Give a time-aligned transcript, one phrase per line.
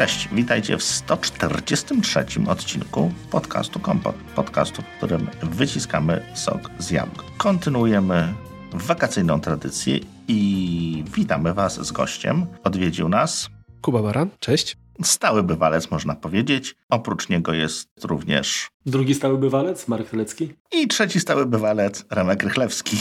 [0.00, 4.16] Cześć, witajcie w 143 odcinku podcastu Kompot.
[4.36, 7.26] Podcastu, w którym wyciskamy sok z jabłek.
[7.36, 8.34] Kontynuujemy
[8.72, 12.46] wakacyjną tradycję i witamy Was z gościem.
[12.64, 13.50] Odwiedził nas
[13.80, 14.76] Kuba Baran, cześć.
[15.02, 16.74] Stały bywalec, można powiedzieć.
[16.90, 18.68] Oprócz niego jest również.
[18.86, 20.52] Drugi stały bywalec, Marek Telecki.
[20.72, 22.96] I trzeci stały bywalec, Remek Rychlewski.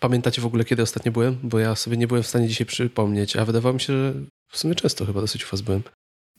[0.00, 1.38] Pamiętacie w ogóle, kiedy ostatnio byłem?
[1.42, 4.14] Bo ja sobie nie byłem w stanie dzisiaj przypomnieć, a wydawało mi się, że
[4.48, 5.82] w sumie często chyba dosyć u was byłem.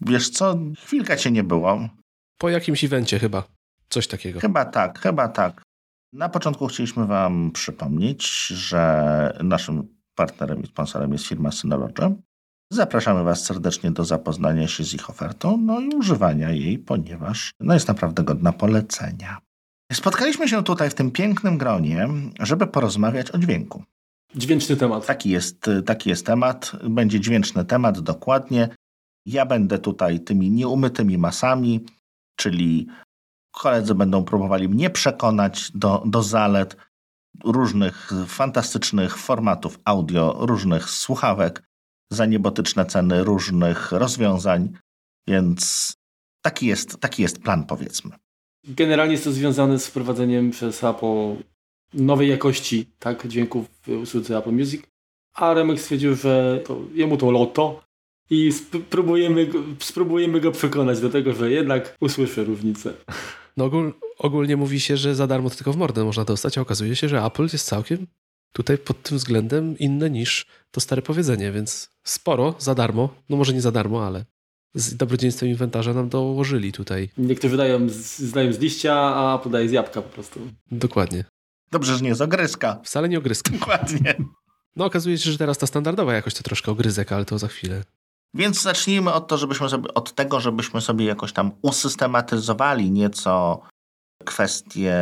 [0.01, 1.89] Wiesz co, chwilka cię nie było.
[2.37, 3.43] Po jakimś evencie chyba.
[3.89, 4.39] Coś takiego.
[4.39, 5.61] Chyba tak, chyba tak.
[6.13, 12.15] Na początku chcieliśmy wam przypomnieć, że naszym partnerem i sponsorem jest firma Synology.
[12.71, 17.73] Zapraszamy Was serdecznie do zapoznania się z ich ofertą, no i używania jej, ponieważ no
[17.73, 19.37] jest naprawdę godna polecenia.
[19.93, 22.07] Spotkaliśmy się tutaj w tym pięknym gronie,
[22.39, 23.83] żeby porozmawiać o dźwięku.
[24.35, 25.05] Dźwięczny temat.
[25.05, 26.71] Taki jest, taki jest temat.
[26.89, 28.69] Będzie dźwięczny temat, dokładnie.
[29.25, 31.85] Ja będę tutaj tymi nieumytymi masami,
[32.35, 32.87] czyli
[33.51, 36.77] koledzy będą próbowali mnie przekonać do, do zalet
[37.43, 41.63] różnych fantastycznych formatów audio, różnych słuchawek,
[42.11, 44.73] za niebotyczne ceny różnych rozwiązań,
[45.27, 45.93] więc
[46.41, 48.11] taki jest, taki jest plan, powiedzmy.
[48.67, 51.43] Generalnie jest to związane z wprowadzeniem przez Apple
[51.93, 54.81] nowej jakości tak, dźwięków w usłudze Apple Music,
[55.33, 57.81] a Remek stwierdził, że to, jemu to loto
[58.29, 59.47] i spróbujemy,
[59.79, 62.93] spróbujemy go przekonać do tego, że jednak usłyszy różnicę.
[63.57, 66.95] No ogól, ogólnie mówi się, że za darmo tylko w mordę można dostać, a okazuje
[66.95, 68.07] się, że Apple jest całkiem
[68.53, 73.53] tutaj pod tym względem inne niż to stare powiedzenie, więc sporo za darmo, no może
[73.53, 74.25] nie za darmo, ale
[74.75, 77.09] z dobrodziejstwem inwentarza nam dołożyli tutaj.
[77.17, 80.39] Niektórzy dają z, dają z liścia, a podaje z jabłka po prostu.
[80.71, 81.25] Dokładnie.
[81.71, 82.79] Dobrze, że nie z ogryzka.
[82.83, 83.51] Wcale nie ogryzka.
[83.51, 84.15] Dokładnie.
[84.75, 87.83] No okazuje się, że teraz ta standardowa jakość to troszkę ogryzek, ale to za chwilę.
[88.35, 93.61] Więc zacznijmy od, to, żebyśmy sobie, od tego, żebyśmy sobie jakoś tam usystematyzowali nieco
[94.25, 94.95] kwestie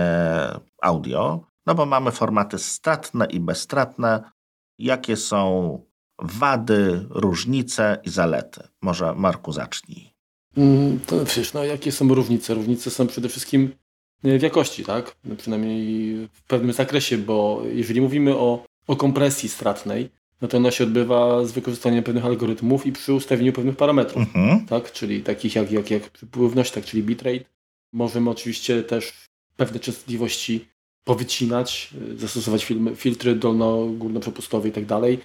[0.82, 4.32] audio, no bo mamy formaty stratne i bezstratne.
[4.80, 5.80] Jakie są
[6.20, 8.68] wady, różnice i zalety?
[8.82, 10.14] Może Marku zacznij.
[10.58, 12.54] Mm, to przecież, no jakie są różnice?
[12.54, 13.76] Różnice są przede wszystkim
[14.24, 15.16] w jakości, tak?
[15.24, 20.10] No, przynajmniej w pewnym zakresie, bo jeżeli mówimy o, o kompresji stratnej,
[20.44, 24.66] no to ona się odbywa z wykorzystaniem pewnych algorytmów i przy ustawieniu pewnych parametrów, mhm.
[24.66, 24.92] tak?
[24.92, 26.86] Czyli takich jak, jak, jak przepływność, tak?
[26.86, 27.46] czyli bitrate.
[27.94, 29.14] Możemy oczywiście też
[29.58, 30.68] pewne częstotliwości
[31.04, 35.20] powycinać, y, zastosować filmy, filtry dolno-górnoprzepustowe i tak dalej.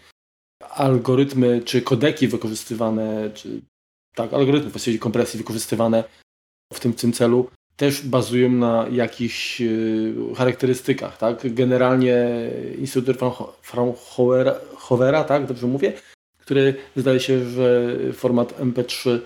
[0.70, 3.60] Algorytmy czy kodeki wykorzystywane, czy
[4.14, 6.04] tak, algorytmy właściwie kompresji wykorzystywane
[6.72, 11.54] w tym, w tym celu też bazują na jakichś y, charakterystykach, tak?
[11.54, 12.28] Generalnie
[12.78, 13.16] Instytut
[13.62, 15.92] Fraunhofera, tak, dobrze mówię,
[16.38, 19.18] który zdaje się, że format MP3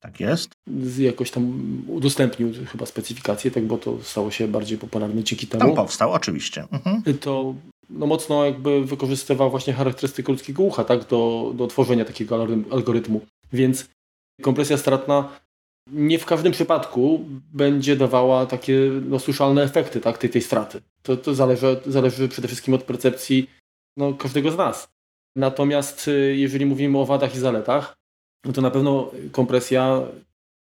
[0.00, 0.50] tak jest.
[0.98, 5.64] Jakoś tam udostępnił chyba specyfikację, tak, bo to stało się bardziej popularne dzięki temu.
[5.64, 6.64] Tam powstał, oczywiście.
[6.72, 7.18] Mhm.
[7.18, 7.54] To
[7.90, 13.20] no, mocno jakby wykorzystywał właśnie charakterystykę ludzkiego ucha, tak, do, do tworzenia takiego algorytmu.
[13.52, 13.88] Więc
[14.42, 15.28] kompresja stratna
[15.86, 18.78] nie w każdym przypadku będzie dawała takie
[19.08, 20.80] no, słyszalne efekty tak, tej, tej straty.
[21.02, 23.50] To, to zależy, zależy przede wszystkim od percepcji
[23.96, 24.88] no, każdego z nas.
[25.36, 27.96] Natomiast y, jeżeli mówimy o wadach i zaletach,
[28.44, 30.00] no to na pewno kompresja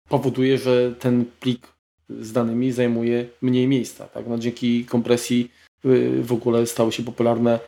[0.09, 1.69] powoduje, że ten plik
[2.09, 4.07] z danymi zajmuje mniej miejsca.
[4.07, 4.27] Tak?
[4.27, 5.51] No, dzięki kompresji
[5.85, 7.61] y, w ogóle stały się popularne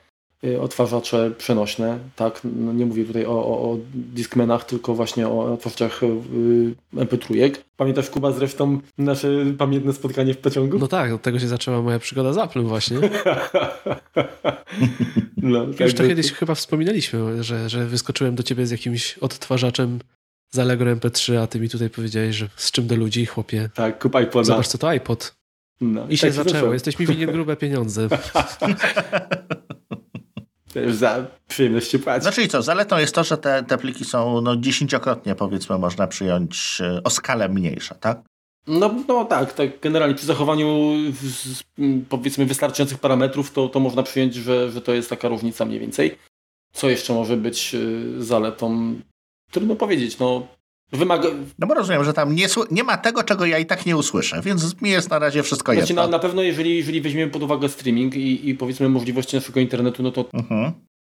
[0.60, 1.98] odtwarzacze przenośne.
[2.16, 2.40] Tak?
[2.44, 6.06] No, nie mówię tutaj o, o, o Discmanach, tylko właśnie o odtwarzaczach y,
[6.94, 7.50] MP3.
[7.76, 10.78] Pamiętasz Kuba zresztą nasze pamiętne spotkanie w pociągu?
[10.78, 12.98] No tak, od tego się zaczęła moja przygoda z Apple właśnie.
[15.36, 19.98] no, Już to kiedyś chyba wspominaliśmy, że, że wyskoczyłem do ciebie z jakimś odtwarzaczem
[20.50, 23.68] z Allegro MP3, a ty mi tutaj powiedziałeś, że z czym do ludzi, chłopie.
[23.74, 24.44] Tak, kup iPoda.
[24.44, 25.34] Zobacz, co to iPod.
[25.80, 26.72] No, I się tak zaczęło.
[26.72, 28.08] Jesteś mi winien grube pieniądze.
[30.72, 32.22] Też za przyjemność płaci.
[32.22, 36.80] Znaczy co, zaletą jest to, że te, te pliki są no, dziesięciokrotnie, powiedzmy, można przyjąć
[36.80, 38.22] e, o skalę mniejsza, tak?
[38.66, 40.92] No, no tak, tak, generalnie przy zachowaniu
[42.08, 46.18] powiedzmy wystarczających parametrów, to, to można przyjąć, że, że to jest taka różnica mniej więcej.
[46.72, 47.78] Co jeszcze może być e,
[48.22, 48.94] zaletą?
[49.50, 50.46] Trudno powiedzieć, no
[50.92, 51.28] Wymaga...
[51.58, 54.40] No bo rozumiem, że tam nie, nie, ma tego, czego ja i tak nie usłyszę,
[54.44, 56.02] więc mi jest na razie wszystko znaczy, jedno.
[56.02, 60.02] Na, na pewno jeżeli, jeżeli weźmiemy pod uwagę streaming i, i powiedzmy możliwości naszego internetu,
[60.02, 60.72] no to mhm.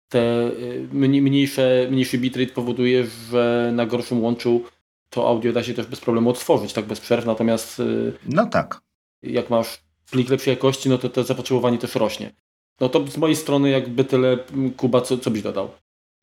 [0.09, 4.63] te y, mniejsze, mniejszy bitrate powoduje, że na gorszym łączu
[5.09, 8.81] to audio da się też bez problemu odtworzyć, tak bez przerw, natomiast y, no tak.
[9.23, 12.31] jak masz plik lepszej jakości, no to to zapotrzebowanie też rośnie.
[12.79, 14.37] No to z mojej strony jakby tyle,
[14.77, 15.69] Kuba, co, co byś dodał?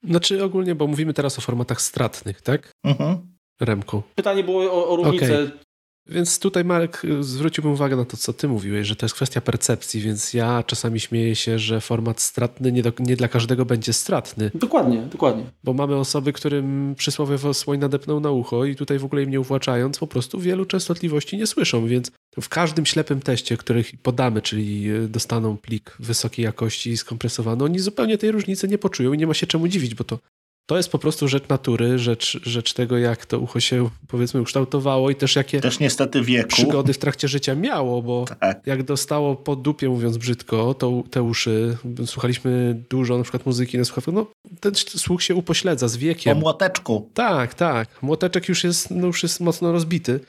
[0.05, 2.73] Znaczy ogólnie, bo mówimy teraz o formatach stratnych, tak?
[2.85, 3.36] Mhm.
[3.61, 4.03] Remku.
[4.14, 5.44] Pytanie było o, o różnicę.
[5.44, 5.67] Okay.
[6.08, 10.00] Więc tutaj Marek zwróciłbym uwagę na to, co ty mówiłeś, że to jest kwestia percepcji,
[10.00, 14.50] więc ja czasami śmieję się, że format stratny nie, do, nie dla każdego będzie stratny.
[14.55, 15.44] Dokładnie, dokładnie.
[15.64, 19.41] Bo mamy osoby, którym przysłowiowo słoń nadepnął na ucho i tutaj w ogóle im nie
[19.41, 22.11] uwłaczając, po prostu wielu częstotliwości nie słyszą, więc
[22.41, 28.31] w każdym ślepym teście, których podamy, czyli dostaną plik wysokiej jakości skompresowany, oni zupełnie tej
[28.31, 30.19] różnicy nie poczują i nie ma się czemu dziwić, bo to
[30.66, 35.10] to jest po prostu rzecz natury, rzecz, rzecz tego, jak to ucho się powiedzmy ukształtowało
[35.10, 36.48] i też jakie też niestety wieku.
[36.48, 38.66] przygody w trakcie życia miało, bo tak.
[38.66, 41.76] jak dostało po dupie, mówiąc brzydko, to te uszy,
[42.06, 44.26] słuchaliśmy dużo na przykład muzyki na słuchawkach, no
[44.60, 46.34] ten słuch się upośledza z wiekiem.
[46.34, 47.10] Po młoteczku.
[47.14, 48.02] Tak, tak.
[48.02, 50.20] Młoteczek już jest, no już jest mocno rozbity.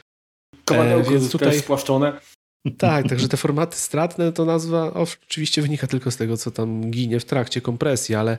[0.65, 2.19] Kowadełko e, więc tutaj spłaszczone.
[2.77, 7.19] Tak, także te formaty stratne to nazwa oczywiście wynika tylko z tego, co tam ginie
[7.19, 8.37] w trakcie kompresji, ale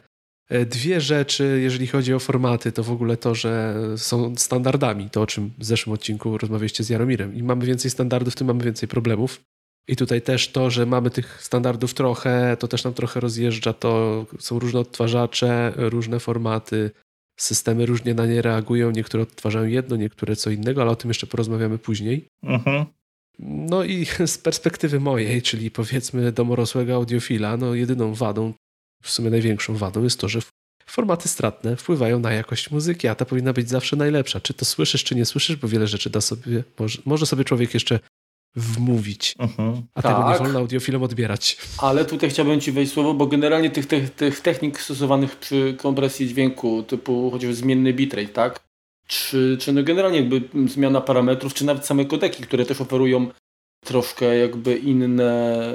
[0.67, 5.27] dwie rzeczy, jeżeli chodzi o formaty, to w ogóle to, że są standardami, to o
[5.27, 7.35] czym w zeszłym odcinku rozmawialiście z Jaromirem.
[7.35, 9.41] I mamy więcej standardów, tym mamy więcej problemów.
[9.89, 13.73] I tutaj też to, że mamy tych standardów trochę, to też nam trochę rozjeżdża.
[13.73, 16.91] To są różne odtwarzacze, różne formaty,
[17.41, 18.91] systemy różnie na nie reagują.
[18.91, 22.29] Niektóre odtwarzają jedno, niektóre co innego, ale o tym jeszcze porozmawiamy później.
[22.43, 22.85] Mhm.
[23.39, 28.53] No i z perspektywy mojej, czyli powiedzmy domorosłego audiofila, no jedyną wadą
[29.03, 30.41] w sumie największą wadą jest to, że
[30.87, 34.41] formaty stratne wpływają na jakość muzyki, a ta powinna być zawsze najlepsza.
[34.41, 37.75] Czy to słyszysz, czy nie słyszysz, bo wiele rzeczy da sobie, może, może sobie człowiek
[37.75, 38.01] jeszcze
[38.57, 39.83] wmówić, mhm.
[39.95, 40.13] a tak.
[40.13, 40.43] tego nie tak.
[40.43, 41.57] wolno audiofilom odbierać.
[41.79, 46.29] Ale tutaj chciałbym Ci wejść słowo, bo generalnie tych, tych, tych technik stosowanych przy kompresji
[46.29, 48.61] dźwięku, typu chociażby zmienny bitrate, tak?
[49.07, 53.31] Czy, czy no generalnie jakby zmiana parametrów, czy nawet same kodeki, które też oferują
[53.85, 55.73] troszkę jakby inne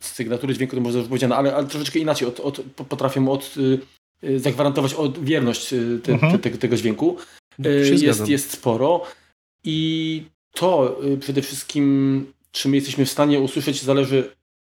[0.00, 3.54] sygnatury dźwięku to może już powiedziane, ale, ale troszeczkę inaczej od, od, potrafią od,
[4.24, 6.38] y, zagwarantować od wierność y, te, mhm.
[6.38, 7.16] te, te, tego dźwięku.
[7.66, 9.02] Y, jest, jest sporo
[9.64, 14.30] i to przede wszystkim, czy my jesteśmy w stanie usłyszeć, zależy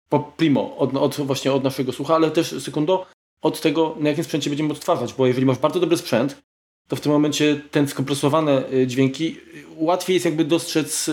[0.08, 3.06] po primo od, od właśnie od naszego słucha, ale też sekundo
[3.42, 6.42] od tego, na jakim sprzęcie będziemy odtwarzać, bo jeżeli masz bardzo dobry sprzęt,
[6.88, 9.36] to w tym momencie ten skompresowane dźwięki
[9.76, 11.10] łatwiej jest jakby dostrzec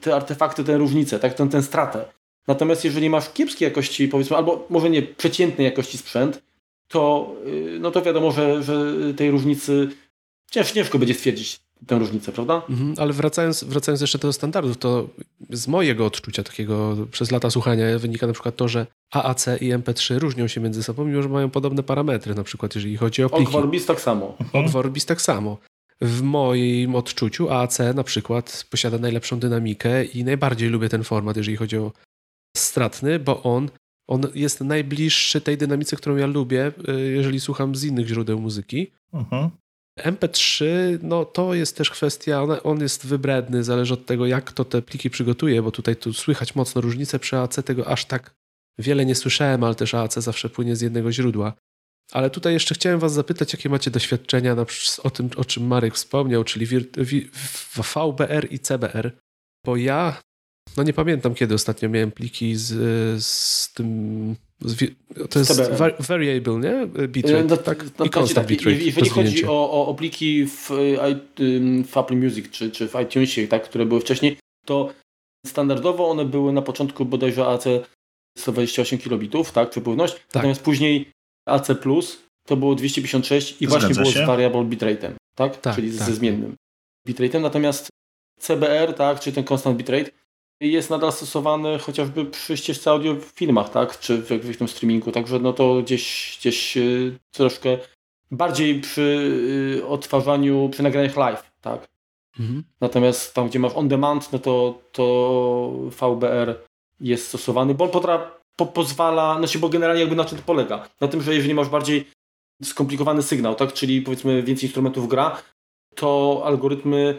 [0.00, 2.17] te artefakty, tę różnicę, tak, tę, tę stratę.
[2.48, 6.42] Natomiast jeżeli masz kiepskiej jakości, powiedzmy, albo może nie przeciętnej jakości sprzęt,
[6.88, 9.88] to, y, no to wiadomo, że, że tej różnicy
[10.50, 12.62] ciężko, ciężko będzie stwierdzić tę różnicę, prawda?
[12.70, 15.08] Mhm, ale wracając, wracając jeszcze do standardów, to
[15.50, 20.18] z mojego odczucia takiego przez lata słuchania wynika na przykład to, że AAC i MP3
[20.18, 23.56] różnią się między sobą, mimo że mają podobne parametry, na przykład jeżeli chodzi o pliki.
[23.56, 24.36] Ogg tak samo.
[24.52, 25.58] Ogg tak samo.
[26.00, 31.56] W moim odczuciu AAC na przykład posiada najlepszą dynamikę i najbardziej lubię ten format, jeżeli
[31.56, 31.92] chodzi o
[32.56, 33.70] stratny, bo on,
[34.08, 38.92] on jest najbliższy tej dynamice, którą ja lubię, y, jeżeli słucham z innych źródeł muzyki.
[39.12, 39.50] Mhm.
[39.98, 40.64] MP3,
[41.02, 44.82] no to jest też kwestia, on, on, jest wybredny, zależy od tego, jak to te
[44.82, 48.34] pliki przygotuje, bo tutaj tu słychać mocno różnicę przy AC, tego aż tak
[48.78, 51.52] wiele nie słyszałem, ale też AC zawsze płynie z jednego źródła.
[52.12, 54.66] Ale tutaj jeszcze chciałem Was zapytać, jakie macie doświadczenia na,
[55.02, 56.66] o tym, o czym Marek wspomniał, czyli
[57.74, 59.18] VBR i CBR.
[59.64, 60.20] Bo ja
[60.76, 62.68] no nie pamiętam, kiedy ostatnio miałem pliki z,
[63.24, 64.36] z tym.
[64.60, 64.94] Z,
[65.30, 65.60] to jest
[65.98, 66.86] variable, nie?
[67.08, 67.84] Bitrate, no, tak?
[67.98, 68.76] No, I constant tak, bitrate.
[68.76, 70.70] Jeżeli chodzi o, o, o, pliki w,
[71.88, 74.92] w Apple Music czy, czy w iTunesie, tak, które były wcześniej, to
[75.46, 77.64] standardowo one były na początku bodajże AC
[78.38, 80.14] 128 kilobitów, tak, przepływność.
[80.14, 80.34] Tak.
[80.34, 81.10] Natomiast później
[81.46, 84.24] AC Plus to było 256 i Zgadza właśnie było się.
[84.24, 85.60] z variable bitrate'em, tak?
[85.60, 86.06] tak Czyli tak.
[86.06, 86.54] ze zmiennym
[87.08, 87.40] bitrate'em.
[87.40, 87.88] Natomiast
[88.40, 90.10] CBR, tak, czyli ten constant bitrate,
[90.60, 93.98] jest nadal stosowany chociażby przy ścieżce audio w filmach, tak?
[93.98, 97.78] Czy w jakimś streamingu, także no to gdzieś, gdzieś y, troszkę
[98.30, 99.02] bardziej przy
[99.80, 101.88] y, odtwarzaniu, przy nagraniach live, tak?
[102.40, 102.64] Mhm.
[102.80, 106.54] Natomiast tam, gdzie masz on demand, no to, to VBR
[107.00, 110.44] jest stosowany, bo on potra, po, pozwala, no się, bo generalnie jakby na czym to
[110.44, 110.88] polega?
[111.00, 112.04] Na tym, że jeżeli masz bardziej
[112.62, 113.72] skomplikowany sygnał, tak?
[113.72, 115.42] Czyli powiedzmy więcej instrumentów gra,
[115.94, 117.18] to algorytmy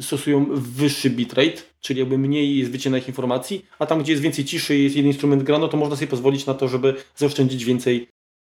[0.00, 4.78] stosują wyższy bitrate, czyli jakby mniej jest wycinanych informacji, a tam, gdzie jest więcej ciszy
[4.78, 8.08] i jest jeden instrument grano, to można sobie pozwolić na to, żeby zaoszczędzić więcej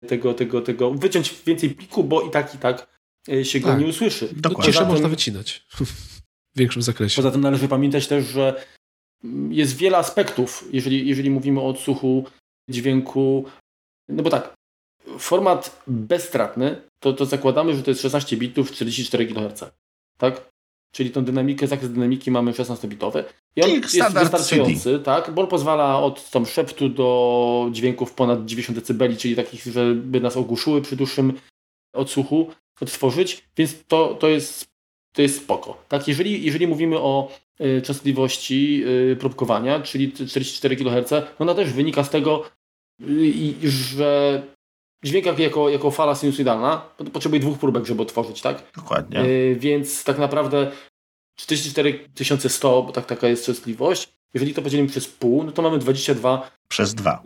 [0.07, 2.87] tego, tego, tego, wyciąć więcej pliku, bo i tak, i tak
[3.29, 3.79] e, się go tak.
[3.79, 4.29] nie usłyszy.
[4.35, 4.73] Dokładnie.
[4.73, 5.65] Ciszę można wycinać
[6.55, 7.15] w większym zakresie.
[7.15, 8.65] Poza tym należy pamiętać też, że
[9.49, 12.25] jest wiele aspektów, jeżeli, jeżeli mówimy o odsłuchu
[12.69, 13.45] dźwięku,
[14.09, 14.53] no bo tak,
[15.19, 19.63] format bezstratny, to, to zakładamy, że to jest 16 bitów, 44 kHz.
[20.17, 20.50] Tak?
[20.91, 23.23] Czyli tą dynamikę, zakres dynamiki mamy 16-bitowy.
[23.55, 24.99] I on jest wystarczający, CD.
[24.99, 25.31] tak?
[25.31, 30.37] Bo on pozwala od tam szeptu do dźwięków ponad 90 dB, czyli takich, żeby nas
[30.37, 31.33] ogłuszyły przy dłuższym
[31.93, 32.47] odsłuchu,
[32.81, 34.71] odtworzyć, więc to, to jest
[35.13, 35.83] to jest spoko.
[35.87, 37.31] Tak, jeżeli, jeżeli mówimy o
[37.61, 42.43] y, częstotliwości y, próbkowania, czyli 44 kHz, no ona też wynika z tego,
[43.01, 44.41] y, że
[45.03, 46.81] dźwięk jako, jako fala sinusoidalna
[47.13, 48.63] potrzebuje dwóch próbek, żeby otworzyć, tak?
[48.75, 49.23] Dokładnie.
[49.55, 50.71] Więc tak naprawdę
[51.35, 56.51] 44100, bo tak, taka jest częstotliwość, jeżeli to podzielimy przez pół, no to mamy 22
[56.67, 57.21] przez 2.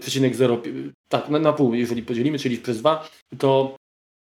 [1.10, 3.76] Tak, na, na pół, jeżeli podzielimy, czyli przez 2, to,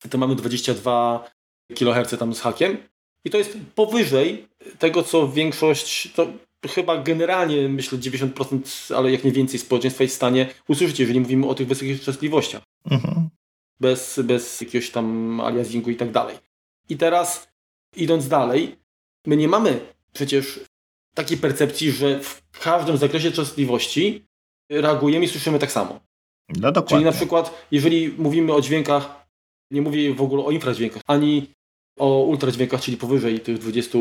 [0.10, 1.30] to mamy 22
[1.76, 2.78] kHz tam z hakiem.
[3.26, 4.48] I to jest powyżej
[4.80, 6.28] tego, co większość, to
[6.68, 11.48] chyba generalnie myślę 90%, ale jak nie więcej społeczeństwa jest w stanie usłyszeć, jeżeli mówimy
[11.48, 12.62] o tych wysokich częstotliwościach.
[12.92, 13.30] Mhm.
[13.80, 16.38] Bez, bez jakiegoś tam aliasingu i tak dalej.
[16.90, 17.48] I teraz
[17.96, 18.76] idąc dalej,
[19.28, 19.80] my nie mamy
[20.14, 20.60] przecież
[21.16, 24.26] takiej percepcji, że w każdym zakresie częstotliwości
[24.70, 26.00] reagujemy i słyszymy tak samo.
[26.50, 26.90] No dokładnie.
[26.90, 29.28] Czyli na przykład, jeżeli mówimy o dźwiękach,
[29.72, 31.48] nie mówię w ogóle o infradźwiękach, ani
[32.00, 34.00] o ultradźwiękach, czyli powyżej tych 20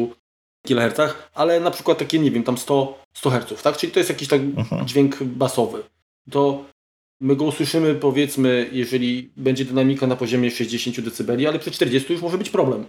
[0.66, 3.76] kHz, ale na przykład takie, nie wiem, tam 100, 100 Hz, tak?
[3.76, 4.86] Czyli to jest jakiś tak mhm.
[4.86, 5.82] dźwięk basowy.
[6.30, 6.64] To
[7.20, 12.22] my go usłyszymy, powiedzmy, jeżeli będzie dynamika na poziomie 60 dB, ale przy 40 już
[12.22, 12.84] może być problem.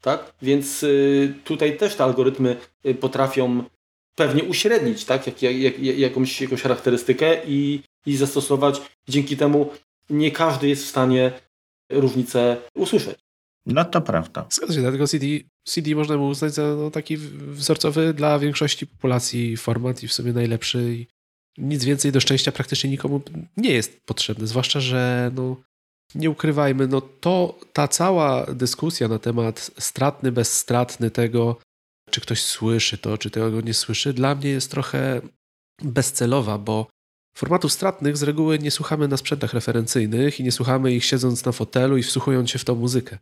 [0.00, 0.32] Tak?
[0.42, 3.64] Więc y, tutaj też te algorytmy y, potrafią
[4.14, 5.26] pewnie uśrednić tak?
[5.26, 8.82] Jak, jak, jak, jakąś, jakąś charakterystykę i, i zastosować.
[9.08, 9.70] Dzięki temu
[10.10, 11.32] nie każdy jest w stanie
[11.90, 13.18] różnicę usłyszeć.
[13.66, 14.46] No to prawda.
[14.50, 15.26] Zgadza się, dlatego CD,
[15.64, 20.32] CD można by uznać za no, taki wzorcowy dla większości populacji format i w sumie
[20.32, 20.94] najlepszy.
[20.94, 21.06] I
[21.58, 23.20] nic więcej do szczęścia praktycznie nikomu
[23.56, 25.56] nie jest potrzebne, zwłaszcza, że no,
[26.14, 31.56] nie ukrywajmy, no to ta cała dyskusja na temat stratny, bezstratny tego,
[32.10, 35.20] czy ktoś słyszy to, czy tego nie słyszy, dla mnie jest trochę
[35.82, 36.86] bezcelowa, bo
[37.36, 41.52] formatów stratnych z reguły nie słuchamy na sprzętach referencyjnych i nie słuchamy ich siedząc na
[41.52, 43.18] fotelu i wsłuchując się w tą muzykę.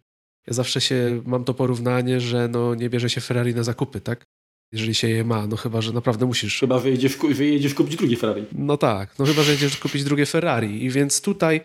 [0.46, 4.24] Ja zawsze się mam to porównanie, że no nie bierze się Ferrari na zakupy, tak?
[4.72, 6.60] Jeżeli się je ma, no chyba, że naprawdę musisz.
[6.60, 8.44] Chyba, że jedziesz, że jedziesz kupić drugie Ferrari.
[8.52, 10.84] No tak, no chyba, że jedziesz kupić drugie Ferrari.
[10.84, 11.60] I więc tutaj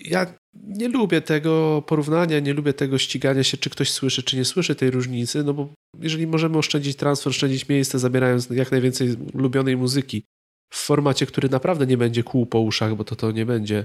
[0.00, 4.44] ja nie lubię tego porównania, nie lubię tego ścigania się, czy ktoś słyszy, czy nie
[4.44, 9.76] słyszy tej różnicy, no bo jeżeli możemy oszczędzić transfer, oszczędzić miejsce, zabierając jak najwięcej ulubionej
[9.76, 10.24] muzyki
[10.72, 13.84] w formacie, który naprawdę nie będzie kół po uszach, bo to to nie będzie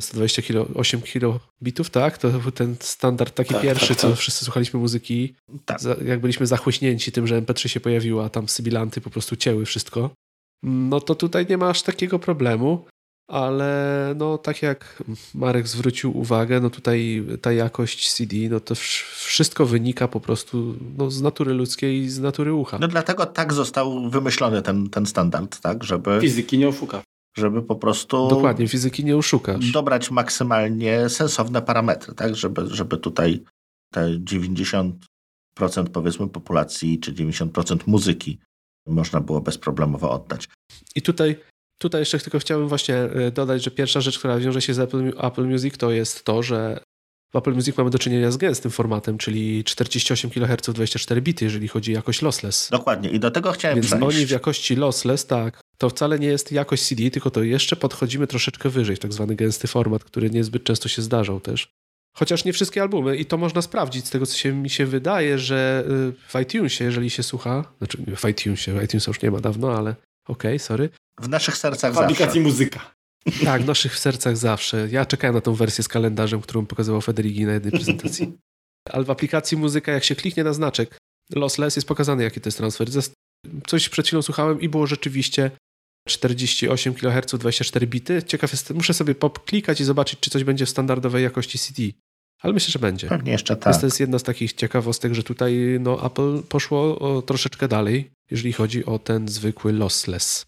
[0.00, 2.18] 120 kilo, 8 kilobitów, tak?
[2.18, 4.10] To był ten standard taki tak, pierwszy, tak, tak.
[4.10, 5.34] co wszyscy słuchaliśmy muzyki.
[5.64, 5.78] Tak.
[6.04, 10.10] Jak byliśmy zachłyśnięci tym, że MP3 się pojawiło, a tam sybilanty po prostu cięły wszystko.
[10.62, 12.84] No to tutaj nie ma aż takiego problemu
[13.28, 15.02] ale no tak jak
[15.34, 21.10] Marek zwrócił uwagę, no tutaj ta jakość CD, no to wszystko wynika po prostu no,
[21.10, 22.78] z natury ludzkiej i z natury ucha.
[22.78, 26.18] No dlatego tak został wymyślony ten, ten standard, tak, żeby...
[26.20, 27.02] Fizyki nie oszuka.
[27.36, 28.28] Żeby po prostu...
[28.28, 29.72] Dokładnie, fizyki nie oszukasz.
[29.72, 33.44] Dobrać maksymalnie sensowne parametry, tak, żeby, żeby tutaj
[33.92, 34.92] te 90%
[35.92, 38.38] powiedzmy populacji, czy 90% muzyki
[38.86, 40.48] można było bezproblemowo oddać.
[40.96, 41.36] I tutaj
[41.78, 45.12] Tutaj jeszcze tylko chciałbym właśnie e, dodać, że pierwsza rzecz, która wiąże się z Apple,
[45.18, 46.80] Apple Music, to jest to, że
[47.34, 51.68] w Apple Music mamy do czynienia z gęstym formatem, czyli 48 kHz 24 bity, jeżeli
[51.68, 52.68] chodzi o jakość lossless.
[52.70, 54.04] Dokładnie i do tego chciałem Więc przejść.
[54.04, 58.26] oni w jakości lossless, tak, to wcale nie jest jakość CD, tylko to jeszcze podchodzimy
[58.26, 61.68] troszeczkę wyżej, tak zwany gęsty format, który niezbyt często się zdarzał też.
[62.16, 65.38] Chociaż nie wszystkie albumy i to można sprawdzić z tego, co się, mi się wydaje,
[65.38, 69.40] że y, w iTunesie, jeżeli się słucha, znaczy w iTunesie, w iTunesie już nie ma
[69.40, 69.90] dawno, ale
[70.28, 70.88] okej, okay, sorry,
[71.20, 72.40] w naszych sercach w aplikacji zawsze.
[72.40, 72.94] muzyka.
[73.44, 74.88] Tak, w naszych sercach zawsze.
[74.90, 78.32] Ja czekałem na tą wersję z kalendarzem, którą pokazywał Federigi na jednej prezentacji.
[78.90, 80.98] Ale w aplikacji muzyka, jak się kliknie na znaczek
[81.34, 82.88] lossless, jest pokazany, jaki to jest transfer.
[83.66, 85.50] Coś przed chwilą słuchałem i było rzeczywiście
[86.08, 88.22] 48 kHz, 24 bity.
[88.22, 91.82] Ciekaw jestem, muszę sobie klikać i zobaczyć, czy coś będzie w standardowej jakości CD.
[92.42, 93.08] Ale myślę, że będzie.
[93.08, 93.80] Pewnie jeszcze tak.
[93.80, 98.84] To jest jedna z takich ciekawostek, że tutaj no, Apple poszło troszeczkę dalej, jeżeli chodzi
[98.84, 100.46] o ten zwykły lossless.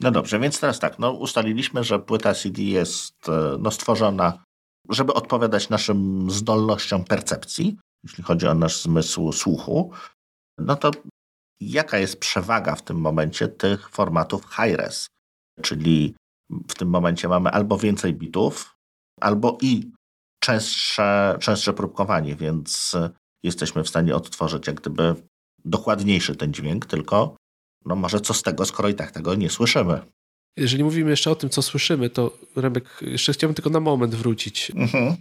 [0.00, 4.44] No dobrze, więc teraz tak, no ustaliliśmy, że płyta CD jest e, no, stworzona,
[4.88, 9.92] żeby odpowiadać naszym zdolnościom percepcji, jeśli chodzi o nasz zmysł słuchu.
[10.58, 10.90] No to
[11.60, 15.06] jaka jest przewaga w tym momencie tych formatów high-res?
[15.62, 16.14] Czyli
[16.68, 18.74] w tym momencie mamy albo więcej bitów,
[19.20, 19.90] albo i
[20.40, 22.96] częstsze, częstsze próbkowanie, więc
[23.42, 25.14] jesteśmy w stanie odtworzyć jak gdyby
[25.64, 27.36] dokładniejszy ten dźwięk, tylko
[27.84, 30.00] no może co z tego, skoro i tak tego nie słyszymy.
[30.56, 34.70] Jeżeli mówimy jeszcze o tym, co słyszymy, to Remek, jeszcze chciałbym tylko na moment wrócić.
[34.70, 35.16] Mhm.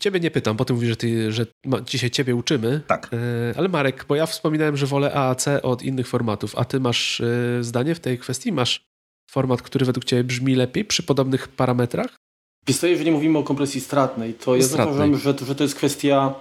[0.00, 1.46] Ciebie nie pytam, bo ty mówisz, że, ty, że
[1.86, 2.80] dzisiaj ciebie uczymy.
[2.86, 3.10] Tak.
[3.12, 7.20] E, ale Marek, bo ja wspominałem, że wolę AAC od innych formatów, a ty masz
[7.20, 8.52] e, zdanie w tej kwestii?
[8.52, 8.84] Masz
[9.30, 12.16] format, który według ciebie brzmi lepiej przy podobnych parametrach?
[12.66, 16.34] Wiesz co, jeżeli mówimy o kompresji stratnej, to ja zauważyłem, że, że to jest kwestia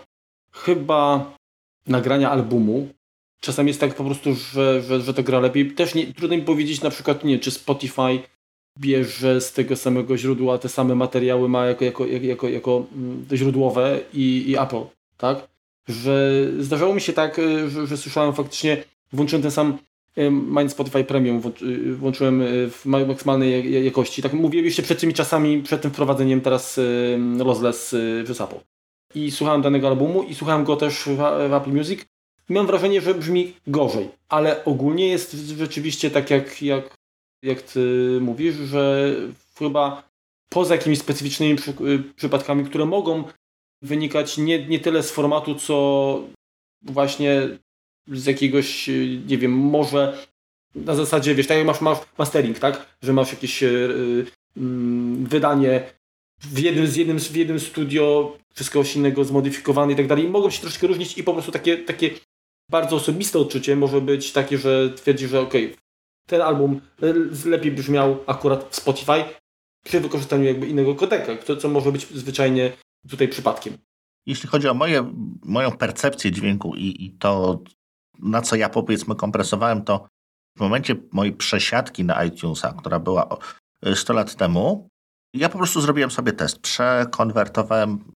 [0.53, 1.33] chyba
[1.87, 2.89] nagrania albumu.
[3.39, 5.71] Czasami jest tak po prostu, że, że, że to gra lepiej.
[5.71, 8.19] Też nie, trudno mi powiedzieć na przykład, nie, czy Spotify
[8.79, 13.99] bierze z tego samego źródła te same materiały ma jako, jako, jako, jako, mm, źródłowe
[14.13, 14.81] i, i Apple,
[15.17, 15.47] tak?
[15.87, 19.77] Że zdarzało mi się tak, y, że, że słyszałem faktycznie, włączyłem ten sam
[20.17, 24.21] y, Mind Spotify Premium, y, włączyłem w maksymalnej jakości.
[24.21, 26.79] Tak mówiłem jeszcze przed tymi czasami, przed tym wprowadzeniem teraz
[27.37, 28.59] Lossless przez Apple.
[29.15, 32.05] I słuchałem danego albumu i słuchałem go też w, Apple Music.
[32.49, 37.00] Mam wrażenie, że brzmi gorzej, ale ogólnie jest rzeczywiście tak jak, jak
[37.41, 39.15] jak ty mówisz, że
[39.57, 40.09] chyba
[40.49, 43.23] poza jakimiś specyficznymi przy, y, przypadkami, które mogą
[43.81, 46.27] wynikać nie, nie tyle z formatu, co
[46.81, 47.49] właśnie
[48.07, 50.27] z jakiegoś, y, nie wiem, może
[50.75, 52.95] na zasadzie, wiesz, tak jak masz, masz mastering, tak?
[53.01, 54.65] Że masz jakieś yy, yy,
[55.23, 55.83] wydanie
[56.41, 60.27] w jednym, z jednym, w jednym studio, wszystko innego zmodyfikowane i tak dalej.
[60.27, 62.09] Mogą się troszkę różnić i po prostu takie, takie
[62.69, 65.77] bardzo osobiste odczucie może być takie, że twierdzi, że okej, okay,
[66.25, 67.13] ten album e,
[67.49, 69.23] lepiej brzmiał akurat w Spotify
[69.85, 72.71] przy wykorzystaniu jakby innego kodeka, co może być zwyczajnie
[73.09, 73.77] tutaj przypadkiem.
[74.25, 75.13] Jeśli chodzi o moje,
[75.43, 77.59] moją percepcję dźwięku i, i to,
[78.19, 80.07] na co ja powiedzmy kompresowałem, to
[80.57, 83.37] w momencie mojej przesiadki na iTunesa, która była
[83.95, 84.89] 100 lat temu,
[85.33, 86.59] ja po prostu zrobiłem sobie test.
[86.59, 88.11] Przekonwertowałem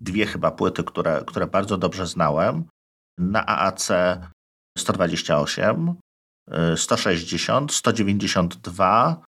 [0.00, 2.64] dwie chyba płyty, które, które bardzo dobrze znałem
[3.18, 3.88] na AAC
[4.78, 5.94] 128
[6.76, 9.22] 160, 192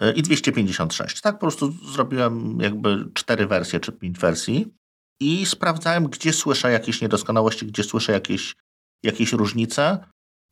[0.00, 1.20] e, i 256.
[1.20, 4.74] Tak po prostu zrobiłem jakby cztery wersje czy pięć wersji
[5.20, 8.54] i sprawdzałem, gdzie słyszę jakieś niedoskonałości, gdzie słyszę jakieś,
[9.02, 9.98] jakieś różnice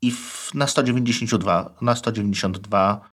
[0.02, 3.11] i w, na 192, na 192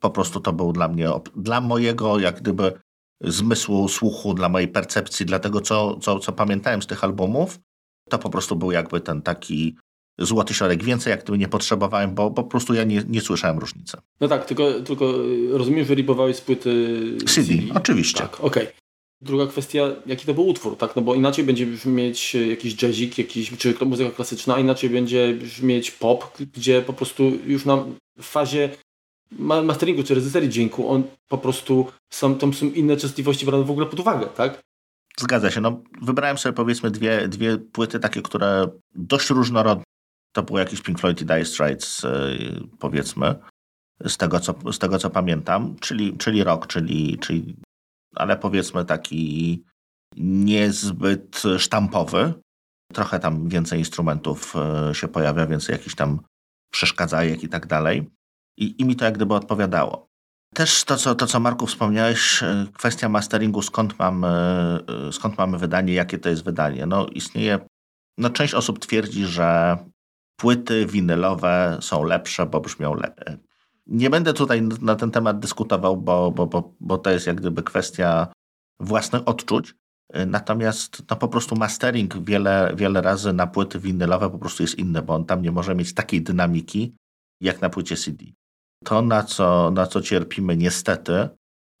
[0.00, 2.80] po prostu to był dla mnie, dla mojego jak gdyby
[3.20, 7.58] zmysłu słuchu, dla mojej percepcji, dla tego, co, co, co pamiętałem z tych albumów,
[8.08, 9.76] to po prostu był jakby ten taki
[10.20, 10.84] złoty środek.
[10.84, 13.96] Więcej jak gdyby nie potrzebowałem, bo, po prostu ja nie, nie słyszałem różnicy.
[14.20, 15.14] No tak, tylko, tylko
[15.50, 17.48] rozumiem, że ripowałeś z płyty CD.
[17.48, 17.74] CD.
[17.74, 18.20] Oczywiście.
[18.20, 18.62] Tak, okej.
[18.62, 18.80] Okay.
[19.22, 20.96] Druga kwestia, jaki to był utwór, tak?
[20.96, 25.90] No bo inaczej będzie mieć jakiś jazzik, jakiś, czy muzyka klasyczna, a inaczej będzie mieć
[25.90, 27.84] pop, gdzie po prostu już na
[28.18, 28.68] w fazie
[29.38, 33.86] masteringu czy reżyserii dźwięku, on po prostu są, tam są inne częstotliwości brane w ogóle
[33.86, 34.60] pod uwagę, tak?
[35.18, 35.60] Zgadza się.
[35.60, 39.84] No, wybrałem sobie powiedzmy dwie, dwie płyty takie, które dość różnorodne
[40.32, 42.10] to było jakiś Pink Floyd i Dire Straits, e,
[42.78, 43.34] powiedzmy,
[44.06, 47.56] z tego co, z tego, co pamiętam, czyli, czyli rock, czyli, czyli,
[48.14, 49.64] ale powiedzmy taki
[50.16, 52.34] niezbyt sztampowy.
[52.92, 56.20] Trochę tam więcej instrumentów e, się pojawia, więcej jakichś tam
[56.72, 58.10] przeszkadzajek i tak dalej.
[58.58, 60.06] I, I mi to jak gdyby odpowiadało.
[60.54, 64.28] Też to, co, to, co Marku wspomniałeś, e, kwestia masteringu, skąd mamy,
[65.12, 66.86] skąd mamy wydanie, jakie to jest wydanie.
[66.86, 67.58] No istnieje,
[68.18, 69.78] no część osób twierdzi, że
[70.40, 73.36] płyty winylowe są lepsze, bo brzmią lepiej.
[73.86, 77.62] Nie będę tutaj na ten temat dyskutował, bo, bo, bo, bo to jest jak gdyby
[77.62, 78.32] kwestia
[78.80, 79.74] własnych odczuć.
[80.26, 85.02] Natomiast no, po prostu mastering wiele, wiele razy na płyty winylowe po prostu jest inny,
[85.02, 86.94] bo on tam nie może mieć takiej dynamiki
[87.40, 88.24] jak na płycie CD.
[88.84, 91.28] To, na co, na co cierpimy niestety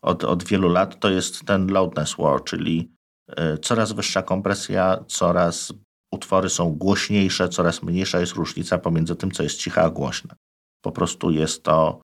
[0.02, 2.92] od, od wielu lat, to jest ten loudness war, czyli
[3.30, 5.72] y, coraz wyższa kompresja, coraz
[6.10, 10.34] utwory są głośniejsze, coraz mniejsza jest różnica pomiędzy tym, co jest ciche, a głośne.
[10.82, 12.00] Po prostu jest to,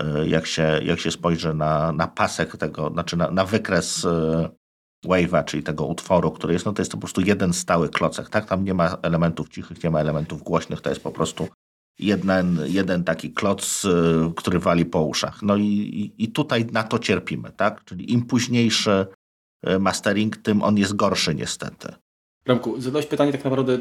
[0.00, 4.48] e, jak się, jak się spojrzy na, na pasek tego, znaczy na, na wykres e,
[5.06, 8.28] wave'a, czyli tego utworu, który jest, no to jest to po prostu jeden stały klocek,
[8.28, 8.46] tak?
[8.46, 11.48] Tam nie ma elementów cichych, nie ma elementów głośnych, to jest po prostu
[11.98, 15.42] jeden, jeden taki kloc, e, który wali po uszach.
[15.42, 17.84] No i, i tutaj na to cierpimy, tak?
[17.84, 19.06] Czyli im późniejszy
[19.80, 21.94] mastering, tym on jest gorszy niestety.
[22.46, 23.78] Ramku, zadałeś pytanie tak naprawdę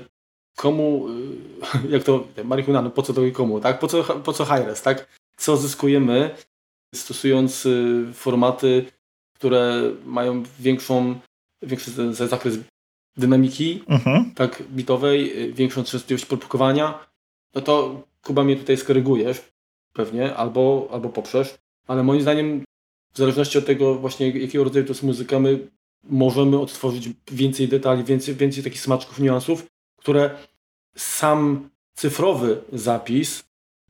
[0.56, 3.80] komu, y, jak to, marihuana, no po co to i komu, tak?
[3.80, 5.08] Po co, po co high tak?
[5.38, 6.36] Co zyskujemy
[6.95, 8.86] stosując y, formaty,
[9.36, 11.19] które mają większą,
[11.62, 12.58] większy zakres
[13.17, 14.32] dynamiki, mhm.
[14.36, 17.08] tak, bitowej, y, większą częstotliwość produkowania,
[17.56, 19.51] no to Kuba mnie tutaj skorygujesz
[19.93, 21.56] pewnie, albo, albo poprzesz,
[21.88, 22.63] ale moim zdaniem
[23.13, 25.67] w zależności od tego właśnie jakiego rodzaju to jest muzyka, my
[26.09, 29.65] możemy odtworzyć więcej detali, więcej, więcej takich smaczków, niuansów,
[29.97, 30.37] które
[30.95, 33.43] sam cyfrowy zapis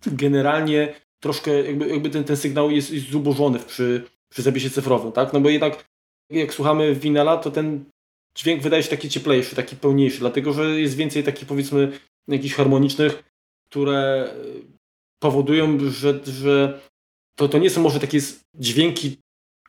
[0.08, 5.34] generalnie troszkę jakby, jakby ten, ten sygnał jest, jest zubożony przy, przy zapisie cyfrowym, tak?
[5.34, 5.86] No bo jednak
[6.30, 7.86] jak słuchamy winela, to ten
[8.38, 13.24] dźwięk wydaje się taki cieplejszy, taki pełniejszy, dlatego że jest więcej takich powiedzmy jakichś harmonicznych,
[13.70, 14.30] które
[15.20, 16.80] powodują, że, że
[17.36, 18.20] to, to nie są może takie
[18.56, 19.18] dźwięki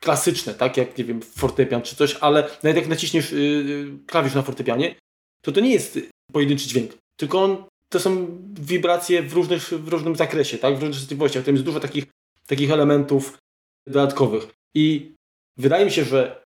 [0.01, 4.41] klasyczne, tak jak, nie wiem, fortepian czy coś, ale nawet jak naciśniesz yy, klawisz na
[4.41, 4.95] fortepianie,
[5.41, 5.99] to to nie jest
[6.31, 6.91] pojedynczy dźwięk.
[7.19, 10.73] tylko on, to są wibracje w, różnych, w różnym zakresie, tak?
[10.73, 11.43] w różnych częstotliwościach.
[11.43, 12.05] Tam jest dużo takich,
[12.47, 13.37] takich elementów
[13.87, 14.47] dodatkowych.
[14.75, 15.13] I
[15.57, 16.43] wydaje mi się, że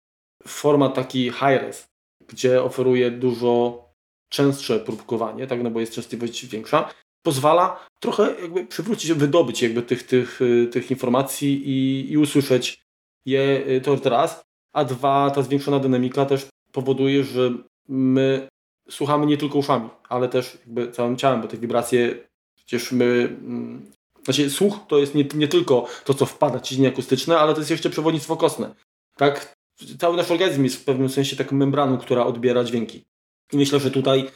[0.47, 1.87] format taki high-res,
[2.29, 3.85] gdzie oferuje dużo
[4.33, 10.03] częstsze próbkowanie, tak, no bo jest częstotliwość większa, pozwala trochę jakby przywrócić, wydobyć jakby tych,
[10.03, 10.41] tych,
[10.73, 12.81] tych informacji i, i usłyszeć
[13.29, 17.51] je y, to raz, a dwa, ta zwiększona dynamika też powoduje, że
[17.89, 18.49] my
[18.91, 22.15] słuchamy nie tylko uszami, ale też jakby całym ciałem, bo te wibracje
[22.55, 23.93] przecież my mm,
[24.25, 27.71] znaczy słuch to jest nie, nie tylko to, co wpada, ciśnienie akustyczne, ale to jest
[27.71, 28.75] jeszcze przewodnictwo kostne.
[29.17, 29.55] Tak?
[29.99, 33.05] Cały nasz organizm jest w pewnym sensie taką membraną, która odbiera dźwięki.
[33.53, 34.31] I myślę, że tutaj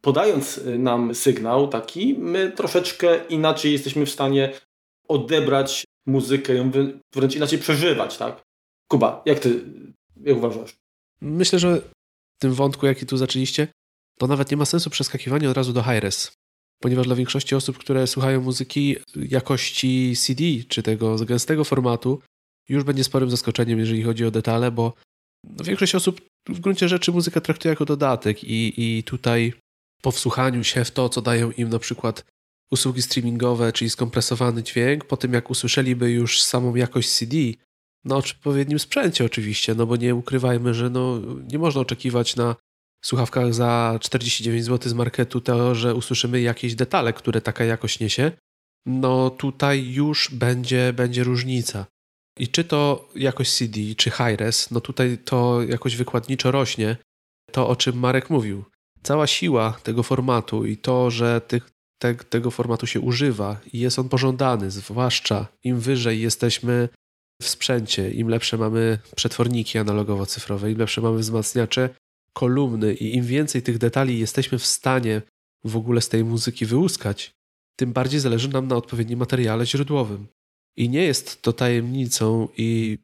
[0.00, 4.52] podając y, nam sygnał taki, my troszeczkę inaczej jesteśmy w stanie
[5.08, 6.70] odebrać muzykę, ją
[7.14, 8.42] wręcz inaczej przeżywać, tak?
[8.88, 9.64] Kuba, jak ty,
[10.16, 10.76] jak uważasz?
[11.20, 11.80] Myślę, że
[12.36, 13.68] w tym wątku, jaki tu zaczęliście,
[14.18, 16.32] to nawet nie ma sensu przeskakiwanie od razu do high-res,
[16.82, 22.20] ponieważ dla większości osób, które słuchają muzyki jakości CD, czy tego gęstego formatu,
[22.68, 24.92] już będzie sporym zaskoczeniem, jeżeli chodzi o detale, bo
[25.64, 29.52] większość osób w gruncie rzeczy muzykę traktuje jako dodatek i, i tutaj
[30.02, 32.24] po wsłuchaniu się w to, co dają im na przykład
[32.70, 37.36] usługi streamingowe, czyli skompresowany dźwięk, po tym jak usłyszeliby już samą jakość CD,
[38.04, 41.20] na odpowiednim sprzęcie oczywiście, no bo nie ukrywajmy, że no,
[41.52, 42.56] nie można oczekiwać na
[43.04, 48.32] słuchawkach za 49 zł z marketu to, że usłyszymy jakieś detale, które taka jakość niesie.
[48.86, 51.86] No tutaj już będzie, będzie różnica.
[52.38, 56.96] I czy to jakość CD, czy high-res, no tutaj to jakoś wykładniczo rośnie,
[57.52, 58.64] to o czym Marek mówił.
[59.02, 63.98] Cała siła tego formatu i to, że tych, te, tego formatu się używa i jest
[63.98, 66.88] on pożądany, zwłaszcza im wyżej jesteśmy
[67.42, 71.90] w sprzęcie, im lepsze mamy przetworniki analogowo-cyfrowe, im lepsze mamy wzmacniacze,
[72.32, 75.22] kolumny i im więcej tych detali jesteśmy w stanie
[75.64, 77.30] w ogóle z tej muzyki wyłuskać,
[77.76, 80.26] tym bardziej zależy nam na odpowiednim materiale źródłowym.
[80.76, 82.98] I nie jest to tajemnicą, i,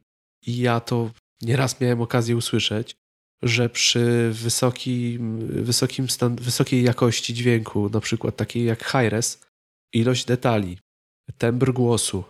[0.47, 2.95] i ja to nieraz miałem okazję usłyszeć,
[3.43, 9.41] że przy wysokim, wysokim stan, wysokiej jakości dźwięku, na przykład takiej jak hi-res,
[9.93, 10.77] ilość detali,
[11.37, 12.23] tembr głosu,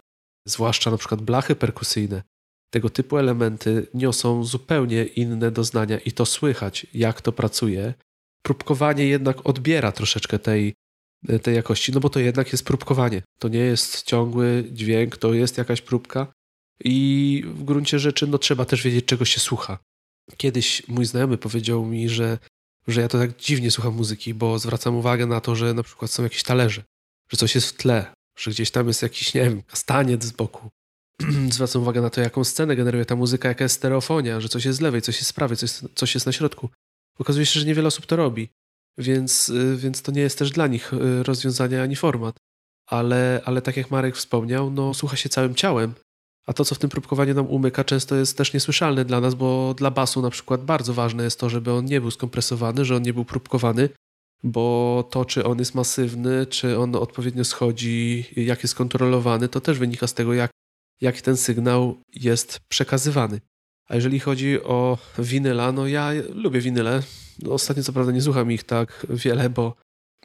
[0.47, 2.23] zwłaszcza na przykład blachy perkusyjne,
[2.73, 7.93] tego typu elementy niosą zupełnie inne doznania i to słychać, jak to pracuje.
[8.45, 10.73] Próbkowanie jednak odbiera troszeczkę tej,
[11.41, 13.21] tej jakości, no bo to jednak jest próbkowanie.
[13.39, 16.27] To nie jest ciągły dźwięk, to jest jakaś próbka
[16.83, 19.77] i w gruncie rzeczy no, trzeba też wiedzieć, czego się słucha.
[20.37, 22.37] Kiedyś mój znajomy powiedział mi, że,
[22.87, 26.11] że ja to tak dziwnie słucham muzyki, bo zwracam uwagę na to, że na przykład
[26.11, 26.83] są jakieś talerze,
[27.29, 30.69] że coś jest w tle, że gdzieś tam jest jakiś, nie wiem, kastaniec z boku.
[31.53, 34.79] Zwracam uwagę na to, jaką scenę generuje ta muzyka, jaka jest stereofonia, że coś jest
[34.79, 36.69] z lewej, coś jest z prawej, coś, coś jest na środku.
[37.19, 38.49] Okazuje się, że niewiele osób to robi,
[38.97, 42.35] więc, y, więc to nie jest też dla nich y, rozwiązanie ani format.
[42.87, 45.93] Ale, ale tak jak Marek wspomniał, no słucha się całym ciałem,
[46.45, 49.73] a to, co w tym próbkowaniu nam umyka, często jest też niesłyszalne dla nas, bo
[49.77, 53.03] dla basu na przykład bardzo ważne jest to, żeby on nie był skompresowany, że on
[53.03, 53.89] nie był próbkowany,
[54.43, 59.79] bo to, czy on jest masywny, czy on odpowiednio schodzi, jak jest kontrolowany, to też
[59.79, 60.51] wynika z tego, jak,
[61.01, 63.41] jak ten sygnał jest przekazywany.
[63.89, 67.03] A jeżeli chodzi o winyla, no ja lubię winyle.
[67.49, 69.75] Ostatnio co prawda nie słucham ich tak wiele, bo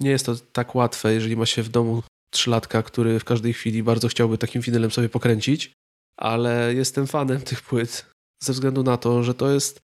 [0.01, 3.83] nie jest to tak łatwe, jeżeli ma się w domu trzylatka, który w każdej chwili
[3.83, 5.73] bardzo chciałby takim winylem sobie pokręcić,
[6.19, 8.07] ale jestem fanem tych płyt
[8.43, 9.81] ze względu na to, że to jest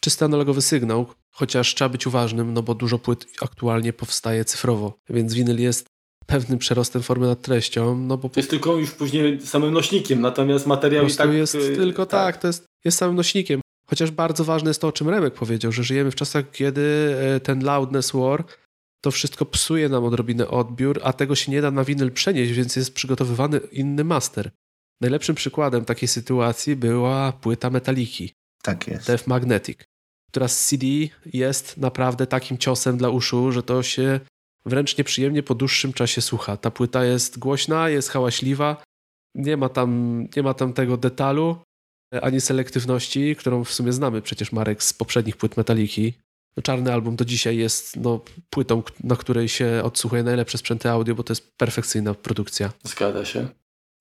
[0.00, 5.34] czysty analogowy sygnał, chociaż trzeba być uważnym, no bo dużo płyt aktualnie powstaje cyfrowo, więc
[5.34, 5.86] winyl jest
[6.26, 8.28] pewnym przerostem formy nad treścią, no bo...
[8.28, 11.32] To jest tylko już później samym nośnikiem, natomiast materiał i tak...
[11.32, 12.34] jest y, tylko tak.
[12.34, 13.60] tak, to jest, jest samym nośnikiem.
[13.86, 17.40] Chociaż bardzo ważne jest to, o czym Remek powiedział, że żyjemy w czasach, kiedy e,
[17.40, 18.44] ten loudness war
[19.00, 22.76] to wszystko psuje nam odrobinę odbiór, a tego się nie da na winyl przenieść, więc
[22.76, 24.50] jest przygotowywany inny master.
[25.00, 28.32] Najlepszym przykładem takiej sytuacji była płyta Metaliki.
[28.62, 29.06] Tak jest.
[29.06, 29.78] Death Magnetic
[30.34, 30.86] która z CD
[31.32, 34.20] jest naprawdę takim ciosem dla uszu, że to się
[34.66, 36.56] wręcz nieprzyjemnie po dłuższym czasie słucha.
[36.56, 38.82] Ta płyta jest głośna, jest hałaśliwa,
[39.34, 41.56] nie ma tam, nie ma tam tego detalu
[42.22, 46.14] ani selektywności, którą w sumie znamy przecież Marek z poprzednich płyt Metaliki.
[46.56, 51.14] No, czarny album do dzisiaj jest no, płytą, na której się odsłuchuje najlepsze sprzęty audio,
[51.14, 52.72] bo to jest perfekcyjna produkcja.
[52.84, 53.48] Zgadza się.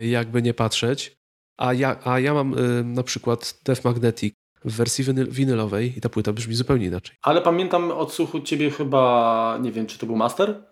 [0.09, 1.15] Jakby nie patrzeć.
[1.57, 4.33] A ja, a ja mam y, na przykład Death Magnetic,
[4.65, 7.15] w wersji winylowej i ta płyta brzmi zupełnie inaczej.
[7.21, 10.63] Ale pamiętam odsłuchu ciebie chyba, nie wiem, czy to był master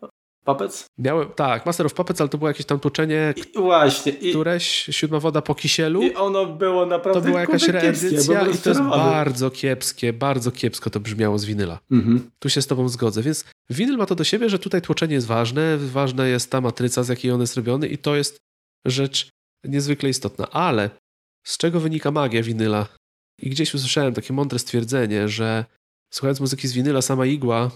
[0.46, 0.86] Puppets?
[0.98, 4.12] Miałem, tak, Master of Puppets, ale to było jakieś tam tłoczenie, I, właśnie.
[4.12, 6.02] I, któreś, siódma woda po kisielu.
[6.02, 10.52] I ono było naprawdę to była jakaś kiepskie, reedycja i to jest bardzo kiepskie, bardzo
[10.52, 11.80] kiepsko to brzmiało z winyla.
[11.91, 12.32] Mhm.
[12.39, 15.28] Tu się z tobą zgodzę, więc winyl ma to do siebie, że tutaj tłoczenie jest
[15.28, 18.38] ważne, ważna jest ta matryca, z jakiej on jest robiony i to jest
[18.86, 19.30] rzecz
[19.63, 20.50] niezwykle istotna.
[20.50, 20.89] Ale
[21.46, 22.88] z czego wynika magia winyla?
[23.41, 25.65] I gdzieś usłyszałem takie mądre stwierdzenie, że
[26.13, 27.72] słuchając muzyki z winyla, sama igła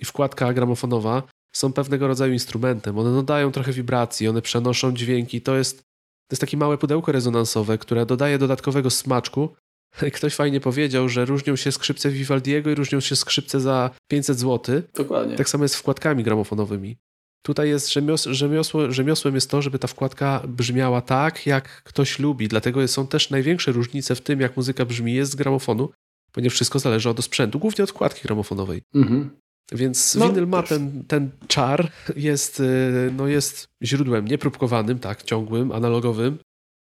[0.00, 2.98] i wkładka gramofonowa są pewnego rodzaju instrumentem.
[2.98, 5.40] One dodają trochę wibracji, one przenoszą dźwięki.
[5.40, 9.54] To jest, to jest takie małe pudełko rezonansowe, które dodaje dodatkowego smaczku.
[10.14, 14.82] Ktoś fajnie powiedział, że różnią się skrzypce Vivaldiego i różnią się skrzypce za 500 zł.
[14.94, 15.36] Dokładnie.
[15.36, 16.96] Tak samo jest z wkładkami gramofonowymi.
[17.42, 22.48] Tutaj jest rzemios rzemiosło, rzemiosłem jest to, żeby ta wkładka brzmiała tak, jak ktoś lubi.
[22.48, 25.90] Dlatego są też największe różnice w tym, jak muzyka brzmi jest z gramofonu,
[26.32, 28.82] ponieważ wszystko zależy od sprzętu, głównie od wkładki gramofonowej.
[28.94, 29.30] Mhm.
[29.72, 35.72] Więc No, winyl ma ten, ten czar, jest, y, no jest źródłem niepróbkowanym, tak, ciągłym,
[35.72, 36.38] analogowym,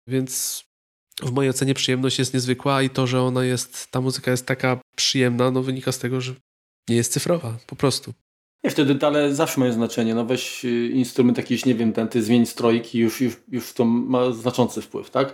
[0.08, 0.64] więc
[1.22, 4.80] w mojej ocenie przyjemność jest niezwykła i to, że ona jest, ta muzyka jest taka
[4.96, 6.34] przyjemna, no wynika z tego, że
[6.88, 8.14] nie jest cyfrowa, po prostu.
[8.64, 10.14] Nie, wtedy detale zawsze mają znaczenie.
[10.14, 13.84] No weź y, instrument jakiś, nie wiem, ten ty zmień strojki, już, już, już to
[13.84, 15.28] ma znaczący wpływ, tak?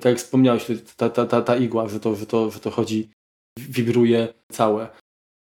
[0.00, 3.10] Tak jak wspomniałeś, ta, ta, ta, ta igła, że to, że, to, że to chodzi,
[3.58, 4.88] wibruje całe.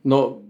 [0.05, 0.43] No,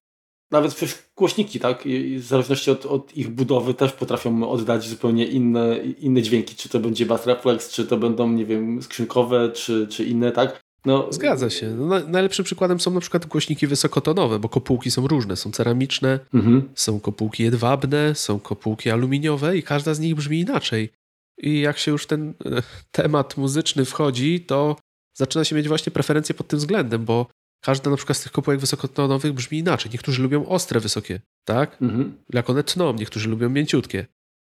[0.50, 1.86] nawet przecież głośniki, tak?
[1.86, 6.56] I, w zależności od, od ich budowy też potrafią oddać zupełnie inne, inne dźwięki.
[6.56, 10.60] Czy to będzie bass reflex, czy to będą, nie wiem, skrzynkowe, czy, czy inne, tak?
[10.84, 11.70] No, Zgadza się.
[11.70, 15.36] No, na- najlepszym przykładem są na przykład głośniki wysokotonowe, bo kopułki są różne.
[15.36, 16.68] Są ceramiczne, Mhm.
[16.74, 20.90] są kopułki jedwabne, są kopułki aluminiowe i każda z nich brzmi inaczej.
[21.38, 24.76] I jak się już ten e, temat muzyczny wchodzi, to
[25.16, 27.26] zaczyna się mieć właśnie preferencje pod tym względem, bo
[27.64, 29.92] każda na przykład z tych kopułek wysokotonowych brzmi inaczej.
[29.92, 31.82] Niektórzy lubią ostre, wysokie, tak?
[31.82, 32.16] Mhm.
[32.32, 34.06] Jak one tną, niektórzy lubią mięciutkie,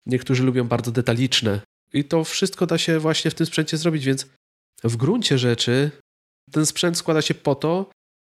[0.06, 1.60] niektórzy lubią bardzo detaliczne.
[1.92, 4.26] I to wszystko da się właśnie w tym sprzęcie zrobić, więc
[4.84, 5.90] w gruncie rzeczy
[6.52, 7.90] ten sprzęt składa się po to,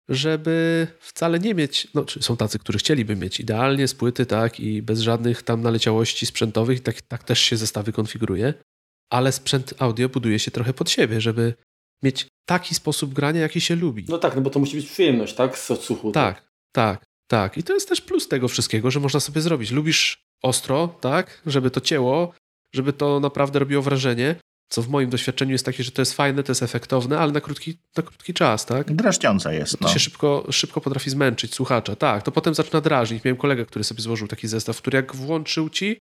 [0.09, 4.59] żeby wcale nie mieć, no czy są tacy, którzy chcieliby mieć idealnie z płyty, tak,
[4.59, 8.53] i bez żadnych tam naleciałości sprzętowych, tak, tak też się zestawy konfiguruje,
[9.11, 11.53] ale sprzęt audio buduje się trochę pod siebie, żeby
[12.03, 14.05] mieć taki sposób grania, jaki się lubi.
[14.09, 15.57] No tak, no bo to musi być przyjemność, tak?
[15.57, 16.11] Z odsłuchu.
[16.11, 17.57] Tak, tak, tak.
[17.57, 19.71] I to jest też plus tego wszystkiego, że można sobie zrobić.
[19.71, 22.33] Lubisz ostro, tak, żeby to cięło,
[22.75, 24.35] żeby to naprawdę robiło wrażenie,
[24.71, 27.41] co w moim doświadczeniu jest takie, że to jest fajne, to jest efektowne, ale na
[27.41, 28.95] krótki, na krótki czas, tak?
[28.95, 29.79] Drażniące jest.
[29.79, 29.93] To No.
[29.93, 31.95] się szybko, szybko potrafi zmęczyć słuchacza.
[31.95, 33.23] Tak, to potem zaczyna drażnić.
[33.23, 35.97] Miałem kolegę, który sobie złożył taki zestaw, który jak włączył ci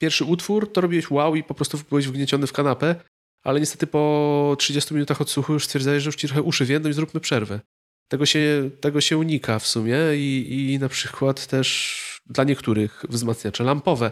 [0.00, 2.94] pierwszy utwór, to robiłeś wow i po prostu byłeś wgnieciony w kanapę,
[3.42, 6.92] ale niestety po 30 minutach odsłuchu już stwierdzałeś, że już ci trochę uszy więdą i
[6.92, 7.60] zróbmy przerwę.
[8.08, 13.64] Tego się, tego się unika w sumie i, i na przykład też dla niektórych wzmacniacze
[13.64, 14.10] lampowe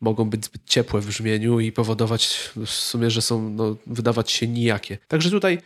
[0.00, 4.48] mogą być zbyt ciepłe w brzmieniu i powodować w sumie, że są, no, wydawać się
[4.48, 4.98] nijakie.
[5.08, 5.58] Także tutaj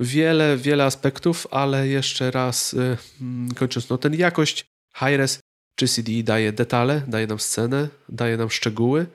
[0.00, 4.64] wiele, wiele aspektów, ale jeszcze raz y, mm, kończąc, no ten jakość
[4.96, 5.40] Hi-Res
[5.74, 9.06] czy CD daje detale, daje nam scenę, daje nam szczegóły,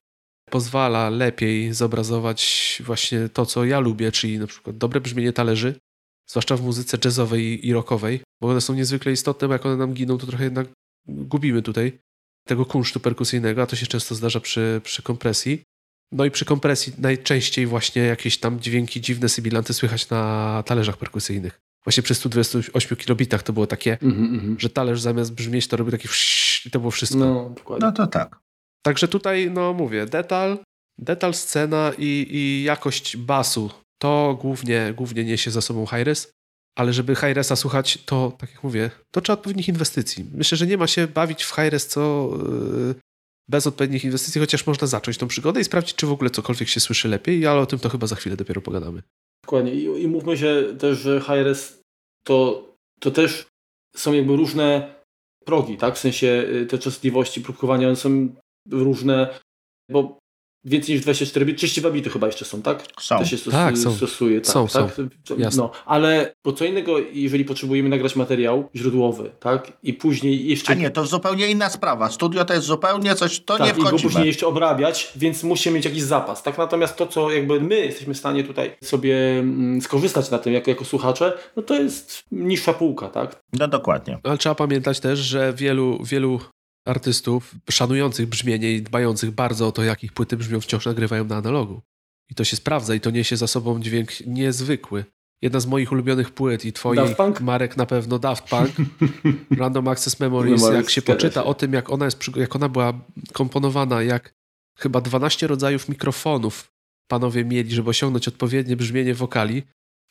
[0.52, 5.76] pozwala lepiej zobrazować właśnie to, co ja lubię, czyli na przykład dobre brzmienie talerzy,
[6.30, 9.94] zwłaszcza w muzyce jazzowej i rockowej, bo one są niezwykle istotne, bo jak one nam
[9.94, 10.68] giną, to trochę jednak
[11.08, 12.00] gubimy tutaj
[12.48, 15.64] tego kunsztu perkusyjnego, a to się często zdarza przy, przy kompresji.
[16.12, 21.60] No i przy kompresji najczęściej właśnie jakieś tam dźwięki, dziwne sybilanty słychać na talerzach perkusyjnych.
[21.84, 24.60] Właśnie przy 128 kilobitach to było takie, Mhm, mhm.
[24.60, 27.18] że talerz zamiast brzmieć to robił taki wsz- i to było wszystko.
[27.20, 27.86] No, dokładnie.
[27.88, 28.40] no to tak.
[28.86, 30.58] Także tutaj, no mówię, detal,
[30.98, 33.70] detal, scena i, i jakość basu,
[34.02, 36.32] to głównie, głównie niesie za sobą Hi-Res,
[36.76, 40.26] ale żeby Hi-Resa słuchać, to tak jak mówię, to trzeba odpowiednich inwestycji.
[40.34, 42.30] Myślę, że nie ma się bawić w Hi-Res co
[42.88, 42.96] yy,
[43.48, 46.80] bez odpowiednich inwestycji, chociaż można zacząć tą przygodę i sprawdzić, czy w ogóle cokolwiek się
[46.80, 49.02] słyszy lepiej, ale o tym to chyba za chwilę dopiero pogadamy.
[49.44, 49.74] Dokładnie.
[49.74, 51.80] I, I mówmy się też, że HRS
[52.28, 52.68] to,
[53.00, 53.48] to też
[53.96, 54.96] są jakby różne
[55.46, 55.96] progi, tak?
[55.96, 58.36] W sensie y, te częstotliwości próbkowania one są
[58.72, 59.40] różne,
[59.90, 60.18] bo
[60.66, 62.84] więcej niż 24 bity, 32 bity chyba jeszcze są, tak?
[63.02, 63.18] Są.
[63.20, 63.94] To się stos- Tak, są.
[63.94, 64.42] stosuje.
[64.42, 64.98] Tak, Są, tak?
[65.38, 65.64] Jasne.
[65.64, 69.74] No, ale bo co innego, jeżeli potrzebujemy nagrać materiał źródłowy, tak?
[69.84, 70.72] I później jeszcze...
[70.72, 72.12] A nie, to zupełnie inna sprawa.
[72.12, 75.76] Studio to jest zupełnie coś, to tak, nie i go później jeszcze obrabiać, więc musimy
[75.76, 76.44] mieć jakiś zapas.
[76.44, 76.58] Tak?
[76.58, 80.70] Natomiast to, co jakby my jesteśmy w stanie tutaj sobie mm, skorzystać na tym jako,
[80.70, 83.44] jako słuchacze, no to jest niższa półka, tak?
[83.54, 84.20] No dokładnie.
[84.24, 86.40] Ale trzeba pamiętać też, że wielu, wielu
[86.86, 91.36] artystów szanujących brzmienie i dbających bardzo o to, jak ich płyty brzmią, wciąż nagrywają na
[91.36, 91.82] analogu.
[92.30, 95.06] I to się sprawdza i to niesie za sobą dźwięk niezwykły.
[95.42, 98.72] jedna z moich ulubionych płyt i twojej, Marek, na pewno Daft Punk,
[99.60, 102.94] Random Access Memories, jak się poczyta o tym, jak ona, jest, jak ona była
[103.34, 104.34] komponowana, jak
[104.78, 106.72] chyba 12 rodzajów mikrofonów
[107.08, 109.64] panowie mieli, żeby osiągnąć odpowiednie brzmienie wokali,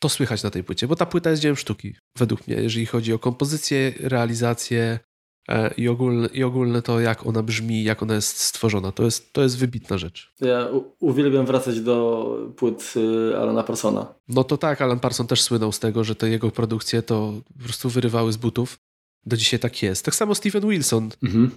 [0.02, 3.12] to słychać na tej płycie, bo ta płyta jest dziełem sztuki, według mnie, jeżeli chodzi
[3.12, 4.98] o kompozycję, realizację
[5.76, 8.92] i ogólne, i ogólne to, jak ona brzmi, jak ona jest stworzona.
[8.92, 10.32] To jest, to jest wybitna rzecz.
[10.40, 10.68] Ja
[11.00, 14.14] uwielbiam wracać do płyt y, Alana Parsona.
[14.28, 17.64] No to tak, Alan Parson też słynął z tego, że te jego produkcje to po
[17.64, 18.78] prostu wyrywały z butów.
[19.26, 20.04] Do dzisiaj tak jest.
[20.04, 21.50] Tak samo Steven Wilson, mhm.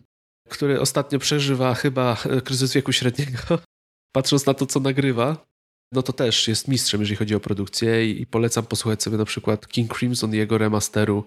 [0.49, 3.59] który ostatnio przeżywa chyba kryzys wieku średniego,
[4.15, 5.47] patrząc na to, co nagrywa
[5.91, 9.67] no to też jest mistrzem, jeżeli chodzi o produkcję i, polecam posłuchać sobie na przykład
[9.67, 11.25] King Crimson i jego remasteru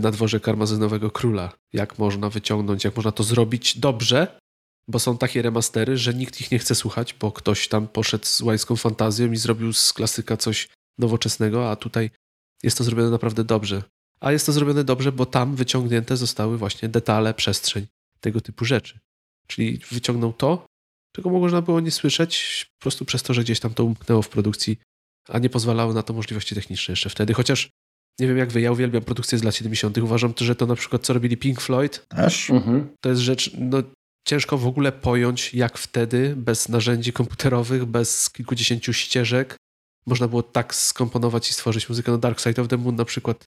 [0.00, 1.52] na dworze Karmazynowego Króla.
[1.72, 4.40] Jak można wyciągnąć, jak można to zrobić dobrze,
[4.88, 8.40] bo są takie remastery, że nikt ich nie chce słuchać, bo ktoś tam poszedł z
[8.40, 12.10] łańską fantazją i zrobił z klasyka coś nowoczesnego, a tutaj
[12.62, 13.82] jest to zrobione naprawdę dobrze.
[14.20, 17.86] A jest to zrobione dobrze, bo tam wyciągnięte zostały właśnie detale, przestrzeń,
[18.20, 18.98] tego typu rzeczy.
[19.46, 20.66] Czyli wyciągnął to,
[21.16, 24.28] czego można było nie słyszeć po prostu przez to, że gdzieś tam to umknęło w
[24.28, 24.78] produkcji,
[25.28, 27.34] a nie pozwalały na to możliwości techniczne jeszcze wtedy.
[27.34, 27.70] Chociaż
[28.22, 29.98] nie wiem jak wy, ja uwielbiam produkcję z lat 70.
[29.98, 32.88] Uważam, że to na przykład co robili Pink Floyd, też mhm.
[33.00, 33.82] to jest rzecz, no
[34.28, 39.56] ciężko w ogóle pojąć, jak wtedy, bez narzędzi komputerowych, bez kilkudziesięciu ścieżek,
[40.06, 42.12] można było tak skomponować i stworzyć muzykę.
[42.12, 43.44] No Dark Side of the Moon na przykład.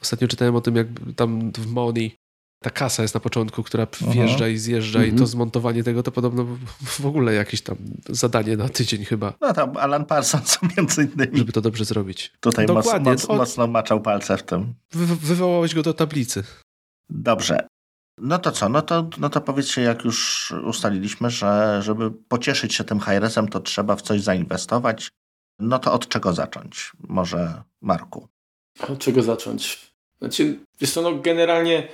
[0.00, 2.14] Ostatnio czytałem o tym, jak tam w Money
[2.62, 5.26] ta kasa jest na początku, która wjeżdża i zjeżdża i to mhm.
[5.26, 6.46] zmontowanie tego to podobno
[6.80, 7.76] w ogóle jakieś tam
[8.08, 9.34] zadanie na tydzień chyba.
[9.40, 11.38] No tam Alan Parsons między innymi.
[11.38, 12.32] Żeby to dobrze zrobić.
[12.40, 13.10] Tutaj Dokładnie.
[13.10, 14.74] Moc, moc, mocno maczał palce w tym.
[14.92, 16.44] Wy, wywołałeś go do tablicy.
[17.10, 17.66] Dobrze.
[18.18, 18.68] No to co?
[18.68, 23.60] No to, no to powiedzcie, jak już ustaliliśmy, że żeby pocieszyć się tym high to
[23.60, 25.10] trzeba w coś zainwestować.
[25.58, 26.92] No to od czego zacząć?
[27.08, 28.28] Może Marku?
[28.88, 29.92] Od czego zacząć?
[30.18, 31.88] Znaczy, wiesz co, no generalnie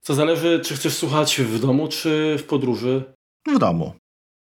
[0.00, 3.02] co zależy, czy chcesz słuchać w domu, czy w podróży?
[3.48, 3.92] W domu.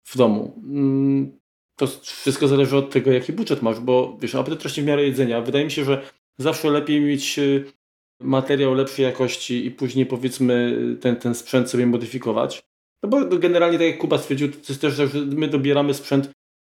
[0.04, 0.62] W domu.
[0.64, 1.38] Mm,
[1.76, 5.40] to wszystko zależy od tego, jaki budżet masz, bo wiesz, apetyt rośnie w miarę jedzenia.
[5.40, 6.02] Wydaje mi się, że
[6.38, 7.72] zawsze lepiej mieć y,
[8.20, 12.62] materiał lepszej jakości i później powiedzmy ten, ten sprzęt sobie modyfikować.
[13.02, 16.30] No bo generalnie tak jak Kuba stwierdził, to jest też że my dobieramy sprzęt,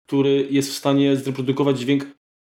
[0.06, 2.04] który jest w stanie zreprodukować dźwięk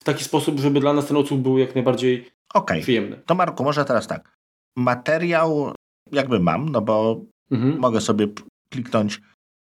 [0.02, 2.80] w taki sposób, żeby dla nas ten odsłuch był jak najbardziej okay.
[2.80, 3.20] przyjemny.
[3.26, 4.38] To Marku, może teraz tak.
[4.76, 5.72] Materiał
[6.12, 7.78] jakby mam, no bo mhm.
[7.78, 8.28] mogę sobie
[8.72, 9.20] kliknąć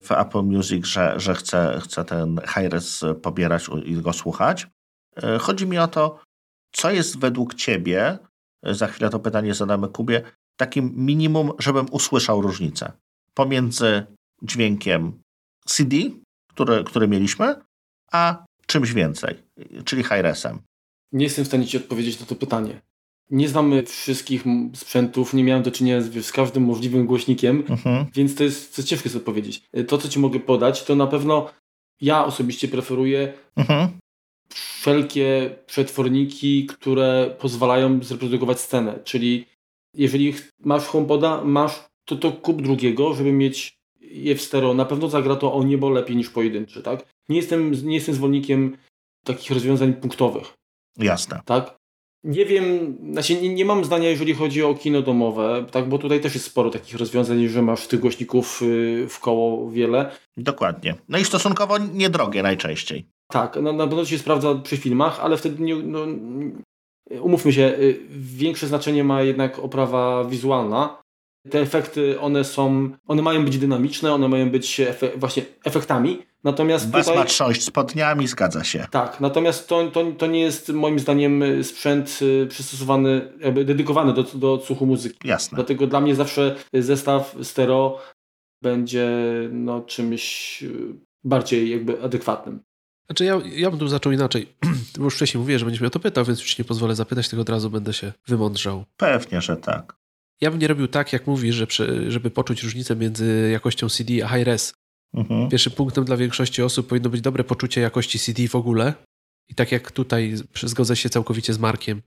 [0.04, 4.68] w Apple Music, że, że chcę, chcę ten hi-res pobierać i go słuchać.
[5.24, 6.20] E, chodzi mi o to,
[6.72, 8.18] co jest według Ciebie,
[8.64, 10.22] e, za chwilę to pytanie zadamy Kubie,
[10.58, 12.92] takim minimum, żebym usłyszał różnicę
[13.34, 14.04] pomiędzy
[14.44, 15.22] dźwiękiem
[15.66, 15.96] CD,
[16.48, 17.56] który, który mieliśmy,
[18.12, 19.44] a czymś więcej,
[19.86, 20.60] czyli hi-resem.
[21.12, 22.82] Nie jestem w stanie Ci odpowiedzieć na to pytanie
[23.32, 24.44] nie znamy wszystkich
[24.76, 28.06] sprzętów, nie miałem do czynienia z, z każdym możliwym głośnikiem, mhm.
[28.16, 29.62] więc to jest, to ciężko sobie powiedzieć.
[29.74, 31.50] E, to, co Ci mogę podać, to na pewno
[32.02, 33.90] ja osobiście preferuję mhm.
[34.54, 39.46] wszelkie przetworniki, które pozwalają zreprodukować scenę, czyli
[39.94, 44.74] jeżeli masz HomePoda, masz, to to kup drugiego, żeby mieć je w stereo.
[44.74, 47.06] Na pewno zagra to o niebo lepiej niż pojedynczy, tak?
[47.30, 48.78] Nie jestem, nie jestem zwolennikiem
[49.26, 50.54] takich rozwiązań punktowych.
[50.98, 51.42] Jasne.
[51.46, 51.81] Tak?
[52.24, 56.22] Nie wiem, znaczy nie, nie, mam zdania, jeżeli chodzi o kino domowe, tak, bo tutaj
[56.22, 60.12] też jest sporo takich rozwiązań, że masz tych głośników y, w koło wiele.
[60.38, 60.96] Dokładnie.
[61.10, 63.06] No i stosunkowo niedrogie najczęściej.
[63.28, 66.00] Tak, no, na pewno się sprawdza przy filmach, ale wtedy nie, no,
[67.22, 71.02] umówmy się, y, większe znaczenie ma jednak oprawa wizualna.
[71.50, 76.90] Te efekty, one są, one mają być dynamiczne, one mają być efe, właśnie efektami, Natomiast
[76.90, 77.20] Bas tutaj...
[77.20, 78.88] ma trząść spodniami, zgadza się.
[78.92, 84.24] Tak, natomiast to, to, to nie jest moim zdaniem sprzęt y, przystosowany, jakby dedykowany do,
[84.24, 85.28] do odsłuchu muzyki.
[85.28, 85.56] Jasne.
[85.56, 88.02] Dlatego dla mnie zawsze zestaw stereo
[88.62, 89.10] będzie
[89.52, 92.60] no, czymś y, bardziej jakby adekwatnym.
[93.06, 94.48] Znaczy ja, ja bym tu zaczął inaczej.
[94.98, 97.30] Bo już wcześniej mówiłem, że będziesz mnie o to pytał, więc już nie pozwolę zapytać,
[97.30, 98.84] tylko od razu będę się wymądrzał.
[98.98, 100.01] Pewnie, że tak.
[100.42, 101.68] Ja bym nie robił tak, jak mówisz, że
[102.12, 104.74] żeby poczuć różnicę między jakością CD a high-res,
[105.14, 105.50] Mhm.
[105.50, 108.94] Pierwszym punktem dla większości osób powinno być dobre poczucie jakości CD w ogóle.
[109.50, 112.02] I tak jak tutaj zgodzę się całkowicie z Markiem,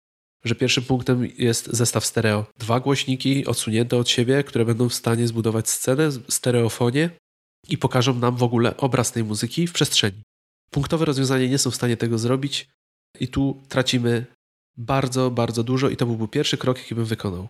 [0.45, 2.47] że pierwszym punktem jest zestaw stereo.
[2.59, 7.11] Dwa głośniki odsunięte od siebie, które będą w stanie zbudować scenę, stereofonie
[7.69, 10.23] i pokażą nam w ogóle obraz tej muzyki w przestrzeni.
[10.71, 12.69] Punktowe rozwiązania nie są w stanie tego zrobić
[13.21, 14.27] i tu tracimy
[14.77, 17.49] bardzo, bardzo dużo i to byłby pierwszy krok, jaki bym wykonał.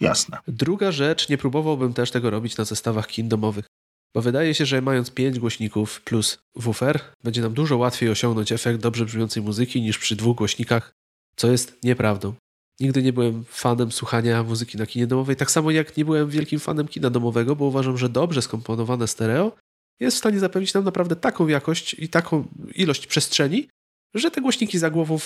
[0.00, 0.38] Jasne.
[0.48, 3.66] Druga rzecz, nie próbowałbym też tego robić na zestawach kin domowych.
[4.14, 8.80] Bo wydaje się, że mając 5 głośników plus woofer, będzie nam dużo łatwiej osiągnąć efekt
[8.80, 10.92] dobrze brzmiącej muzyki niż przy dwóch głośnikach
[11.36, 12.34] co jest nieprawdą.
[12.80, 16.60] Nigdy nie byłem fanem słuchania muzyki na kinie domowej, tak samo jak nie byłem wielkim
[16.60, 19.52] fanem kina domowego, bo uważam, że dobrze skomponowane stereo
[20.00, 23.68] jest w stanie zapewnić nam naprawdę taką jakość i taką ilość przestrzeni,
[24.14, 25.18] że te głośniki za głową,